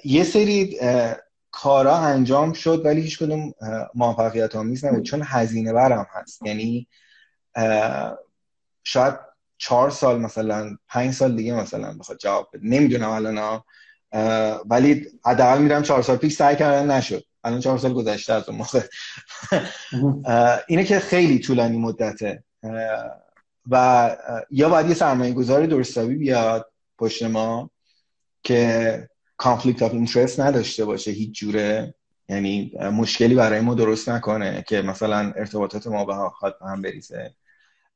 یه 0.05 0.23
سری 0.23 0.79
کارا 1.51 1.97
انجام 1.97 2.53
شد 2.53 2.85
ولی 2.85 3.01
هیچ 3.01 3.19
کدوم 3.19 3.53
موفقیت 3.95 4.55
آمیز 4.55 4.85
نبود 4.85 5.03
چون 5.03 5.21
هزینه 5.25 5.73
برم 5.73 6.07
هست. 6.13 6.41
یعنی 6.45 6.87
شاید 8.83 9.15
چهار 9.57 9.89
سال 9.89 10.19
مثلا 10.19 10.77
پنج 10.87 11.13
سال 11.13 11.35
دیگه 11.35 11.53
مثلا 11.53 11.97
بخواد 11.97 12.17
جواب 12.17 12.49
بده. 12.53 12.67
نمی‌دونم 12.67 13.09
الان 13.09 13.61
ولی 14.65 15.05
حداقل 15.25 15.61
میرم 15.61 15.81
چهار 15.81 16.01
سال 16.01 16.17
پیش 16.17 16.35
سعی 16.35 16.55
کردن 16.55 16.91
نشد. 16.91 17.23
الان 17.43 17.59
چهار 17.59 17.77
سال 17.77 17.93
گذشته 17.93 18.33
از 18.33 18.49
اون 18.49 18.57
موقع. 18.57 18.81
اینه 20.67 20.83
که 20.83 20.99
خیلی 20.99 21.39
طولانی 21.39 21.77
مدته. 21.77 22.43
و 23.69 24.17
یا 24.51 24.69
باید 24.69 24.87
یه 24.89 24.93
سرمایه 24.93 25.33
گذاری 25.33 25.67
درست 25.67 25.91
حسابی 25.91 26.15
بیاد 26.15 26.71
پشت 26.97 27.23
ما 27.23 27.69
که 28.43 29.09
conflict 29.37 29.81
of 29.81 29.93
interest 29.93 30.39
نداشته 30.39 30.85
باشه 30.85 31.11
هیچ 31.11 31.39
جوره. 31.39 31.93
یعنی 32.29 32.73
مشکلی 32.79 33.35
برای 33.35 33.59
ما 33.59 33.73
درست 33.73 34.09
نکنه 34.09 34.63
که 34.67 34.81
مثلا 34.81 35.33
ارتباطات 35.35 35.87
ما 35.87 36.05
به 36.05 36.15
هم 36.61 36.81
بریزه. 36.81 37.33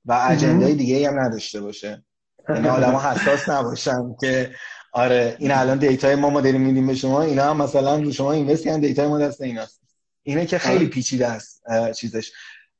و 0.05 0.27
agenda 0.29 0.67
ی 0.67 0.73
دیگه 0.73 1.07
هم 1.07 1.19
نداشته 1.19 1.61
باشه. 1.61 2.03
یعنی 2.49 2.67
آدم 2.67 2.95
حساس 2.95 3.49
نباشن 3.49 4.15
که 4.21 4.51
آره 4.95 5.35
این 5.39 5.51
الان 5.51 5.77
data 5.77 6.07
ی 6.07 6.15
ما 6.15 6.29
ما 6.29 6.41
داریم 6.41 6.61
میدیم 6.61 6.87
به 6.87 6.95
شما 6.95 7.21
اینا 7.21 7.43
هم 7.43 7.57
مثلا 7.57 8.11
شما 8.11 8.31
invest 8.31 8.63
کردن 8.63 8.79
data 8.79 9.01
ی 9.01 9.07
ما 9.07 9.19
دست 9.19 9.41
ایناست. 9.41 9.81
اینه 10.23 10.45
که 10.45 10.57
خیلی 10.57 10.77
آره. 10.77 10.87
پیچیده 10.87 11.27
است 11.27 11.63
چیزش. 11.97 12.31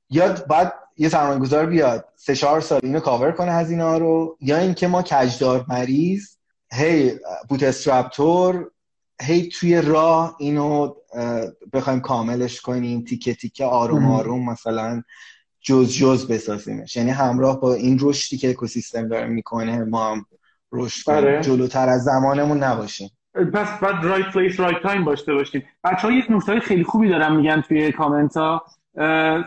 یا 0.10 0.34
بعد 0.34 0.74
یه 0.98 1.10
سرمایه 1.10 1.40
گذار 1.40 1.66
بیاد 1.66 2.06
سه 2.16 2.36
چهار 2.36 2.62
سال 2.62 2.80
اینو 2.84 3.00
کاور 3.00 3.32
کنه 3.32 3.52
هزینه 3.52 3.84
ها 3.84 3.98
رو 3.98 4.38
یا 4.42 4.58
اینکه 4.58 4.88
ما 4.88 5.02
کجدار 5.02 5.66
مریض 5.70 6.28
هی 6.74 7.20
بوت 7.50 7.64
استرپتور 7.64 8.72
هی 9.22 9.50
توی 9.50 9.82
راه 9.82 10.36
اینو 10.40 10.94
بخوایم 11.74 12.00
کاملش 12.00 12.62
کنیم 12.62 13.04
تیکه 13.04 13.34
تیکه 13.34 13.66
آروم 13.66 14.12
آروم 14.12 14.50
مثلا 14.50 15.04
جز 15.62 15.94
جز 15.94 16.28
بسازیمش. 16.28 16.96
یعنی 16.96 17.10
همراه 17.12 17.62
با 17.62 17.74
این 17.74 17.98
رشدی 18.02 18.38
که 18.38 18.50
اکوسیستم 18.50 19.08
داره 19.08 19.28
می‌کنه 19.28 19.84
ما 19.84 20.12
هم 20.12 20.26
رشد 20.76 21.12
بله. 21.12 21.42
جلوتر 21.42 21.90
از 21.90 22.04
زمانمون 22.04 22.64
نباشیم. 22.64 23.10
پس 23.54 23.80
بعد 23.80 24.06
right 24.06 24.26
place 24.34 24.60
right 24.60 24.82
time 24.82 25.04
داشته 25.04 25.34
باشیم. 25.34 25.64
بچه 25.84 26.08
ها 26.08 26.12
یک 26.12 26.26
نکته 26.30 26.60
خیلی 26.60 26.84
خوبی 26.84 27.10
دارن 27.10 27.36
میگن 27.36 27.62
توی 27.62 27.92
کامنت 27.92 28.38
ها 28.38 28.66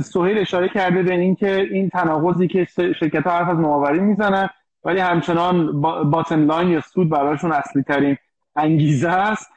سهیل 0.00 0.38
اشاره 0.38 0.68
کرده 0.68 1.02
به 1.02 1.14
اینکه 1.14 1.68
این 1.70 1.88
تناقضی 1.88 2.48
که 2.48 2.66
شرکت 2.76 3.26
ها 3.26 3.30
حرف 3.30 3.48
از 3.48 3.58
نوآوری 3.58 3.98
می‌زنن 3.98 4.48
ولی 4.84 5.00
همچنان 5.00 5.80
bottom 6.10 6.44
line 6.44 6.68
یا 6.68 6.80
سود 6.80 7.10
براشون 7.10 7.52
اصلی 7.52 7.82
ترین 7.82 8.16
انگیزه 8.56 9.08
است. 9.08 9.50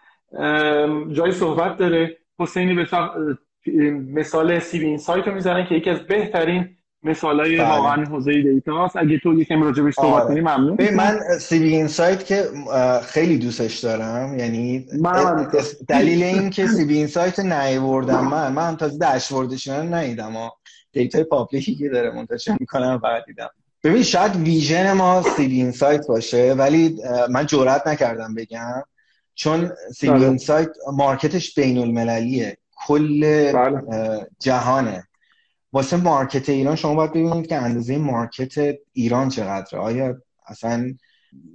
جای 1.12 1.32
صحبت 1.32 1.78
داره. 1.78 2.18
حسینی 2.40 2.74
به 2.74 2.88
مثال 4.14 4.60
CB 4.60 4.86
Insights 4.86 5.28
رو 5.28 5.34
می‌زنن 5.34 5.66
که 5.66 5.76
یکی 5.76 5.90
از 5.90 6.00
بهترین 6.00 6.70
مثالای 7.04 7.58
بله. 7.58 7.70
واقعا 7.70 8.06
حوزه 8.06 8.42
data 8.42 8.86
هست 8.86 8.96
اگه 8.98 9.20
تو 9.20 9.34
یکم 9.34 9.64
راجبش 9.64 9.94
صحبت 9.94 10.24
آره. 10.24 10.26
کنی 10.26 10.42
ممنون 10.42 10.78
من 10.96 11.20
CB 11.40 11.76
Insights 11.76 12.26
که 12.26 12.44
خیلی 13.04 13.38
دوستش 13.38 13.80
دارم 13.80 14.40
یعنی 14.40 14.86
دلیل 15.88 16.24
این 16.24 16.50
که 16.50 16.68
CB 16.68 16.98
Insights 16.98 17.40
نیوردم 17.40 18.28
من 18.28 18.54
من 18.54 18.78
تازه 18.78 18.98
داشبوردش 18.98 19.68
نیدم 19.68 20.36
و 20.36 20.50
data 20.92 21.24
public 21.24 21.68
ی 21.68 21.76
که 21.76 21.90
داره 21.90 22.12
منتشر 22.12 22.58
می‌کنم 22.60 23.00
فقط 23.00 23.26
دیدم 23.26 23.50
ببین 23.84 24.04
شاید 24.04 24.36
vision 24.36 24.92
ما 24.92 25.22
CB 25.22 25.56
Insights 25.56 26.08
باشه 26.08 26.54
ولی 26.54 26.96
من 27.30 27.46
جرئت 27.46 27.88
نکردم 27.88 28.36
بگم 28.36 28.84
چون 29.36 29.72
CB 29.96 30.10
Insights 30.10 30.26
market 30.26 30.70
ش 30.94 31.56
بین 31.56 31.78
المللیه 31.78 32.58
کل 32.88 33.52
بله. 33.52 34.28
جهانه 34.40 35.08
واسه 35.74 35.98
market 35.98 36.50
ایران 36.50 36.76
شما 36.76 36.96
باید 36.96 37.12
ببینید 37.12 37.48
که 37.48 37.56
اندازه 37.56 37.98
market 37.98 38.78
ایران 38.94 39.30
چقدره. 39.30 39.80
آیا 39.80 40.18
اصلا 40.48 40.94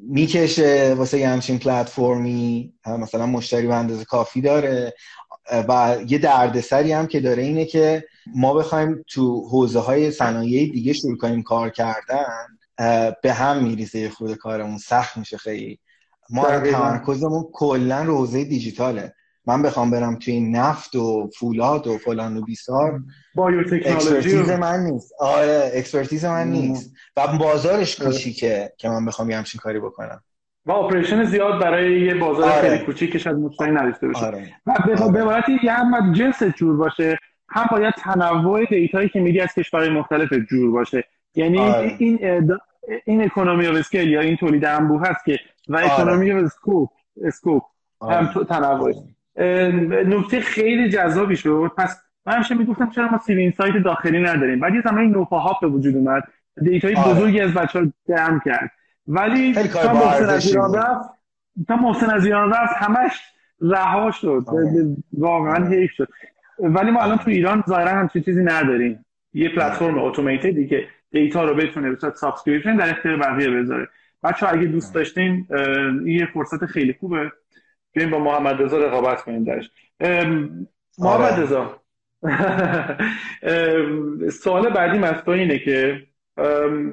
می‌کشه 0.08 0.94
واسه 0.98 1.18
یه 1.18 1.28
همچین 1.28 1.58
پلتفرمی؟ 1.58 2.74
مثلا 2.86 3.26
مشتری 3.26 3.66
به 3.66 3.74
اندازه 3.74 4.04
کافی 4.04 4.40
داره. 4.40 4.94
و 5.68 5.96
یه 6.08 6.18
دردسری 6.18 6.92
هم 6.92 7.06
که 7.06 7.20
داره 7.20 7.42
اینه 7.42 7.64
که 7.64 8.04
ما 8.34 8.54
بخوایم 8.54 9.04
تو 9.08 9.48
حوزه 9.48 9.80
های 9.80 10.10
صنایع 10.10 10.72
دیگه 10.72 10.92
شروع 10.92 11.16
کنیم 11.16 11.42
کار 11.42 11.70
کردن 11.70 12.46
به 13.22 13.32
هم 13.32 13.64
میریزه 13.64 14.10
خود 14.10 14.34
کارمون. 14.34 14.78
سخت 14.78 15.16
میشه 15.16 15.36
خیلی. 15.36 15.78
ما 16.30 16.44
تمرکزمون 16.60 17.44
کلا 17.52 18.02
رو 18.02 18.44
دیجیتاله. 18.44 19.14
من 19.46 19.62
بخوام 19.62 19.90
برم 19.90 20.16
توی 20.16 20.40
نفت 20.40 20.96
و 20.96 21.30
فولاد 21.38 21.86
و 21.86 21.98
فلان 21.98 22.36
و 22.36 22.42
بیسار. 22.42 23.00
expertise 23.38 24.50
من 24.50 24.80
نیست. 24.80 25.12
آره 25.20 25.70
expertise 25.74 26.24
من 26.24 26.48
نیست. 26.48 26.94
و 27.16 27.38
بازارش 27.38 28.00
آره. 28.00 28.10
کوچیکه 28.10 28.72
که 28.78 28.88
من 28.88 29.04
بخوام 29.04 29.30
یه 29.30 29.36
همچین 29.36 29.58
کاری 29.58 29.80
بکنم. 29.80 30.22
و 30.66 30.72
operation 30.72 31.24
زیاد 31.24 31.60
برای 31.60 32.00
یه 32.00 32.14
بازار 32.14 32.50
آره. 32.50 32.68
خیلی 32.68 32.84
کوچیک 32.84 33.12
که 33.12 33.18
شاید 33.18 33.36
مطمئن 33.36 33.78
نداشته 33.78 34.06
باشه 34.06 34.26
آره. 34.26 34.54
و 34.66 34.74
به 34.86 35.02
آره. 35.02 35.22
عبارتی 35.22 35.52
یه 35.62 35.72
هم 35.72 36.12
جنس 36.12 36.42
جور 36.42 36.76
باشه 36.76 37.18
هم 37.48 37.66
باید 37.70 37.94
تنوع 37.94 38.64
data 38.64 38.94
یی 38.94 39.08
که 39.08 39.20
میگی 39.20 39.40
از 39.40 39.54
کشورهای 39.54 39.90
مختلف 39.90 40.32
جور 40.50 40.70
باشه. 40.70 41.04
یعنی 41.34 41.58
آره. 41.58 41.96
این 41.98 42.18
این 43.04 43.24
economy 43.24 43.66
of 43.66 43.72
scale 43.72 44.08
یا 44.08 44.20
این 44.20 44.36
تولید 44.36 44.64
انبوه 44.64 45.08
هست 45.08 45.24
که 45.24 45.38
و 45.68 45.76
economy 45.76 46.32
of 46.32 46.36
scope 46.36 46.90
scope 47.24 47.62
هم 48.02 48.44
تنوع. 48.48 48.92
نکته 50.06 50.40
خیلی 50.40 50.88
جذابی 50.88 51.36
شد. 51.36 51.72
پس 51.76 52.02
من 52.26 52.32
همیشه 52.32 52.54
می‌گفتم 52.54 52.90
چرا 52.90 53.08
ما 53.08 53.18
CB 53.18 53.50
Insights 53.56 53.82
داخلی 53.84 54.22
نداریم؟ 54.22 54.60
بعد 54.60 54.74
یه 54.74 54.82
زمانی 54.84 55.08
نوپا 55.08 55.38
هاب 55.38 55.60
به 55.60 55.66
وجود 55.66 55.96
اومد. 55.96 56.22
data 56.62 56.88
ی 56.88 56.94
آره. 56.94 57.14
بزرگی 57.14 57.40
از 57.40 57.54
بچه 57.54 57.78
ها 57.78 57.86
جمع 58.08 58.40
کرد. 58.44 58.70
ولی 59.06 59.54
تا 59.54 59.92
محسن 59.92 60.28
از 60.28 60.46
ایران 60.46 60.74
رفت 60.74 61.08
تا 61.68 61.76
محسن 61.76 62.10
از 62.10 62.26
ایران 62.26 62.50
رفت 62.50 62.74
همش 62.76 63.20
رها 63.60 64.10
شد. 64.10 64.44
آره. 64.46 64.96
واقعا 65.12 65.66
حیف 65.66 65.90
شد. 65.92 66.08
ولی 66.58 66.90
ما 66.90 67.02
الان 67.02 67.18
تو 67.18 67.30
ایران 67.30 67.64
ظاهرا 67.68 67.90
همچین 67.90 68.22
چیزی 68.22 68.44
نداریم. 68.44 69.04
یه 69.32 69.48
پلتفرم 69.48 69.98
automated 69.98 70.59
ی 70.59 70.66
که 70.66 70.86
data 71.10 71.44
رو 71.44 71.54
بتونه 71.54 71.90
به 71.90 71.96
صورت 71.96 72.16
subscription 72.16 72.76
در 72.76 72.90
اختیار 72.90 73.16
بقیه 73.16 73.50
بذاره. 73.50 73.88
بچه 74.22 74.48
اگه 74.48 74.64
دوست 74.64 74.94
داشتین 74.94 75.46
این 75.50 76.06
یه 76.06 76.26
فرصت 76.34 76.66
خیلی 76.66 76.96
خوبه. 77.00 77.32
بیایم 77.96 78.10
با 78.10 78.18
محمد 78.18 78.62
رضا 78.62 78.78
رقابت 78.78 79.22
کنیم 79.22 79.44
درش. 79.44 79.70
محمد 80.98 81.32
آره. 81.32 81.42
رضا. 81.42 81.82
سوال 84.42 84.70
بعدی 84.70 84.98
از 84.98 85.24
تو 85.24 85.30
اینه 85.30 85.58
که 85.58 86.02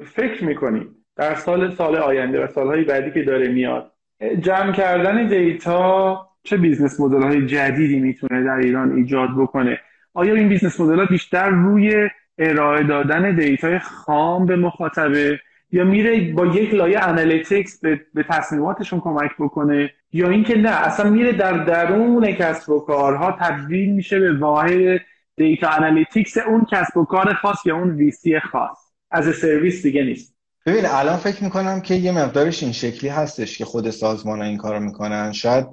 فکر 0.04 0.44
می‌کنی 0.44 0.86
در 1.16 1.34
سال 1.34 1.74
سال 1.74 1.96
آینده 1.96 2.44
و 2.44 2.46
سالهای 2.46 2.84
بعدی 2.84 3.10
که 3.10 3.22
داره 3.22 3.48
میاد 3.48 3.92
جمع 4.40 4.72
کردن 4.72 5.28
data 5.28 6.28
چه 6.42 6.56
business 6.56 7.00
model 7.00 7.22
های 7.22 7.46
جدیدی 7.46 8.00
می‌تونه 8.00 8.44
در 8.44 8.56
ایران 8.56 8.96
ایجاد 8.96 9.28
بکنه؟ 9.38 9.80
آیا 10.14 10.34
این 10.34 10.48
business 10.48 10.80
model 10.80 10.98
ها 10.98 11.06
بیشتر 11.06 11.48
روی 11.48 12.08
ارائه 12.38 12.82
دادن 12.82 13.36
data 13.36 13.70
ی 13.70 13.78
خام 13.78 14.46
به 14.46 14.56
مخاطبه؟ 14.56 15.40
یا 15.74 15.84
میره 15.84 16.32
با 16.32 16.46
یک 16.46 16.74
لایه 16.74 17.08
analytics 17.08 17.80
به, 17.80 18.00
به 18.14 18.24
تصمیماتشون 18.30 19.00
کمک 19.00 19.30
بکنه 19.38 19.90
یا 20.12 20.28
اینکه 20.28 20.56
نه 20.56 20.70
اصلا 20.70 21.10
میره 21.10 21.32
در 21.32 21.64
درون 21.64 22.32
کسب 22.32 22.70
و 22.70 22.80
کارها 22.80 23.36
تبدیل 23.40 23.92
میشه 23.92 24.20
به 24.20 24.38
واحد 24.38 25.00
data 25.36 25.68
analytics 25.68 26.38
اون 26.38 26.66
کسب 26.72 26.96
و 26.96 27.04
کار 27.04 27.34
خاص 27.34 27.66
یا 27.66 27.76
اون 27.76 27.90
VC 27.90 28.40
خاص. 28.40 28.78
از 29.10 29.34
سرویس 29.36 29.82
دیگه 29.82 30.04
نیست. 30.04 30.34
ببین 30.66 30.86
الان 30.86 31.16
فکر 31.16 31.44
می‌کنم 31.44 31.80
که 31.80 31.94
یه 31.94 32.12
مقدارش 32.12 32.62
این 32.62 32.72
شکلی 32.72 33.10
هستش 33.10 33.58
که 33.58 33.64
خود 33.64 33.90
سازمان 33.90 34.42
این 34.42 34.58
کارو 34.58 34.80
می‌کنن. 34.80 35.32
شاید 35.32 35.66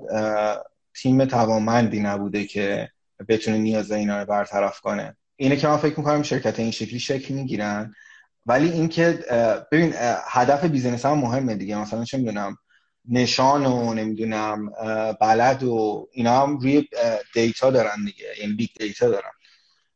تیم 0.95 1.25
توانمندی 1.25 1.99
نبوده 1.99 2.43
که 2.43 2.89
بتونه 3.27 3.57
نیاز 3.57 3.91
اینا 3.91 4.19
رو 4.19 4.25
برطرف 4.25 4.79
کنه. 4.79 5.15
اینه 5.35 5.55
که 5.55 5.67
من 5.67 5.77
فکر 5.77 5.97
می‌کنم 5.97 6.23
شرکت 6.23 6.59
این 6.59 6.71
شکلی 6.71 6.99
شکل 6.99 7.33
می‌گیرن. 7.33 7.93
ولی 8.45 8.69
اینکه 8.69 9.19
ببین 9.71 9.93
هدف 10.27 10.65
business 10.65 11.05
هم 11.05 11.17
مهمه 11.17 11.55
دیگه. 11.55 11.77
مثلا 11.77 12.03
چه 12.03 12.17
می‌دونم 12.17 12.57
نشان 13.09 13.65
و 13.65 13.93
نمی‌دونم 13.93 14.71
بلد 15.21 15.63
و 15.63 16.07
اینا 16.11 16.41
هم 16.41 16.57
روی 16.57 16.87
data 17.33 17.71
دارن 17.71 18.05
دیگه. 18.05 18.25
یعنی 18.41 18.53
big 18.53 18.69
data 18.79 19.09
دارن. 19.09 19.31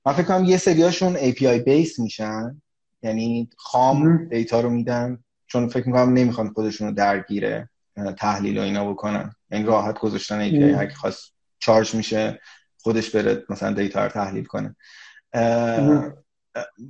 من 0.05 0.13
فکر 0.13 0.23
کنم 0.23 0.45
یه 0.45 0.57
سریاشون 0.57 1.31
API 1.31 1.43
base 1.45 1.99
میشن. 1.99 2.61
یعنی 3.03 3.49
خام 3.57 4.29
data 4.29 4.59
رو 4.59 4.69
میدن. 4.69 5.23
چون 5.47 5.67
فکر 5.67 5.87
می‌کنم 5.87 6.13
نمی‌خوان 6.13 6.53
خودشون 6.53 6.87
رو 6.87 6.93
درگیر 6.93 7.69
تحلیل 8.17 8.57
و 8.57 8.61
اینا 8.61 8.91
بکنن. 8.91 9.35
یعنی 9.51 9.65
راحت 9.65 9.99
گذاشتن 9.99 10.49
API 10.49 10.75
هر 10.77 10.93
خواست 10.93 11.33
charge 11.59 11.95
میشه 11.95 12.41
خودش 12.77 13.09
بره 13.09 13.43
مثلا 13.49 13.73
data 13.73 14.03
رو 14.03 14.11
تحلیل 14.11 14.45
کنه. 14.45 14.75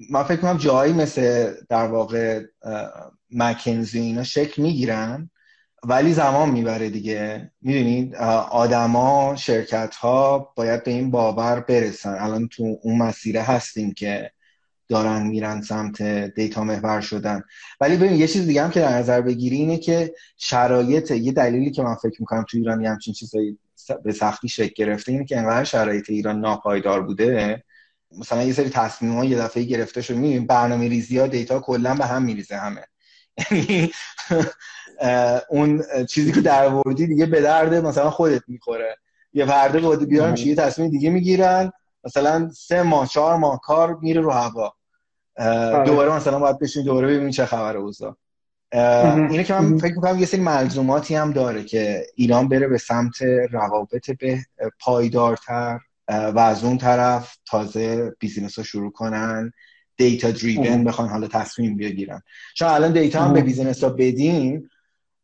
من 0.10 0.24
فکر 0.24 0.42
کنم 0.42 0.58
جایی 0.58 0.94
مثل 0.94 1.54
در 1.70 1.88
واقع 1.88 2.44
مکنزی 3.32 4.00
اینا 4.00 4.24
شکل 4.24 4.62
می‌گیرن 4.62 5.30
ولی 5.84 6.14
زمان 6.14 6.50
می‌بره 6.50 6.90
دیگه. 6.90 7.52
می‌دونید 7.62 8.16
آدما 8.52 9.36
شرکت 9.36 9.96
ها 9.96 10.54
باید 10.56 10.84
به 10.84 10.92
این 10.92 11.12
باور 11.12 11.60
برسن. 11.60 12.18
الان 12.20 12.48
تو 12.48 12.78
اون 12.82 12.98
مسیره 12.98 13.42
هستیم 13.42 13.94
که 13.94 14.32
دارن 14.90 15.28
میرن 15.28 15.62
سمت 15.62 16.02
دیتا 16.36 16.64
محور 16.64 17.02
شدن. 17.02 17.44
ولی 17.82 17.98
ببین 17.98 18.14
یه 18.14 18.28
چیز 18.28 18.46
دیگه 18.46 18.64
هم 18.64 18.72
که 18.72 18.80
در 18.80 18.98
نظر 18.98 19.22
بگیری 19.22 19.56
اینه 19.56 19.78
که 19.78 20.14
شرایط 20.38 21.12
یه 21.12 21.32
دلیلی 21.32 21.72
که 21.72 21.84
من 21.84 21.96
فکر 21.96 22.16
می‌کنم 22.20 22.46
تو 22.50 22.58
ایران 22.58 22.82
یه 22.82 22.90
همچین 22.90 23.14
چیزایی 23.14 23.58
به 24.04 24.12
سختی 24.12 24.50
شکل 24.50 24.74
گرفته 24.76 25.12
اینه 25.12 25.26
که 25.26 25.38
انقدر 25.38 25.64
شرایط 25.64 26.10
ایران 26.10 26.40
ناپایدار 26.40 27.02
بوده. 27.02 27.64
مثلا 28.12 28.44
یه 28.44 28.54
سری 28.54 28.70
تصمیم 28.70 29.16
ها 29.16 29.26
یه 29.26 29.38
دفعه 29.38 29.64
گرفته 29.64 30.02
شد 30.02 30.14
می‌بینیم 30.14 30.48
برنامه 30.48 30.88
ریزی 30.88 31.20
ها 31.20 31.28
دیتا 31.28 31.60
کلا 31.60 31.96
به 31.96 32.06
هم 32.06 32.24
میریزه 32.24 32.56
همه. 32.56 32.84
یعنی 33.52 33.92
اون 35.50 35.84
چیزی 36.10 36.32
که 36.32 36.42
در 36.42 36.68
وردی 36.70 37.08
دیگه 37.08 37.26
به 37.26 37.42
درد 37.42 37.74
مثلا 37.74 38.10
خودت 38.10 38.42
می‌خوره. 38.48 38.98
یه 39.34 39.46
پرده 39.46 39.80
باید 39.80 40.10
بیارم 40.10 40.36
یه 40.36 40.56
تصمیم 40.56 40.90
دیگه 40.90 41.10
می‌گیرن 41.10 41.72
مثلا 42.04 42.50
سه 42.50 42.84
ماه 42.84 43.08
چهار 43.08 43.38
ماه 43.38 43.62
کار 43.64 43.98
میره 44.02 44.22
رو 44.22 44.32
هوا. 44.32 44.74
آره. 45.38 45.86
دوباره 45.86 46.16
مثلا 46.16 46.40
باید 46.40 46.60
بشین 46.60 46.84
دوباره 46.84 47.08
ببینیم 47.08 47.30
چه 47.30 47.46
خبر 47.46 47.78
اوضاع. 47.78 48.16
اینه 48.72 49.44
که 49.44 49.54
من 49.54 49.78
فکر 49.78 49.96
می‌کنم 49.96 50.20
یه 50.20 50.26
سری 50.26 50.42
ملزوماتی 50.42 51.16
هم 51.16 51.32
داره 51.32 51.64
که 51.64 52.06
ایران 52.16 52.48
بره 52.50 52.68
به 52.68 52.78
سمت 52.78 53.22
روابط 53.52 54.12
به 54.12 54.46
پایدارتر 54.80 55.80
و 56.08 56.40
از 56.40 56.64
اون 56.64 56.78
طرف 56.78 57.38
تازه 57.48 58.14
بیزینس 58.20 58.58
رو 58.58 58.64
شروع 58.64 58.92
کنن. 58.92 59.52
data 59.98 60.32
driven 60.32 60.84
بخوان 60.84 61.10
حالا 61.10 61.28
تصمیم 61.28 61.78
بگیرن. 61.78 62.22
چون 62.56 62.68
الان 62.68 62.94
data 62.94 63.22
هم 63.22 63.34
به 63.34 63.42
business 63.42 63.84
ها 63.84 63.90
بدیم. 63.90 64.70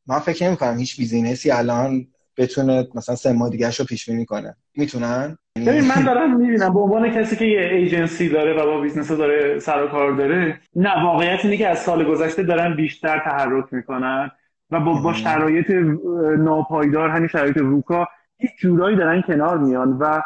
من 0.07 0.19
فکر 0.19 0.47
نمی 0.47 0.57
کنم 0.57 0.77
هیچ 0.77 0.97
business 0.97 1.45
ی 1.45 1.51
الان 1.51 2.07
بتونه 2.37 2.87
مثلا 2.95 3.15
سه 3.15 3.33
ماه 3.33 3.49
دیگه 3.49 3.69
رو 3.69 3.85
پیش 3.85 4.09
بینی 4.09 4.25
کنه. 4.25 4.55
می‌تونن؟ 4.75 5.37
ببین 5.55 5.81
من 5.81 6.03
دارم 6.05 6.37
می‌بینم. 6.37 6.73
به 6.73 6.79
عنوان 6.79 7.09
کسی 7.09 7.35
که 7.35 7.45
یه 7.45 7.61
ایجنسی 7.61 8.29
داره 8.29 8.53
و 8.53 8.65
با 8.65 8.81
business 8.81 9.11
داره 9.11 9.59
سر 9.59 9.83
و 9.83 9.87
کار 9.87 10.11
داره 10.11 10.59
نه 10.75 11.03
واقعیت 11.03 11.39
اینه 11.43 11.57
که 11.57 11.67
از 11.67 11.79
سال 11.79 12.05
گذشته 12.05 12.43
دارن 12.43 12.75
بیشتر 12.75 13.19
تحرک 13.19 13.73
می‌کنن 13.73 14.31
و 14.71 14.79
با, 14.79 14.93
با 14.93 15.13
شرایط 15.13 15.71
ناپایدار 16.37 17.09
همین 17.09 17.27
شرایط 17.27 17.57
رکود 17.57 18.07
یه 18.37 18.51
جورایی 18.59 18.97
دارن 18.97 19.21
کنار 19.21 19.57
میان 19.57 19.97
و 19.99 20.21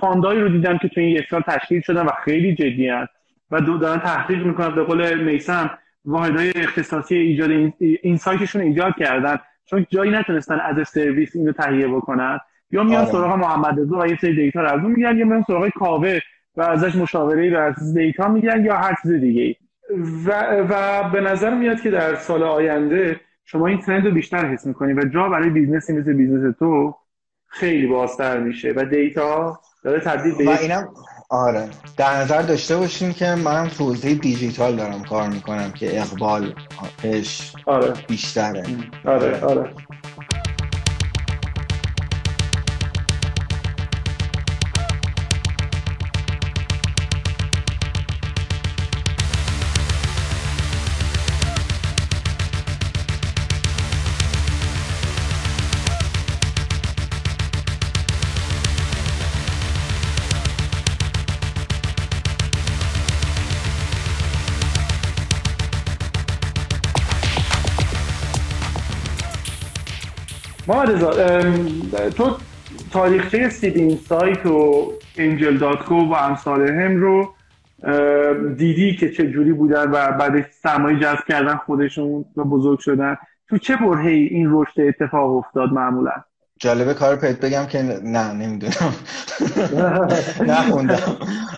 fund 0.00 0.27
ایی 0.27 0.40
رو 0.40 0.48
دیدم 0.48 0.78
که 0.78 0.88
تو 0.88 1.00
این 1.00 1.16
یک 1.16 1.26
سال 1.30 1.40
تشکیل 1.40 1.80
شدن 1.80 2.02
و 2.02 2.10
خیلی 2.24 2.54
جدی 2.54 2.88
هست 2.88 3.12
و 3.50 3.60
دو 3.60 3.78
دارن 3.78 4.00
تحقیق 4.00 4.46
می‌کنن. 4.46 4.74
به 4.74 4.82
قول 4.82 5.24
میسم 5.24 5.70
واحدهای 6.04 6.52
اختصاصی 6.56 7.16
ایجاد 7.16 7.50
insight 8.02 8.16
شون 8.16 8.62
ایجاد 8.62 8.92
کردن. 8.98 9.38
چون 9.64 9.86
جایی 9.90 10.10
نتونستن 10.10 10.60
از 10.60 10.88
سرویس 10.88 11.36
اینو 11.36 11.52
تهیه 11.52 11.88
بکنن. 11.88 12.38
یا 12.70 12.84
میان 12.84 13.02
آره. 13.02 13.12
سراغ 13.12 13.32
محمد 13.38 13.80
رضا 13.80 13.98
و 13.98 14.06
یه 14.06 14.18
سری 14.20 14.34
data 14.34 14.60
رو 14.60 14.68
از 14.68 14.80
اون 14.80 14.92
می‌گیرن 14.92 15.16
یا 15.16 15.26
میان 15.26 15.42
سراغ 15.42 15.68
کاوه 15.68 16.18
و 16.56 16.62
ازش 16.62 16.94
مشاوره 16.96 17.56
و 17.56 17.60
از 17.60 17.94
data 17.94 18.28
می‌گیرن 18.28 18.64
یا 18.64 18.76
هر 18.76 18.94
چیز 19.02 19.12
دیگه 19.12 19.56
و, 20.26 20.30
و 20.68 21.02
به 21.10 21.20
نظر 21.20 21.54
میاد 21.54 21.80
که 21.80 21.90
در 21.90 22.14
سال 22.14 22.42
آینده 22.42 23.20
شما 23.44 23.66
این 23.66 23.78
trend 23.78 24.06
رو 24.06 24.10
بیشتر 24.10 24.46
حس 24.46 24.66
می‌کنید 24.66 24.98
و 24.98 25.08
جا 25.08 25.28
برای 25.28 25.50
business 25.50 25.87
ی 25.87 25.92
مثل 25.92 26.12
business 26.12 26.56
تو 26.58 26.94
خیلی 27.50 27.86
بازتر 27.86 28.38
میشه 28.38 28.72
و 28.76 28.84
دیتا 28.84 29.60
داره 29.82 30.00
تبدیل 30.00 30.34
به 30.34 30.44
و 30.44 30.56
اینم 30.60 30.88
آره. 31.30 31.68
در 31.96 32.16
نظر 32.16 32.42
داشته 32.42 32.76
باشین 32.76 33.12
که 33.12 33.34
من 33.34 33.68
تو 33.68 33.94
دیجیتال 33.94 34.76
دارم 34.76 35.04
کار 35.04 35.28
می‌کنم 35.28 35.72
که 35.72 36.00
اقبالش 36.00 37.52
آره. 37.66 37.92
بیشتره. 38.08 38.64
آره 39.04 39.40
آره. 39.40 39.70
محمد 70.70 72.08
تو 72.08 72.36
تاریخچه 72.92 73.48
سیدین 73.48 73.98
سایت 74.08 74.46
و 74.46 74.92
انجل 75.16 75.56
دات 75.56 75.78
کو 75.78 75.94
و 75.94 76.12
امثال 76.12 76.68
هم 76.68 76.96
رو 76.96 77.34
دیدی 78.56 78.96
که 78.96 79.10
چه 79.10 79.30
جوری 79.30 79.52
بودن 79.52 79.90
و 79.90 80.12
بعد 80.12 80.46
سرمایه 80.62 80.98
جذب 80.98 81.24
کردن 81.28 81.56
خودشون 81.56 82.24
و 82.36 82.44
بزرگ 82.44 82.78
شدن؟ 82.78 83.16
تو 83.48 83.58
چه 83.58 83.76
برهی 83.76 84.14
این 84.14 84.48
رشد 84.50 84.80
اتفاق 84.80 85.36
افتاد 85.36 85.72
معمولا؟ 85.72 86.12
جالبه 86.58 86.94
کار 86.94 87.16
پیت 87.16 87.40
بگم 87.40 87.66
که 87.66 87.82
نه 88.02 88.32
نمی‌دونم. 88.32 88.94
نخوندم. 90.52 91.16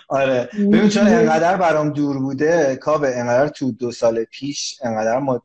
آره. 0.08 0.48
ببین 0.58 0.88
چون 0.88 1.06
انقدر 1.06 1.56
برام 1.56 1.90
دور 1.90 2.18
بوده 2.18 2.78
کابه 2.80 3.18
انقدر 3.18 3.48
تو 3.48 3.72
دو 3.72 3.92
سال 3.92 4.24
پیش 4.24 4.78
انقدر 4.82 5.18
ما 5.18 5.42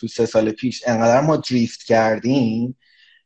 تو 0.00 0.06
سه 0.08 0.26
سال 0.26 0.50
پیش 0.50 0.82
انقدر 0.86 1.20
ما 1.20 1.36
drift 1.36 1.82
کردیم 1.82 2.76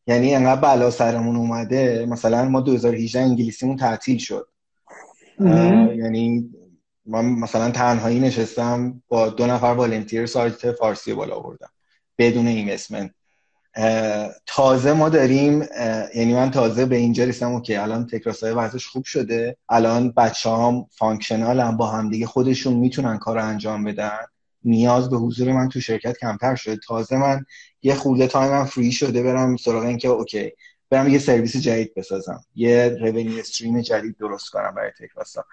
یعنی 0.06 0.34
انقدر 0.34 0.60
بلا 0.60 0.90
سرمون 0.90 1.36
اومده 1.36 2.06
مثلا 2.08 2.48
ما 2.48 2.60
2018 2.60 3.20
انگلیسیمون 3.20 3.76
تعطیل 3.76 4.18
شد. 4.18 4.48
یعنی 5.96 6.50
من 7.06 7.24
مثلا 7.24 7.70
تنهایی 7.70 8.20
نشستم 8.20 9.02
با 9.08 9.28
دو 9.28 9.46
نفر 9.46 9.66
volunteer 9.66 10.26
سایت 10.26 10.72
فارسی 10.72 11.14
بالا 11.14 11.34
آوردم 11.34 11.68
بدون 12.18 12.46
investment. 12.46 13.10
تازه 14.46 14.92
ما 14.92 15.08
داریم 15.08 15.62
یعنی 16.14 16.34
من 16.34 16.50
تازه 16.50 16.86
به 16.86 16.96
اینجا 16.96 17.24
رسیدم 17.24 17.60
که 17.60 17.82
الان 17.82 18.06
تکراسا 18.06 18.52
وضعش 18.52 18.86
خوب 18.86 19.04
شده 19.04 19.56
الان 19.68 20.10
بچه 20.10 20.50
هم 20.50 20.86
functional 20.90 21.60
هم 21.60 21.76
با 21.76 21.86
همدیگه 21.86 22.26
خودشون 22.26 22.74
می‌تونن 22.74 23.18
کار 23.18 23.36
رو 23.36 23.44
انجام 23.44 23.84
بدن. 23.84 24.18
نیاز 24.64 25.10
به 25.10 25.16
حضور 25.16 25.52
من 25.52 25.68
تو 25.68 25.80
شرکت 25.80 26.18
کمتر 26.18 26.54
شده. 26.54 26.76
تازه 26.76 27.16
من 27.16 27.44
یه 27.82 27.94
خورده 27.94 28.26
time 28.26 28.57
م 28.57 28.64
free 28.64 28.92
شده 28.92 29.22
برم 29.22 29.56
سراغ 29.56 29.84
اینکه 29.84 30.08
okay 30.08 30.52
برم 30.90 31.08
یه 31.08 31.18
سرویس 31.18 31.56
جدید 31.56 31.94
بسازم. 31.94 32.44
یه 32.54 32.96
revenue 33.00 33.38
stream 33.38 33.80
جدید 33.80 34.16
درست 34.18 34.48
کنم 34.50 34.74
برای 34.76 34.90
تکراسا. 34.98 35.44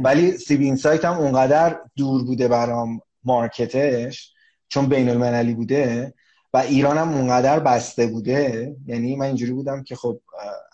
ولی 0.00 0.38
CB 0.38 0.64
Insights 0.64 1.04
هم 1.04 1.18
اونقدر 1.18 1.80
دور 1.96 2.24
بوده 2.24 2.48
برام 2.48 3.00
market 3.24 4.05
ش 4.05 4.32
چون 4.68 4.86
بین 4.86 5.08
المللی 5.08 5.54
بوده 5.54 6.14
و 6.54 6.58
ایرانم 6.58 7.08
اونقدر 7.08 7.60
بسته 7.60 8.06
بوده. 8.06 8.76
یعنی 8.86 9.16
من 9.16 9.26
اینجوری 9.26 9.52
بودم 9.52 9.82
که 9.82 9.96
خب 9.96 10.20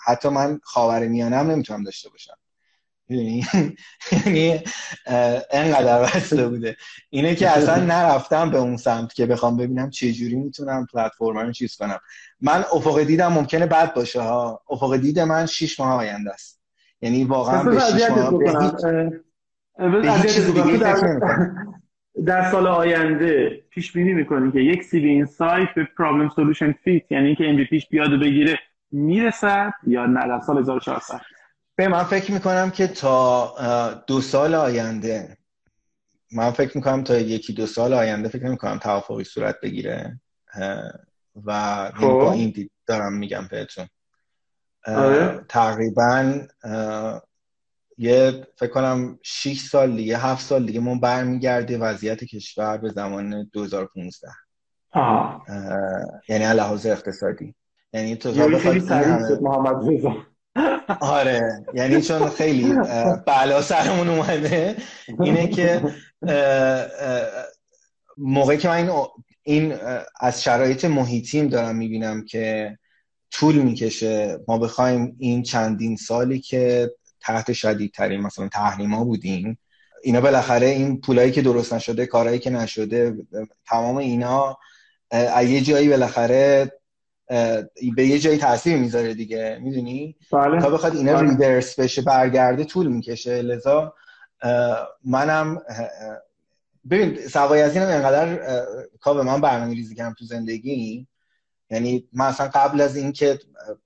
حتی 0.04 0.28
من 0.28 0.60
خاور 0.62 1.08
میانم 1.08 1.50
نمی‌تونم 1.50 1.82
داشته 1.82 2.10
باشم. 2.10 2.36
یعنی 3.08 3.44
انقدر 5.50 6.02
بسته 6.02 6.48
بوده. 6.48 6.76
اینه 7.10 7.34
که 7.34 7.48
اصلا 7.48 7.84
نرفتم 7.84 8.50
به 8.50 8.58
اون 8.58 8.76
سمت 8.76 9.14
که 9.14 9.26
بخوام 9.26 9.56
ببینم 9.56 9.90
چه 9.90 10.12
جوری 10.12 10.36
می‌تونم 10.36 10.86
پلتفرم 10.92 11.38
رو 11.38 11.52
چیز 11.52 11.76
کنم. 11.76 11.98
من 12.40 12.64
افق 12.72 13.02
دیدم 13.02 13.32
ممکنه 13.32 13.66
بد 13.66 13.94
باشه 13.94 14.20
ها. 14.20 14.62
افق 14.70 14.96
دید 14.96 15.20
من 15.20 15.46
6 15.46 15.80
ماه 15.80 15.92
آینده 15.92 16.30
است. 16.30 16.60
یعنی 17.00 17.24
واقعا 17.24 17.62
به 17.62 17.80
6 17.80 18.10
ماه 18.10 18.34
در 22.26 22.50
سال 22.50 22.66
آینده 22.66 23.62
پیش 23.70 23.92
بینی 23.92 24.12
می‌کنی 24.12 24.52
که 24.52 24.58
یک 24.58 24.82
CB 24.82 25.26
Insights 25.26 25.68
به 25.76 25.88
problem 25.98 26.28
solution 26.28 26.74
fit 26.84 27.12
یعنی 27.12 27.26
اینکه 27.26 27.50
MVP 27.50 27.64
ش 27.64 27.88
بیاد 27.88 28.12
و 28.12 28.18
بگیره 28.18 28.58
می‌رسد 28.92 29.72
یا 29.86 30.06
نه؟ 30.06 30.28
در 30.28 30.40
سال 30.40 30.58
1400 30.58 31.20
به 31.76 31.88
من 31.88 32.04
فکر 32.04 32.32
می‌کنم 32.32 32.70
که 32.70 32.86
تا 32.86 34.04
دو 34.06 34.20
سال 34.20 34.54
آینده 34.54 35.38
من 36.32 36.50
فکر 36.50 36.76
می‌کنم 36.76 37.04
تا 37.04 37.18
یکی 37.18 37.52
دو 37.52 37.66
سال 37.66 37.92
آینده 37.92 38.28
فکر 38.28 38.48
می‌کنم 38.48 38.78
توافقی 38.78 39.24
صورت 39.24 39.60
بگیره 39.62 40.20
و 41.44 41.90
یعنی 42.00 42.12
با 42.12 42.30
خب. 42.30 42.38
این 42.38 42.50
دید 42.50 42.70
دارم 42.86 43.12
میگم 43.12 43.48
بهتون 43.50 43.86
آره. 44.86 45.44
تقریبا 45.48 46.40
یه 47.98 48.46
فکر 48.56 48.70
کنم 48.70 49.18
6 49.22 49.58
سال 49.58 49.96
دیگه 49.96 50.18
7 50.18 50.46
سال 50.46 50.66
دیگه 50.66 50.80
ما 50.80 50.94
برمیگرده 50.94 51.78
وضعیت 51.78 52.24
کشور 52.24 52.76
به 52.76 52.88
زمان 52.88 53.50
2015 53.52 54.28
آه. 54.92 55.46
یعنی 56.28 56.44
لحاظ 56.44 56.86
اقتصادی 56.86 57.54
یعنی 57.92 58.16
تو 58.16 58.32
محمد 59.40 59.88
رضا 59.88 60.16
آره 61.00 61.64
یعنی 61.74 62.02
چون 62.02 62.28
خیلی 62.28 62.74
بلا 63.26 63.62
سرمون 63.62 64.08
اومده. 64.08 64.76
اینه 65.20 65.48
که 65.48 65.82
موقعی 68.16 68.58
که 68.58 68.68
من 68.68 68.90
این, 69.42 69.74
از 70.20 70.42
شرایط 70.42 70.84
محیطیم 70.84 71.48
دارم 71.48 71.76
می‌بینم 71.76 72.24
که 72.24 72.78
طول 73.30 73.54
می‌کشه. 73.54 74.38
ما 74.48 74.58
بخوایم 74.58 75.16
این 75.18 75.42
چندین 75.42 75.96
سالی 75.96 76.40
که 76.40 76.90
تحت 77.20 77.52
شدیدترین 77.52 78.20
مثلا 78.20 78.48
تحریما 78.48 79.04
بودیم 79.04 79.58
اینا 80.02 80.20
بالاخره 80.20 80.66
این 80.66 81.00
پولایی 81.00 81.32
که 81.32 81.42
درست 81.42 81.72
نشده 81.72 82.06
کارهایی 82.06 82.38
که 82.38 82.50
نشده 82.50 83.14
تمام 83.66 83.96
اینا 83.96 84.58
یه 85.42 85.60
جایی 85.60 85.88
بالاخره 85.88 86.72
به 87.96 88.06
یه 88.06 88.18
جایی 88.18 88.38
تاثیر 88.38 88.76
می‌ذاره 88.76 89.14
دیگه 89.14 89.58
می‌دونی؟ 89.62 90.16
بله. 90.32 90.60
تا 90.60 90.70
بخواد 90.70 90.96
اینا 90.96 91.14
بله. 91.14 91.30
ریورس 91.30 91.80
بشه 91.80 92.02
برگرده 92.02 92.64
طول 92.64 92.86
می‌کشه 92.86 93.42
لذا 93.42 93.94
منم 95.04 95.62
ببین 96.90 97.28
سوای 97.28 97.62
از 97.62 97.76
اینم 97.76 97.88
اینقدر 97.88 98.36
به 99.04 99.22
من 99.22 99.40
برنامه 99.40 99.74
ریزی 99.74 99.94
کردم 99.94 100.14
تو 100.18 100.24
زندگی. 100.24 101.06
یعنی 101.70 102.08
من 102.12 102.26
اصلا 102.26 102.48
قبل 102.48 102.80
از 102.80 102.96
اینکه 102.96 103.38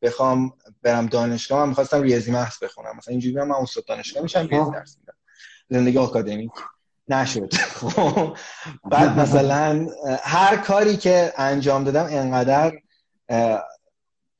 بخوام 0.02 0.52
برم 0.82 1.06
دانشگاه 1.06 1.60
من 1.60 1.68
می‌خواستم 1.68 2.02
ریاضی 2.02 2.30
محض 2.30 2.62
بخونم. 2.62 2.96
مثلا 2.96 3.12
اینجوری 3.12 3.34
من 3.36 3.50
استاد 3.50 3.84
دانشگاه 3.84 4.22
میشم 4.22 4.46
ریاضی 4.46 4.70
درس 4.70 4.96
میدم. 5.00 5.14
زندگی 5.68 5.98
آکادمیک. 5.98 6.50
نشد. 7.08 7.52
بعد 8.90 9.18
مثلا 9.18 9.88
هر 10.22 10.56
کاری 10.56 10.96
که 10.96 11.32
انجام 11.36 11.84
دادم 11.84 12.06
انقدر 12.10 12.72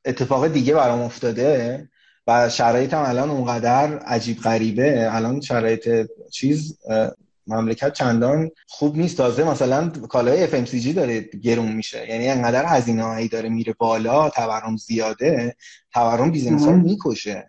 اتفاق 0.04 0.48
دیگه 0.48 0.74
برام 0.74 1.00
افتاده 1.00 1.88
و 2.26 2.48
شرایطم 2.48 3.02
الان 3.02 3.30
اونقدر 3.30 3.98
عجیب 3.98 4.40
غریبه. 4.40 5.08
الان 5.12 5.40
شرایط 5.40 6.10
چیز 6.32 6.78
مملکت 7.46 7.92
چندان 7.92 8.50
خوب 8.66 8.96
نیست. 8.96 9.16
تازه 9.16 9.44
مثلا 9.44 9.88
کالای 9.88 10.46
FMCG 10.46 10.86
داره 10.86 11.20
گرون 11.20 11.72
میشه. 11.72 12.08
یعنی 12.08 12.28
انقدر 12.28 12.66
هزینه 12.66 13.04
هایی 13.04 13.28
داره 13.28 13.48
میره 13.48 13.74
بالا 13.78 14.30
تورم 14.30 14.76
زیاده 14.76 15.56
تورم 15.92 16.30
business 16.30 16.64
ها 16.64 16.72
می‌کشه. 16.72 17.46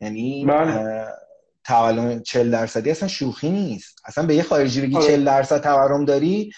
یعنی 0.00 0.44
بله. 0.44 1.06
تورم 1.64 2.22
40 2.22 2.50
درصدی 2.50 2.90
اصلا 2.90 3.08
شوخی 3.08 3.50
نیست. 3.50 4.00
اصلا 4.04 4.26
به 4.26 4.34
یه 4.34 4.42
خارجی 4.42 4.80
بگی 4.80 4.92
40 4.92 5.02
آره. 5.02 5.24
درصد 5.24 5.62
تورم 5.62 6.04
داری 6.04 6.52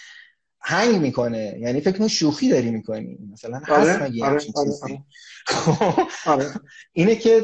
هنگ 0.60 1.00
می‌کنه. 1.00 1.54
یعنی 1.60 1.80
فکر 1.80 1.98
کنم 1.98 2.08
شوخی 2.08 2.48
داری 2.48 2.70
می‌کنی. 2.70 3.18
مثلا 3.32 3.58
هست 3.58 3.70
آره، 3.70 4.02
مگه 4.02 4.24
آره، 4.24 4.40
آره، 4.56 6.06
آره. 6.26 6.46
اینه 6.92 7.16
که 7.16 7.42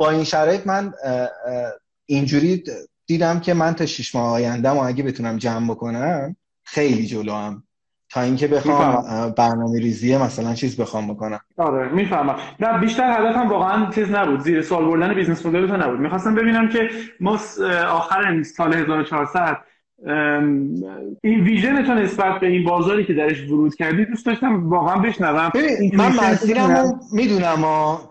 با 0.00 0.10
این 0.10 0.24
شرایط 0.24 0.66
من 0.66 0.92
اینجوری 2.06 2.64
دیدم 3.06 3.40
که 3.40 3.54
من 3.54 3.74
تا 3.74 3.86
شش 3.86 4.14
ماه 4.14 4.32
آینده 4.32 4.70
و 4.70 4.78
اگه 4.78 5.02
بتونم 5.02 5.36
جمع 5.36 5.70
بکنم 5.70 6.36
خیلی 6.64 7.06
جلو 7.06 7.32
هم 7.32 7.62
تا 8.10 8.20
اینکه 8.20 8.48
بخوام 8.48 9.30
برنامه 9.30 9.80
ریزی 9.80 10.16
مثلا 10.16 10.54
چیز 10.54 10.76
بخوام 10.76 11.14
بکنم. 11.14 11.40
آره 11.56 11.88
می‌فهمم. 11.88 12.36
نه 12.60 12.78
بیشتر 12.78 13.20
هدفم 13.20 13.48
واقعا 13.48 13.90
چیز 13.90 14.10
نبود. 14.10 14.40
زیر 14.40 14.62
سوال 14.62 14.84
بردن 14.84 15.14
business 15.14 15.46
model 15.46 15.66
تو 15.66 15.76
نبود. 15.76 16.00
می‌خواستم 16.00 16.34
ببینم 16.34 16.68
که 16.68 16.90
ما 17.20 17.40
آخر 17.88 18.42
سال 18.42 18.74
1400 18.74 19.56
این 21.22 21.44
vision 21.44 21.84
تو 21.84 21.94
نسبت 21.94 22.40
به 22.40 22.46
این 22.46 22.64
بازاری 22.64 23.04
که 23.04 23.14
درش 23.14 23.40
ورود 23.40 23.74
کردی 23.74 24.04
دوست 24.04 24.26
داشتم 24.26 24.70
واقعا 24.70 24.96
بشنوم. 24.96 25.50
من 25.92 26.30
مسیرم 26.30 27.00
می‌دونم 27.12 27.64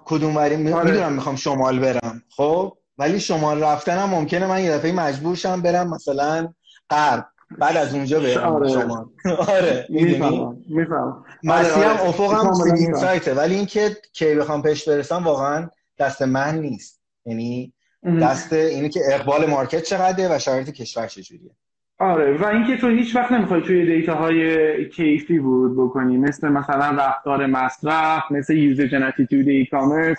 کدوم 0.05 0.35
وری 0.35 0.73
آره. 0.73 0.91
می‌دونم 0.91 1.13
می‌خوام 1.13 1.35
شمال 1.35 1.79
برم 1.79 2.23
خب؟ 2.29 2.73
ولی 2.97 3.19
شمال 3.19 3.63
رفتنم 3.63 4.09
ممکنه 4.09 4.47
من 4.47 4.63
یه 4.63 4.71
دفعه 4.71 4.91
مجبور 4.91 5.35
شم 5.35 5.61
برم 5.61 5.89
مثلا 5.89 6.53
غرب 6.89 7.25
بعد 7.59 7.77
از 7.77 7.93
اونجا 7.93 8.19
برم 8.19 8.53
آره. 8.55 8.69
شمال. 8.69 9.05
آره 9.47 9.87
می‌فهمم 9.89 10.57
می‌فهمم. 10.69 11.25
مسیرم 11.43 11.89
آره. 11.89 12.09
افقم 12.09 12.53
ثابته 12.93 13.33
ولی 13.33 13.55
اینکه 13.55 13.97
کی 14.13 14.35
بخوام 14.35 14.61
پیش 14.61 14.89
برسم 14.89 15.23
واقعا 15.23 15.69
دست 15.99 16.21
من 16.21 16.59
نیست. 16.59 17.01
یعنی 17.25 17.73
دست 18.21 18.53
اینه 18.53 18.89
که 18.89 18.99
اقبال 19.11 19.45
market 19.45 19.83
چقدره 19.83 20.35
و 20.35 20.39
شرایط 20.39 20.69
کشور 20.69 21.07
چجوریه. 21.07 21.51
آره 21.99 22.37
و 22.37 22.45
اینکه 22.45 22.77
تو 22.77 22.87
هیچ 22.87 23.15
وقت 23.15 23.31
نمی‌خوای 23.31 23.61
توی 23.61 23.85
data 23.85 24.15
های 24.15 24.89
کیفی 24.89 25.37
ورود 25.37 25.77
بکنی 25.77 26.17
مثل 26.17 26.49
مثلا 26.49 26.89
رفتار 26.89 27.45
مصرف 27.45 28.23
مثل 28.31 28.57
user 28.57 28.87
attitude 28.87 29.47
e-commerce 29.47 30.17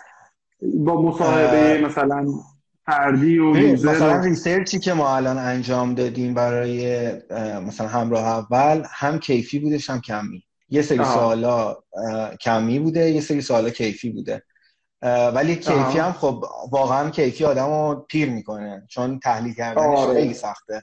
با 0.75 1.03
مصاحبه 1.03 1.87
مثلا 1.87 2.27
فردی 2.87 3.39
و 3.39 3.57
user 3.57 3.91
مثلا 3.91 4.20
research 4.20 4.72
ی 4.72 4.78
که 4.79 4.93
ما 4.93 5.16
الان 5.16 5.39
انجام 5.39 5.95
دادیم 5.95 6.35
برای 6.35 7.09
مثلا 7.66 7.89
همراه 7.89 8.27
اول 8.27 8.83
هم 8.91 9.18
کیفی 9.18 9.59
بودش 9.59 9.91
هم 9.91 10.01
کمی. 10.01 10.45
یه 10.68 10.83
سری 10.83 11.05
سوالا 11.05 11.77
کمی 12.41 12.79
بوده 12.79 13.11
یه 13.11 13.20
سری 13.20 13.41
سوالا 13.41 13.70
کیفی 13.70 14.11
بوده. 14.11 14.43
ولی 15.35 15.57
کیفی 15.57 15.99
هم 15.99 16.12
خب 16.12 16.45
واقعا 16.72 17.11
کیفی 17.11 17.45
آدم 17.45 17.66
رو 17.66 18.07
پیر 18.09 18.31
می‌کنه 18.31 18.87
چون 18.91 19.18
تحلیل 19.18 19.55
کردنش 19.55 19.99
آره. 19.99 20.14
خیلی 20.14 20.35
سخته. 20.35 20.83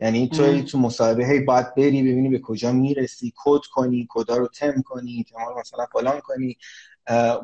یعنی 0.00 0.28
تو 0.28 0.62
تو 0.62 0.78
مصاحبه 0.78 1.26
هی 1.26 1.40
باید 1.40 1.74
بری 1.74 2.02
ببینی 2.02 2.28
به 2.28 2.38
کجا 2.38 2.72
می‌رسی 2.72 3.32
کد 3.36 3.60
کنی 3.72 4.06
کدا 4.10 4.36
رو 4.36 4.48
تم 4.48 4.82
کنی 4.84 5.16
احتمال 5.16 5.60
مثلا 5.60 5.86
فلان 5.92 6.20
کنی. 6.20 6.56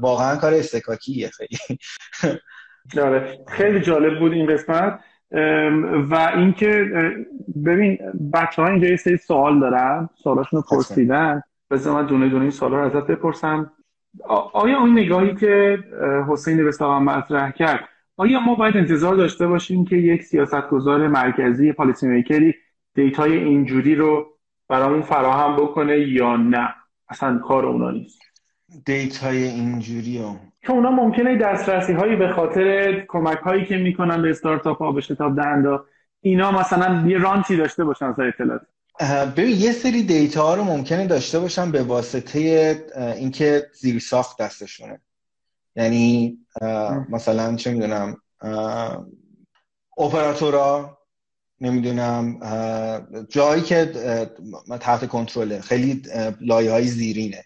واقعا 0.01 0.37
کار 0.37 0.55
استکاکیه 0.55 1.31
خیلی. 1.31 1.79
آره. 3.07 3.39
خیلی 3.49 3.81
جالب 3.81 4.19
بود 4.19 4.33
این 4.33 4.47
قسمت. 4.47 5.01
و 6.11 6.33
اینکه 6.37 6.85
ببین 7.65 7.99
بچه 8.35 8.63
ها 8.63 8.69
اینجا 8.69 8.89
یه 8.89 8.97
سری 8.97 9.17
سوال 9.17 9.61
دارن 9.61 10.09
سوالاشون 10.23 10.63
رو 10.63 10.77
پرسیدن. 10.77 11.43
بذار 11.71 11.95
من 11.95 12.07
دونه 12.07 12.29
دونه 12.29 12.43
این 12.43 12.51
سوالا 12.51 12.81
رو 12.81 12.87
ازت 12.87 13.07
بپرسم. 13.07 13.73
آیا 14.53 14.79
اون 14.79 14.99
نگاهی 14.99 15.35
که 15.35 15.79
حسین 16.29 16.65
به 16.65 16.85
مطرح 16.87 17.51
کرد 17.51 17.89
آیا 18.17 18.41
ما 18.41 18.55
باید 18.55 18.77
انتظار 18.77 19.15
داشته 19.15 19.47
باشیم 19.47 19.85
که 19.85 19.97
یک 19.97 20.23
سیاستگزار 20.23 21.09
مرکزی 21.09 21.73
policy 21.73 22.07
maker 22.07 22.55
ی 22.95 23.02
data 23.02 23.32
ی 23.32 23.39
اینجوری 23.39 23.95
رو 23.95 24.27
برامون 24.69 25.03
فراهم 25.03 25.57
بکنه 25.57 25.99
یا 25.99 26.37
نه؟ 26.37 26.75
اصلا 27.09 27.39
کار 27.39 27.67
اونا 27.67 27.91
نیست. 27.91 28.21
data 28.87 29.33
ی 29.33 29.45
اینجوری 29.45 30.19
رو 30.19 30.37
که 30.63 30.71
اونا 30.73 30.91
ممکنه 30.91 31.37
دسترسی 31.37 31.93
هایی 31.93 32.17
به 32.17 32.29
خاطر 32.29 33.05
کمک 33.09 33.39
هایی 33.39 33.65
که 33.65 33.77
می‌کنن 33.77 34.23
به 34.23 34.31
استارتاپ 34.31 34.79
ها 34.79 34.93
به 34.93 35.01
شتاب 35.01 35.37
دهنده 35.37 35.79
اینا 36.21 36.51
مثلا 36.51 37.09
یه 37.09 37.19
رانتی 37.19 37.57
داشته 37.57 37.85
باشن 37.85 38.05
از 38.05 38.21
اطلاعات. 38.21 38.63
ببین 39.37 39.57
یه 39.57 39.73
سری 39.73 40.03
دیتا 40.03 40.43
ها 40.43 40.55
رو 40.55 40.65
ممکنه 40.65 41.07
داشته 41.07 41.39
باشن 41.39 41.71
به 41.71 41.83
واسطه 41.83 42.39
اینکه 43.17 43.67
زیر 43.75 43.99
ساخت 43.99 44.43
دستشونه. 44.43 45.01
یعنی 45.77 46.39
مثلا 47.09 47.57
چه 47.57 47.71
می‌دونم 47.71 48.17
اپراتورا 49.99 50.99
نمی‌دونم 51.61 52.41
جایی 53.29 53.63
که 53.63 53.93
تحت 54.81 55.09
کنترله 55.09 55.61
خیلی 55.61 56.03
لایه 56.41 56.71
های 56.71 56.87
زیرینه. 56.87 57.45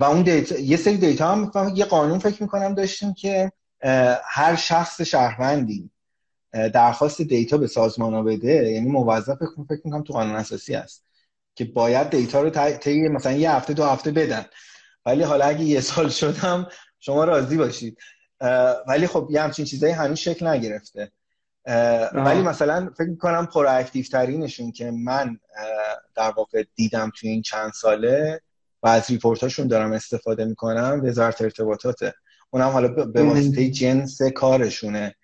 و 0.00 0.04
اون 0.04 0.22
دیتا 0.22 0.58
یه 0.58 0.76
سری 0.76 0.96
دیتا 0.96 1.34
هم 1.34 1.50
یه 1.74 1.84
قانون 1.84 2.18
فکر 2.18 2.42
می‌کنم 2.42 2.74
داشتیم 2.74 3.14
که 3.14 3.52
هر 4.24 4.56
شخص 4.56 5.00
شهروندی 5.00 5.90
درخواست 6.52 7.22
data 7.22 7.58
به 7.58 7.66
سازمان 7.66 8.14
ها 8.14 8.22
بده 8.22 8.72
یعنی 8.72 8.88
موظف 8.88 9.36
فکر 9.68 9.80
می‌کنم 9.84 10.02
تو 10.02 10.12
قانون 10.12 10.36
اساسی 10.36 10.74
هست 10.74 11.04
که 11.54 11.64
باید 11.64 12.10
data 12.10 12.42
رو 12.42 12.50
طی 12.50 13.08
مثلا 13.08 13.32
یه 13.32 13.52
هفته 13.52 13.74
دو 13.74 13.84
هفته 13.84 14.10
بدن. 14.10 14.44
ولی 15.06 15.22
حالا 15.22 15.44
اگه 15.44 15.64
یه 15.64 15.80
سال 15.80 16.08
شدم 16.08 16.66
شما 17.04 17.24
راضی 17.24 17.56
باشید 17.56 17.98
ولی 18.88 19.06
خب 19.06 19.28
یه 19.30 19.42
همچین 19.42 19.64
چیزایی 19.64 19.92
هنوز 19.92 20.18
شکل 20.18 20.46
نگرفته. 20.46 21.12
ولی 22.12 22.42
مثلا 22.42 22.90
فکر 22.98 23.08
می‌کنم 23.08 23.46
proactive 23.46 24.04
ترینشون 24.04 24.72
که 24.72 24.90
من 24.90 25.38
در 26.14 26.30
واقع 26.30 26.64
دیدم 26.74 27.12
توی 27.16 27.30
این 27.30 27.42
چند 27.42 27.72
ساله 27.72 28.40
و 28.82 28.88
از 28.88 29.10
report 29.10 29.44
اشون 29.44 29.66
دارم 29.66 29.92
استفاده 29.92 30.44
می‌کنم 30.44 31.00
وزارت 31.04 31.42
ارتباطاته. 31.42 32.14
اونم 32.50 32.68
حالا 32.68 32.88
به 32.88 33.22
واسطه 33.22 33.70
جنس 33.70 34.22
کارشونه 34.22 35.14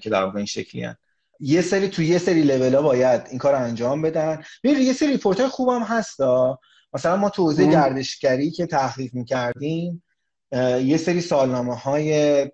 که 0.00 0.10
در 0.10 0.22
واقع 0.22 0.36
این 0.36 0.46
شکلی 0.46 0.84
هن. 0.84 0.96
یه 1.40 1.62
سری 1.62 1.88
تو 1.88 2.02
یه 2.02 2.18
سری 2.18 2.42
لول 2.42 2.74
ها 2.74 2.82
باید 2.82 3.26
این 3.30 3.38
کار 3.38 3.54
انجام 3.54 4.02
بدن. 4.02 4.42
ببین 4.64 4.78
یه 4.78 4.92
سری 4.92 5.08
ریپورت 5.08 5.40
های 5.40 5.48
خوبم 5.48 5.82
هستا 5.82 6.58
مثلا 6.94 7.16
ما 7.16 7.30
تو 7.30 7.42
حوزه 7.42 7.66
گردشگری 7.66 8.50
که 8.50 8.66
تحقیق 8.66 9.14
می‌کردیم 9.14 10.02
یه 10.82 10.96
سری 10.96 11.20
سالنامه 11.20 11.76
های 11.76 12.50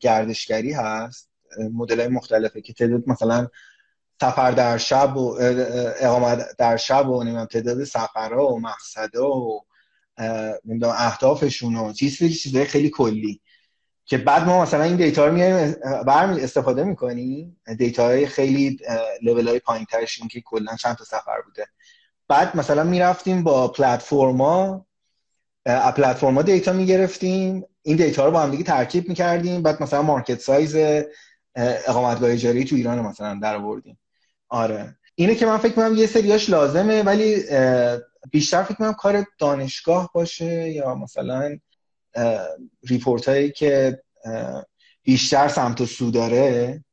گردشگری 0.00 0.72
هست 0.72 1.30
مدل 1.72 2.00
های 2.00 2.08
مختلفه 2.08 2.60
که 2.60 2.72
تعداد 2.72 3.02
مثلا 3.06 3.48
سفر 4.20 4.50
در 4.50 4.78
شب 4.78 5.16
و 5.16 5.36
اقامت 6.00 6.56
در 6.58 6.76
شب 6.76 7.08
و 7.08 7.22
نمی‌دونم 7.22 7.46
تعداد 7.46 7.84
سفرها 7.84 8.46
و 8.46 8.60
مقصدها 8.60 9.30
و 9.30 9.64
نمی‌دونم 10.64 10.94
اهدافشون 10.96 11.76
و 11.76 11.92
چیز 11.92 12.18
چیزای 12.18 12.64
خیلی 12.64 12.90
کلی 12.90 13.40
که 14.04 14.18
بعد 14.18 14.46
ما 14.46 14.62
مثلا 14.62 14.82
این 14.82 14.96
data 14.96 15.26
رو 15.26 15.32
میایم 15.32 15.76
برمی 16.06 16.40
استفاده 16.40 16.84
می‌کنیم. 16.84 17.60
data 17.78 18.04
های 18.04 18.26
خیلی 18.26 18.78
لول 19.22 19.48
های 19.48 19.58
پایین 19.58 19.86
ترش 19.90 20.20
که 20.30 20.40
کلا 20.40 20.76
چند 20.76 20.96
تا 20.96 21.04
سفر 21.04 21.40
بوده. 21.44 21.66
بعد 22.28 22.56
مثلا 22.56 22.84
می‌رفتیم 22.84 23.42
با 23.42 23.68
پلتفرما 23.68 24.86
پلتفرما 25.68 26.42
data 26.42 26.72
می‌گرفتیم. 26.72 27.64
این 27.82 27.96
data 27.96 28.24
رو 28.24 28.30
با 28.30 28.40
هم 28.40 28.50
دیگه 28.50 28.64
ترکیب 28.64 29.08
می‌کردیم. 29.08 29.62
بعد 29.62 29.82
مثلا 29.82 30.02
market 30.02 30.40
size 30.40 30.76
اقامتگاه 31.86 32.30
اجاری 32.30 32.64
تو 32.64 32.76
ایران 32.76 32.98
مثلا 32.98 33.38
در 33.42 33.56
آوردیم. 33.56 33.98
آره. 34.48 34.96
اینه 35.14 35.34
که 35.34 35.46
من 35.46 35.58
فکر 35.58 35.68
می‌کنم 35.68 35.94
یه 35.96 36.06
سریاش 36.06 36.50
لازمه 36.50 37.02
ولی 37.02 37.36
بیشتر 38.30 38.62
فکر 38.62 38.72
می‌کنم 38.72 38.92
کار 38.92 39.24
دانشگاه 39.38 40.10
باشه 40.14 40.70
یا 40.70 40.94
مثلا 40.94 41.58
report 42.88 43.28
هایی 43.28 43.50
که 43.50 44.02
بیشتر 45.02 45.48
سمت 45.48 45.84
سو 45.84 46.10
داره. 46.10 46.84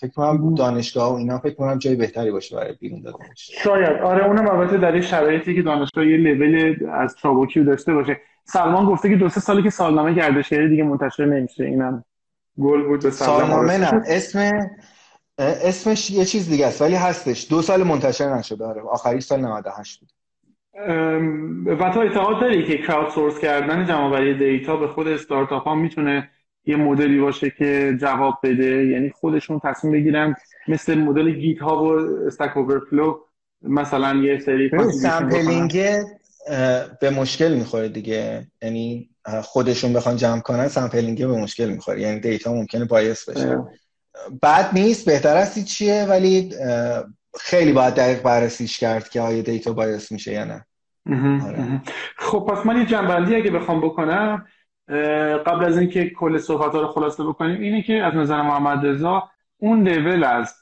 فکر 0.00 0.10
کنم 0.16 0.54
دانشگاه 0.54 1.12
و 1.12 1.14
اینا 1.14 1.38
فکر 1.38 1.54
کنم 1.54 1.78
جای 1.78 1.96
بهتری 1.96 2.30
باشه 2.30 2.56
برای 2.56 2.72
بیرون 2.80 3.00
دادن 3.00 3.18
شاید. 3.36 4.02
آره 4.02 4.26
اونم 4.26 4.48
البته 4.48 4.78
در 4.78 4.92
این 4.92 5.02
شرایطی 5.02 5.54
که 5.54 5.62
دانشگاه 5.62 6.06
یه 6.06 6.16
لول 6.16 6.76
از 6.92 7.14
ترابوکیو 7.14 7.64
داشته 7.64 7.94
باشه. 7.94 8.20
سلمان 8.44 8.86
گفته 8.86 9.08
که 9.08 9.16
دو 9.16 9.28
سه 9.28 9.40
سالی 9.40 9.62
که 9.62 9.70
سالنامه 9.70 10.14
گردشگری 10.14 10.68
دیگه 10.68 10.84
منتشر 10.84 11.24
نمیشه. 11.24 11.64
اینم 11.64 12.04
گل 12.60 12.82
بود 12.82 13.02
به 13.02 13.10
سالنامه 13.10 13.78
نه. 13.78 14.02
اسم 14.06 14.50
اسمش 15.38 16.10
یه 16.10 16.24
چیز 16.24 16.50
دیگه 16.50 16.66
است 16.66 16.82
ولی 16.82 16.94
هستش. 16.94 17.50
دو 17.50 17.62
سال 17.62 17.82
منتشر 17.82 18.34
نشده. 18.34 18.64
آره. 18.64 18.82
آخری 18.82 19.20
سال 19.20 19.40
98 19.40 20.00
بود. 20.00 20.10
و 21.80 21.90
تو 21.90 22.00
اعتقاد 22.00 22.40
داری 22.40 22.64
که 22.64 22.78
crowdsource 22.78 23.38
کردن 23.38 23.86
جمع 23.86 24.32
data 24.32 24.76
به 24.76 24.88
خود 24.88 25.08
استارتاپ 25.08 25.62
ها 25.62 25.74
می‌تونه 25.74 26.30
یه 26.66 26.76
مدلی 26.76 27.20
باشه 27.20 27.50
که 27.50 27.96
جواب 28.00 28.38
بده. 28.42 28.86
یعنی 28.86 29.10
خودشون 29.10 29.60
تصمیم 29.64 29.92
بگیرن. 29.92 30.34
مثل 30.68 30.98
مدل 30.98 31.30
GitHub 31.30 31.84
و 31.84 31.88
Stack 32.26 32.56
Overflow 32.56 33.18
مثلا 33.62 34.14
یه 34.14 34.38
سری 34.38 34.70
sampling 35.02 35.84
به 37.00 37.10
مشکل 37.10 37.54
می‌خوره 37.54 37.88
دیگه. 37.88 38.46
یعنی 38.62 39.10
خودشون 39.42 39.92
بخوان 39.92 40.16
جمع 40.16 40.40
کنن 40.40 40.68
sampling 40.68 41.26
به 41.26 41.40
مشکل 41.40 41.68
می‌خوره. 41.70 42.00
یعنی 42.00 42.20
data 42.20 42.52
ممکنه 42.52 42.84
bias 42.84 43.28
بشه. 43.28 43.58
بد 44.42 44.70
نیست 44.72 45.06
بهتر 45.06 45.36
است 45.36 45.64
چیه 45.64 46.06
ولی 46.08 46.54
خیلی 47.40 47.72
باید 47.72 47.94
دقیق 47.94 48.22
بررسیش 48.22 48.78
کرد 48.78 49.08
که 49.08 49.20
آیا 49.20 49.42
data 49.42 49.72
bias 49.72 50.12
میشه 50.12 50.32
یا 50.32 50.44
نه. 50.44 50.66
آره. 51.46 51.82
خب 52.16 52.46
پس 52.48 52.66
من 52.66 52.76
یه 52.76 52.86
جمع‌بندی 52.86 53.34
اگه 53.34 53.50
بخوام 53.50 53.80
بکنم 53.80 54.46
قبل 55.46 55.64
از 55.64 55.78
اینکه 55.78 56.10
کل 56.10 56.38
صحبت 56.38 56.74
رو 56.74 56.86
خلاصه 56.86 57.24
بکنیم 57.24 57.60
اینه 57.60 57.82
که 57.82 58.02
از 58.02 58.14
نظر 58.14 58.42
محمد 58.42 58.86
رضا 58.86 59.22
اون 59.58 59.88
لول 59.88 60.24
از 60.24 60.54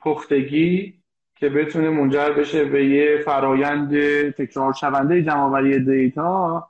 پختگی 0.00 1.02
که 1.36 1.48
بتونه 1.48 1.90
منجر 1.90 2.30
بشه 2.30 2.64
به 2.64 2.86
یه 2.86 3.22
فرایند 3.24 3.90
تکرار 4.30 4.72
شونده 4.72 5.22
جمعآوری 5.22 5.84
data 5.84 6.68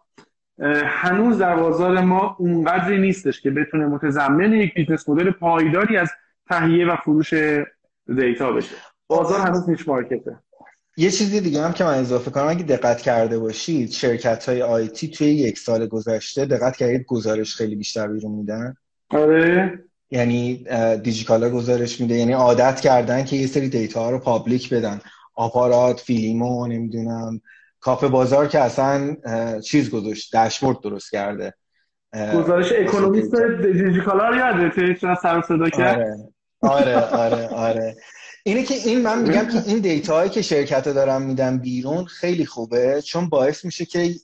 هنوز 0.84 1.38
در 1.38 1.56
بازار 1.56 2.00
ما 2.00 2.36
اونقدری 2.38 2.98
نیستش 2.98 3.40
که 3.40 3.50
بتونه 3.50 3.86
متضمن 3.86 4.52
یک 4.52 4.74
business 4.74 5.08
model 5.08 5.30
پایداری 5.30 5.96
از 5.96 6.10
تهیه 6.48 6.86
و 6.86 6.96
فروش 6.96 7.34
data 8.16 8.52
بشه. 8.52 8.76
بازار 9.06 9.40
هنوز 9.40 9.70
niche 9.70 9.88
market 9.88 10.26
ه. 10.26 10.38
یه 10.96 11.10
چیزی 11.10 11.40
دیگه 11.40 11.62
هم 11.62 11.72
که 11.72 11.84
من 11.84 11.98
اضافه 11.98 12.30
کنم 12.30 12.48
اگه 12.48 12.62
دقت 12.62 13.00
کرده 13.00 13.38
باشید 13.38 13.90
شرکت 13.90 14.48
های 14.48 14.62
IT 14.62 15.08
توی 15.08 15.26
یک 15.26 15.58
سال 15.58 15.86
گذشته 15.86 16.44
دقت 16.44 16.76
کردید 16.76 17.06
گزارش 17.06 17.54
خیلی 17.54 17.76
بیشتر 17.76 18.08
بیرون 18.08 18.32
میدن؟ 18.32 18.74
آره. 19.10 19.78
یعنی 20.10 20.64
دیجیکالا 21.02 21.50
گزارش 21.50 22.00
میده 22.00 22.14
یعنی 22.14 22.32
عادت 22.32 22.80
کردن 22.80 23.24
که 23.24 23.36
یه 23.36 23.46
سری 23.46 23.68
data 23.68 24.00
ها 24.00 24.10
رو 24.10 24.18
public 24.18 24.74
بدن. 24.74 25.00
آپارات 25.34 26.00
فیلیمو 26.00 26.66
نمی‌دونم 26.66 27.40
کافه 27.80 28.08
بازار 28.08 28.46
که 28.46 28.58
اصلا 28.58 29.16
چیز 29.60 29.90
گذاشت 29.90 30.32
داشبورد 30.32 30.80
درست 30.80 31.10
کرده. 31.10 31.54
گزارش 32.34 32.72
اکونومیست 32.72 33.34
دیجیکالا 33.62 34.28
رو 34.28 34.36
یادته 34.36 34.94
چرا 35.00 35.14
سر 35.22 35.42
صدا 35.48 35.68
کرد. 35.68 36.06
آره. 36.62 36.96
آره 36.96 36.96
آره 36.96 37.48
آره. 37.48 37.96
اینه 38.44 38.62
که 38.62 38.74
این 38.74 39.02
من 39.02 39.22
میگم 39.28 39.48
که 39.48 39.62
این 39.66 39.78
دیتا 39.78 40.14
هایی 40.14 40.30
که 40.30 40.42
شرکت 40.42 40.88
دارن 40.88 41.22
میدن 41.22 41.58
بیرون 41.58 42.04
خیلی 42.04 42.46
خوبه 42.46 43.02
چون 43.02 43.28
باعث 43.28 43.64
میشه 43.64 43.84
که 43.84 44.14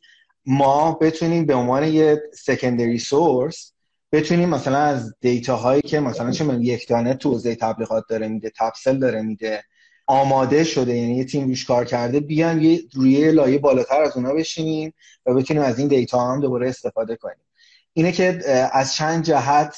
ما 0.46 0.92
بتونیم 0.92 1.46
به 1.46 1.54
عنوان 1.54 1.84
یه 1.84 2.22
سکندری 2.34 2.98
سورس 2.98 3.72
بتونیم 4.12 4.48
مثلا 4.48 4.78
از 4.78 5.14
دیتا 5.20 5.56
هایی 5.56 5.82
که 5.82 6.00
مثلا 6.00 6.30
چه 6.30 6.44
یک 6.60 6.88
دانه 6.88 7.14
تو 7.14 7.30
حوزه 7.30 7.54
تبلیغات 7.54 8.04
داره 8.08 8.28
میده 8.28 8.52
تپسل 8.58 8.98
داره 8.98 9.22
میده 9.22 9.64
آماده 10.06 10.64
شده 10.64 10.96
یعنی 10.96 11.16
یه 11.16 11.24
تیم 11.24 11.48
روش 11.48 11.64
کار 11.64 11.84
کرده 11.84 12.20
بیان 12.20 12.62
یه 12.62 12.82
روی 12.94 13.32
لایه 13.32 13.58
بالاتر 13.58 14.02
از 14.02 14.16
اونا 14.16 14.34
بشینیم 14.34 14.94
و 15.26 15.34
بتونیم 15.34 15.62
از 15.62 15.78
این 15.78 15.88
data 15.88 16.32
هم 16.32 16.40
دوباره 16.40 16.68
استفاده 16.68 17.16
کنیم. 17.16 17.44
اینه 17.92 18.12
که 18.12 18.42
از 18.72 18.94
چند 18.94 19.24
جهت 19.24 19.76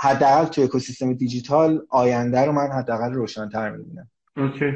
حداقل 0.00 0.44
تو 0.44 0.62
اکوسیستم 0.62 1.12
دیجیتال 1.12 1.86
آینده 1.88 2.44
رو 2.44 2.52
من 2.52 2.68
حداقل 2.72 3.12
روشن‌تر 3.12 3.70
می‌بینم. 3.70 4.10
OK. 4.36 4.72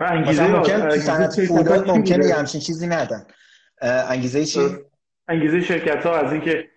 و 0.00 0.04
انگیزه 0.04 0.46
ممکن 0.46 0.98
صنعت 0.98 1.44
فودات 1.44 1.88
ممکنه 1.88 2.26
یه 2.26 2.34
همچین 2.34 2.60
چیزی 2.60 2.86
ندن. 2.86 3.26
انگیزه 3.82 4.44
چی؟ 4.44 4.60
انگیزه 5.28 5.60
شرکت 5.60 6.06
ها 6.06 6.16
از 6.16 6.32
اینکه 6.32 6.68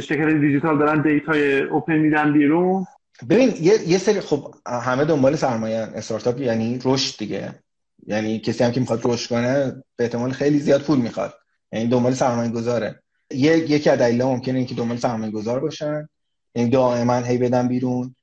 شرکت 0.00 0.40
دیجیتال 0.40 0.78
دارن 0.78 1.02
data 1.02 1.60
ی 1.60 1.68
open 1.68 1.98
میدن 1.98 2.32
بیرون. 2.32 2.86
ببین 3.30 3.52
یه, 3.60 3.88
یه 3.88 3.98
سری 3.98 4.20
خب 4.20 4.54
همه 4.66 5.04
دنبال 5.04 5.36
سرمایه 5.36 5.78
استارتاپ 5.78 6.40
یعنی 6.40 6.78
رشد 6.84 7.18
دیگه. 7.18 7.54
یعنی 8.06 8.38
کسی 8.38 8.64
هم 8.64 8.72
که 8.72 8.80
می‌خواد 8.80 9.00
رشد 9.04 9.28
کنه 9.28 9.82
به 9.96 10.04
احتمال 10.04 10.30
خیلی 10.30 10.58
زیاد 10.58 10.82
پول 10.82 10.98
می‌خواد. 10.98 11.34
یعنی 11.72 11.88
دنبال 11.88 12.12
سرمایه 12.12 12.50
گذاره 12.50 13.02
یه 13.30 13.56
یکی 13.56 13.90
از 13.90 13.98
دلایل 13.98 14.22
ممکنه 14.22 14.58
اینکه 14.58 14.74
دنبال 14.74 14.96
سرمایه 14.96 15.32
گذار 15.32 15.60
باشن. 15.60 16.08
یعنی 16.54 16.70
دائما 16.70 17.16
هی 17.16 17.38
بدن 17.38 17.68
بیرون. 17.68 18.14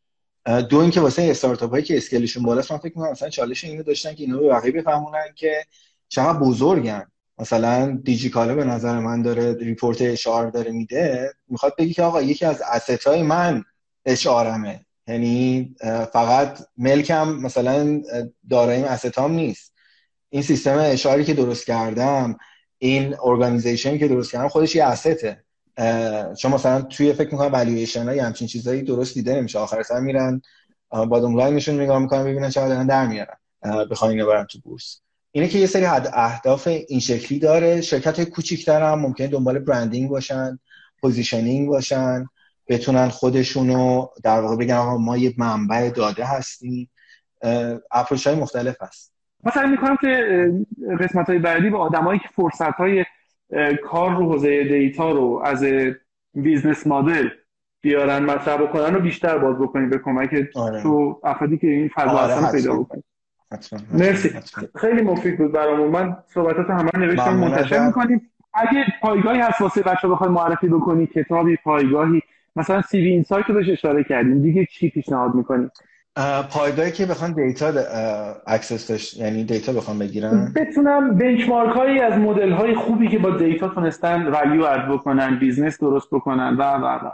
دو 0.70 0.78
اینکه 0.78 1.02
واسه 1.02 1.22
استارتاپ 1.22 1.72
هایی 1.72 1.84
که 1.84 1.98
scale 1.98 2.23
شون 2.23 2.44
بالاست 2.44 2.72
من 2.72 2.78
فکر 2.78 2.98
می‌کنم 2.98 3.12
مثلا 3.12 3.30
چالش 3.30 3.64
اینو 3.64 3.84
داشتن 3.84 4.14
که 4.14 4.24
اینو 4.24 4.40
به 4.40 4.50
بقیه 4.50 4.72
بفهمونن 4.72 5.26
که 5.36 5.66
چقدر 6.10 6.40
بزرگن. 6.40 7.08
مثلا 7.38 8.00
دیجیکالا 8.04 8.56
به 8.56 8.64
نظر 8.64 9.00
من 9.00 9.22
داره 9.22 9.54
report 9.54 10.02
HR 10.02 10.50
داره 10.50 10.72
میده. 10.72 11.34
می‌خواد 11.48 11.76
بگی 11.78 11.94
که 11.94 12.04
آقا 12.04 12.22
یکی 12.22 12.46
از 12.46 12.62
asset 12.62 13.08
های 13.08 13.24
من 13.24 13.64
HR 14.06 14.46
مه 14.46 14.86
یعنی 15.08 15.76
فقط 16.14 16.60
ملکم 16.78 17.32
مثلا 17.32 18.02
داراییم 18.50 18.86
asset 18.86 19.24
ام 19.24 19.32
نیست. 19.32 19.74
این 20.30 20.42
سیستم 20.42 20.78
HR 20.78 21.08
ی 21.08 21.24
که 21.24 21.34
درست 21.34 21.66
کردم 21.66 22.38
این 22.78 23.16
organization 23.24 23.98
که 23.98 24.08
درست 24.08 24.32
کردم 24.32 24.48
خودش 24.48 24.76
یه 24.76 24.84
asset 24.84 25.34
ه 25.34 25.44
چون 26.38 26.52
مثلا 26.52 26.82
توی 26.82 27.14
فکر 27.14 27.32
می‌کنم 27.32 27.52
والویشن 27.52 28.04
های 28.04 28.20
همچین 28.20 28.48
چیزایی 28.48 28.82
درست 28.82 29.14
دیده 29.14 29.36
نمیشه. 29.36 29.60
آخر 29.60 29.84
سر 29.84 30.00
میرن 30.00 30.42
bottom 30.92 31.36
line 31.36 31.59
شون 31.59 31.82
نگاه 31.82 32.00
می‌کنن 32.00 32.24
ببینن 32.24 32.50
چقدر 32.50 32.68
دارن 32.68 32.88
در 32.88 33.08
میارن 33.08 33.38
بخواین 33.92 34.12
اینو 34.20 34.32
برن 34.32 34.46
تو 34.46 34.60
بورس. 34.60 35.02
اینه 35.32 35.48
که 35.48 35.60
یه 35.60 35.66
سری 35.66 35.86
اهداف 36.14 36.68
این 36.68 37.00
شکلی 37.00 37.40
داره. 37.40 37.82
شرکت 37.82 38.16
های 38.16 38.26
کوچیک‌تر 38.26 38.82
هم 38.82 39.00
ممکنه 39.00 39.28
دنبال 39.28 39.60
branding 39.60 40.10
باشن 40.10 40.60
positioning 41.02 41.70
باشن 41.70 42.26
بتونن 42.68 43.10
خودشونو 43.10 44.08
در 44.24 44.42
واقع 44.42 44.56
بگن 44.56 44.78
ما 44.78 45.18
یه 45.18 45.34
منبع 45.38 45.90
داده 45.90 46.26
هستیم. 46.26 46.90
approach 47.92 48.28
های 48.28 48.36
مختلف 48.36 48.82
هست. 48.82 49.14
من 49.44 49.52
سعی 49.52 49.68
می‌کنم 49.68 49.98
که 50.02 50.18
قسمت 51.00 51.30
های 51.30 51.40
بعدی 51.40 51.70
به 51.70 51.78
آدمایی 51.78 52.20
که 52.20 52.28
فرصت 52.36 52.74
های 52.74 53.06
کار 53.84 54.16
رو 54.16 54.32
حوزه 54.32 54.64
data 54.64 55.12
رو 55.12 55.42
از 55.46 55.66
business 56.34 56.88
model 56.88 57.30
بیارن 57.82 58.24
مطرح 58.24 58.62
بکنن 58.62 58.94
رو 58.94 59.00
بیشتر 59.02 59.38
باز 59.38 59.56
بکنیم 59.56 59.90
به 59.90 59.98
کمک 59.98 60.48
آره. 60.56 60.84
تو 60.84 61.22
افرادی 61.24 61.58
که 61.58 61.68
این 61.68 61.90
فضا 61.96 62.12
آره 62.12 62.52
پیدا 62.52 62.76
بکنیم 62.76 63.04
مرسی. 63.94 64.32
خیلی 64.76 65.02
مفید 65.02 65.38
بود 65.38 65.52
برامون. 65.52 65.88
من 65.88 66.18
صحبتات 66.34 66.70
همه 66.70 66.90
نوشتم 66.98 67.36
منتشر 67.36 67.86
می‌کنیم. 67.86 68.32
اگه 68.54 68.86
پایگاهی 69.02 69.40
هست 69.40 69.62
واسه 69.62 69.82
بچه 69.82 70.08
بخوای 70.08 70.30
معرفی 70.30 70.68
بکنی 70.68 71.08
کتابی 71.08 71.58
پایگاهی 71.64 72.22
مثلا 72.56 72.82
CB 72.82 72.98
Insights 72.98 73.46
رو 73.46 73.56
بهش 73.56 73.70
اشاره 73.70 74.04
کردیم. 74.04 74.42
دیگه 74.42 74.68
چی 74.72 74.90
پیشنهاد 74.90 75.36
می‌کنی؟ 75.36 75.70
پایگاهی 76.50 76.92
که 76.92 77.06
بخوان 77.06 77.34
data 77.34 77.74
access 78.48 78.88
داشت 78.88 79.18
یعنی 79.18 79.44
data 79.44 79.74
بخوان 79.74 80.00
بگیرن؟ 80.00 80.54
بتونم 80.56 81.18
benchmark 81.18 81.76
هایی 81.76 82.00
از 82.00 82.14
مدل 82.14 82.52
های 82.52 82.76
خوبی 82.76 83.08
که 83.08 83.20
با 83.20 83.38
data 83.38 83.68
تونستن 83.68 84.28
value 84.28 84.64
add 84.64 84.90
بکنن 84.92 85.40
business 85.40 85.80
درست 85.80 86.08
بکنن 86.12 86.56
و 86.58 86.64
و 86.64 86.86
و. 86.86 87.12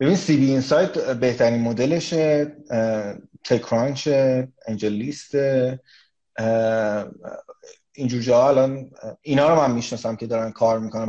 ببین 0.00 0.16
CB 0.16 0.50
Insights 0.50 0.98
بهترین 0.98 1.62
مدلش 1.62 2.14
TechCrunch 3.44 4.08
AngelList 4.66 5.34
اینجور 7.92 8.20
جا 8.20 8.48
الان 8.48 8.90
اینا 9.22 9.48
رو 9.48 9.60
من 9.60 9.70
می‌شناسم 9.70 10.16
که 10.16 10.26
دارن 10.26 10.50
کار 10.50 10.78
می‌کنن 10.78 11.06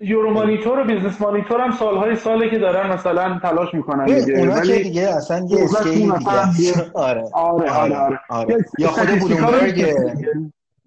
Euromonitor 0.00 0.78
و 0.78 0.84
Business 0.84 1.20
Monitor 1.20 1.60
هم 1.60 1.72
سالهای 1.72 2.16
ساله 2.16 2.50
که 2.50 2.58
دارن 2.58 2.92
مثلا 2.92 3.38
تلاش 3.42 3.74
می‌کنن 3.74 4.04
دیگه. 4.04 4.38
اونا 4.38 4.60
که 4.60 4.78
دیگه 4.78 5.16
اصلا 5.16 5.46
یه 5.50 5.64
scale 5.64 6.12
دیگه. 6.12 6.72
آره. 6.94 7.24
آره 7.32 7.70
آره, 7.70 7.96
آره. 7.96 8.20
آره. 8.30 8.56
یا 8.78 8.88
خود 8.88 9.06
Bloomberg 9.06 9.86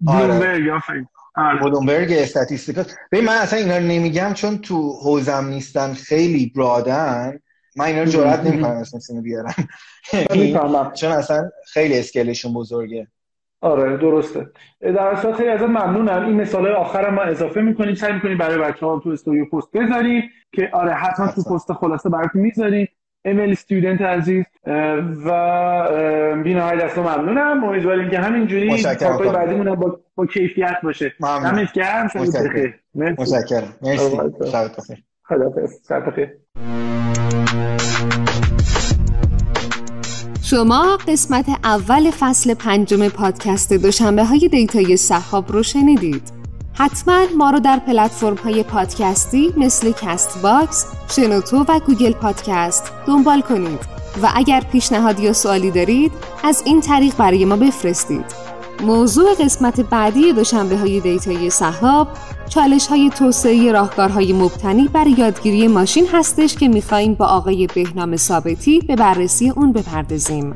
Bloomberg 0.00 0.70
Bloomberg 1.60 2.12
استاتیستیکات 2.12 2.94
ببین 3.12 3.24
من 3.24 3.36
اصلا 3.36 3.58
اینا 3.58 3.76
رو 3.76 3.84
نمیگم 3.84 4.32
چون 4.34 4.58
تو 4.58 4.92
حوزم 5.02 5.46
نیستن 5.46 5.92
خیلی 5.92 6.52
broad 6.56 7.15
ن. 7.15 7.38
من 7.76 7.84
اینا 7.84 8.02
رو 8.02 8.08
جرئت 8.08 8.40
نمی‌کنم 8.40 8.70
اسم 8.70 9.22
بیارم. 9.22 9.54
چون 10.94 11.12
اصلا 11.12 11.50
خیلی 11.72 11.98
اسکیلشون 11.98 12.54
بزرگه. 12.54 13.08
آره 13.60 13.96
درسته. 13.96 14.46
در 14.80 15.14
خیلی 15.14 15.48
ازت 15.48 15.62
ممنونم. 15.62 16.24
این 16.24 16.40
مثال 16.40 16.66
آخرم 16.66 17.14
ما 17.14 17.22
اضافه 17.22 17.60
می‌کنیم. 17.60 17.94
سعی 17.94 18.12
می‌کنیم 18.12 18.38
برای 18.38 18.58
بچه 18.58 18.86
ها 18.86 18.98
تو 18.98 19.10
استوریو 19.10 19.44
پست 19.44 19.72
بذاریم 19.72 20.22
که 20.52 20.70
آره 20.72 20.92
حتما 20.92 21.26
تو 21.26 21.42
پست 21.54 21.72
خلاصه 21.72 22.08
براتون 22.08 22.42
می‌ذاریم. 22.42 22.88
ایمیل 23.24 23.50
استودنت 23.50 24.00
عزیز. 24.00 24.44
و 25.26 25.32
بینا 26.42 26.74
دست 26.74 26.98
ممنونم. 26.98 27.64
امیدواریم 27.64 28.10
که 28.10 28.18
همینجوری 28.18 28.82
کارهای 28.82 29.30
بعدیمون 29.30 29.74
با, 29.74 30.00
با 30.14 30.26
کیفیت 30.26 30.76
باشه. 30.82 31.12
دمت 31.20 31.72
گرم 31.72 32.04
متشکرم. 32.04 32.74
مرسی. 32.94 33.40
شب 34.52 34.70
بخیر. 34.78 35.02
خداحافظ 35.24 35.90
شما 40.50 40.96
قسمت 41.08 41.46
اول 41.64 42.10
فصل 42.10 42.54
پنجم 42.54 43.08
پادکست 43.08 43.72
دوشنبه 43.72 44.24
های 44.24 44.48
دیتایی 44.48 44.96
صحاب 44.96 45.52
رو 45.52 45.62
شنیدید. 45.62 46.22
حتما 46.74 47.26
ما 47.38 47.50
رو 47.50 47.60
در 47.60 47.78
پلتفرم 47.78 48.34
های 48.36 48.62
پادکستی 48.62 49.52
مثل 49.56 49.92
Castbox، 49.92 50.86
شنوتو 51.16 51.64
و 51.68 51.80
Google 51.86 52.12
Podcasts 52.12 52.92
دنبال 53.06 53.40
کنید. 53.40 53.80
و 54.22 54.28
اگر 54.34 54.60
پیشنهادی 54.60 55.22
یا 55.22 55.32
سوالی 55.32 55.70
دارید 55.70 56.12
از 56.44 56.62
این 56.66 56.80
طریق 56.80 57.16
برای 57.16 57.44
ما 57.44 57.56
بفرستید. 57.56 58.47
موضوع 58.82 59.34
قسمت 59.34 59.80
بعدی 59.80 60.32
دوشنبه 60.32 60.78
های 60.78 61.00
دیتایی 61.00 61.50
صحاب 61.50 62.08
چالش 62.48 62.86
های 62.86 63.10
توسعه 63.10 63.72
راهکارهای 63.72 64.32
مبتنی 64.32 64.88
بر 64.88 65.06
یادگیری 65.06 65.68
ماشین 65.68 66.06
هستش 66.12 66.54
که 66.54 66.68
میخواییم 66.68 67.14
با 67.14 67.26
آقای 67.26 67.66
بهنام 67.66 68.16
ثابتی 68.16 68.80
به 68.80 68.96
بررسی 68.96 69.50
اون 69.50 69.72
بپردازیم. 69.72 70.54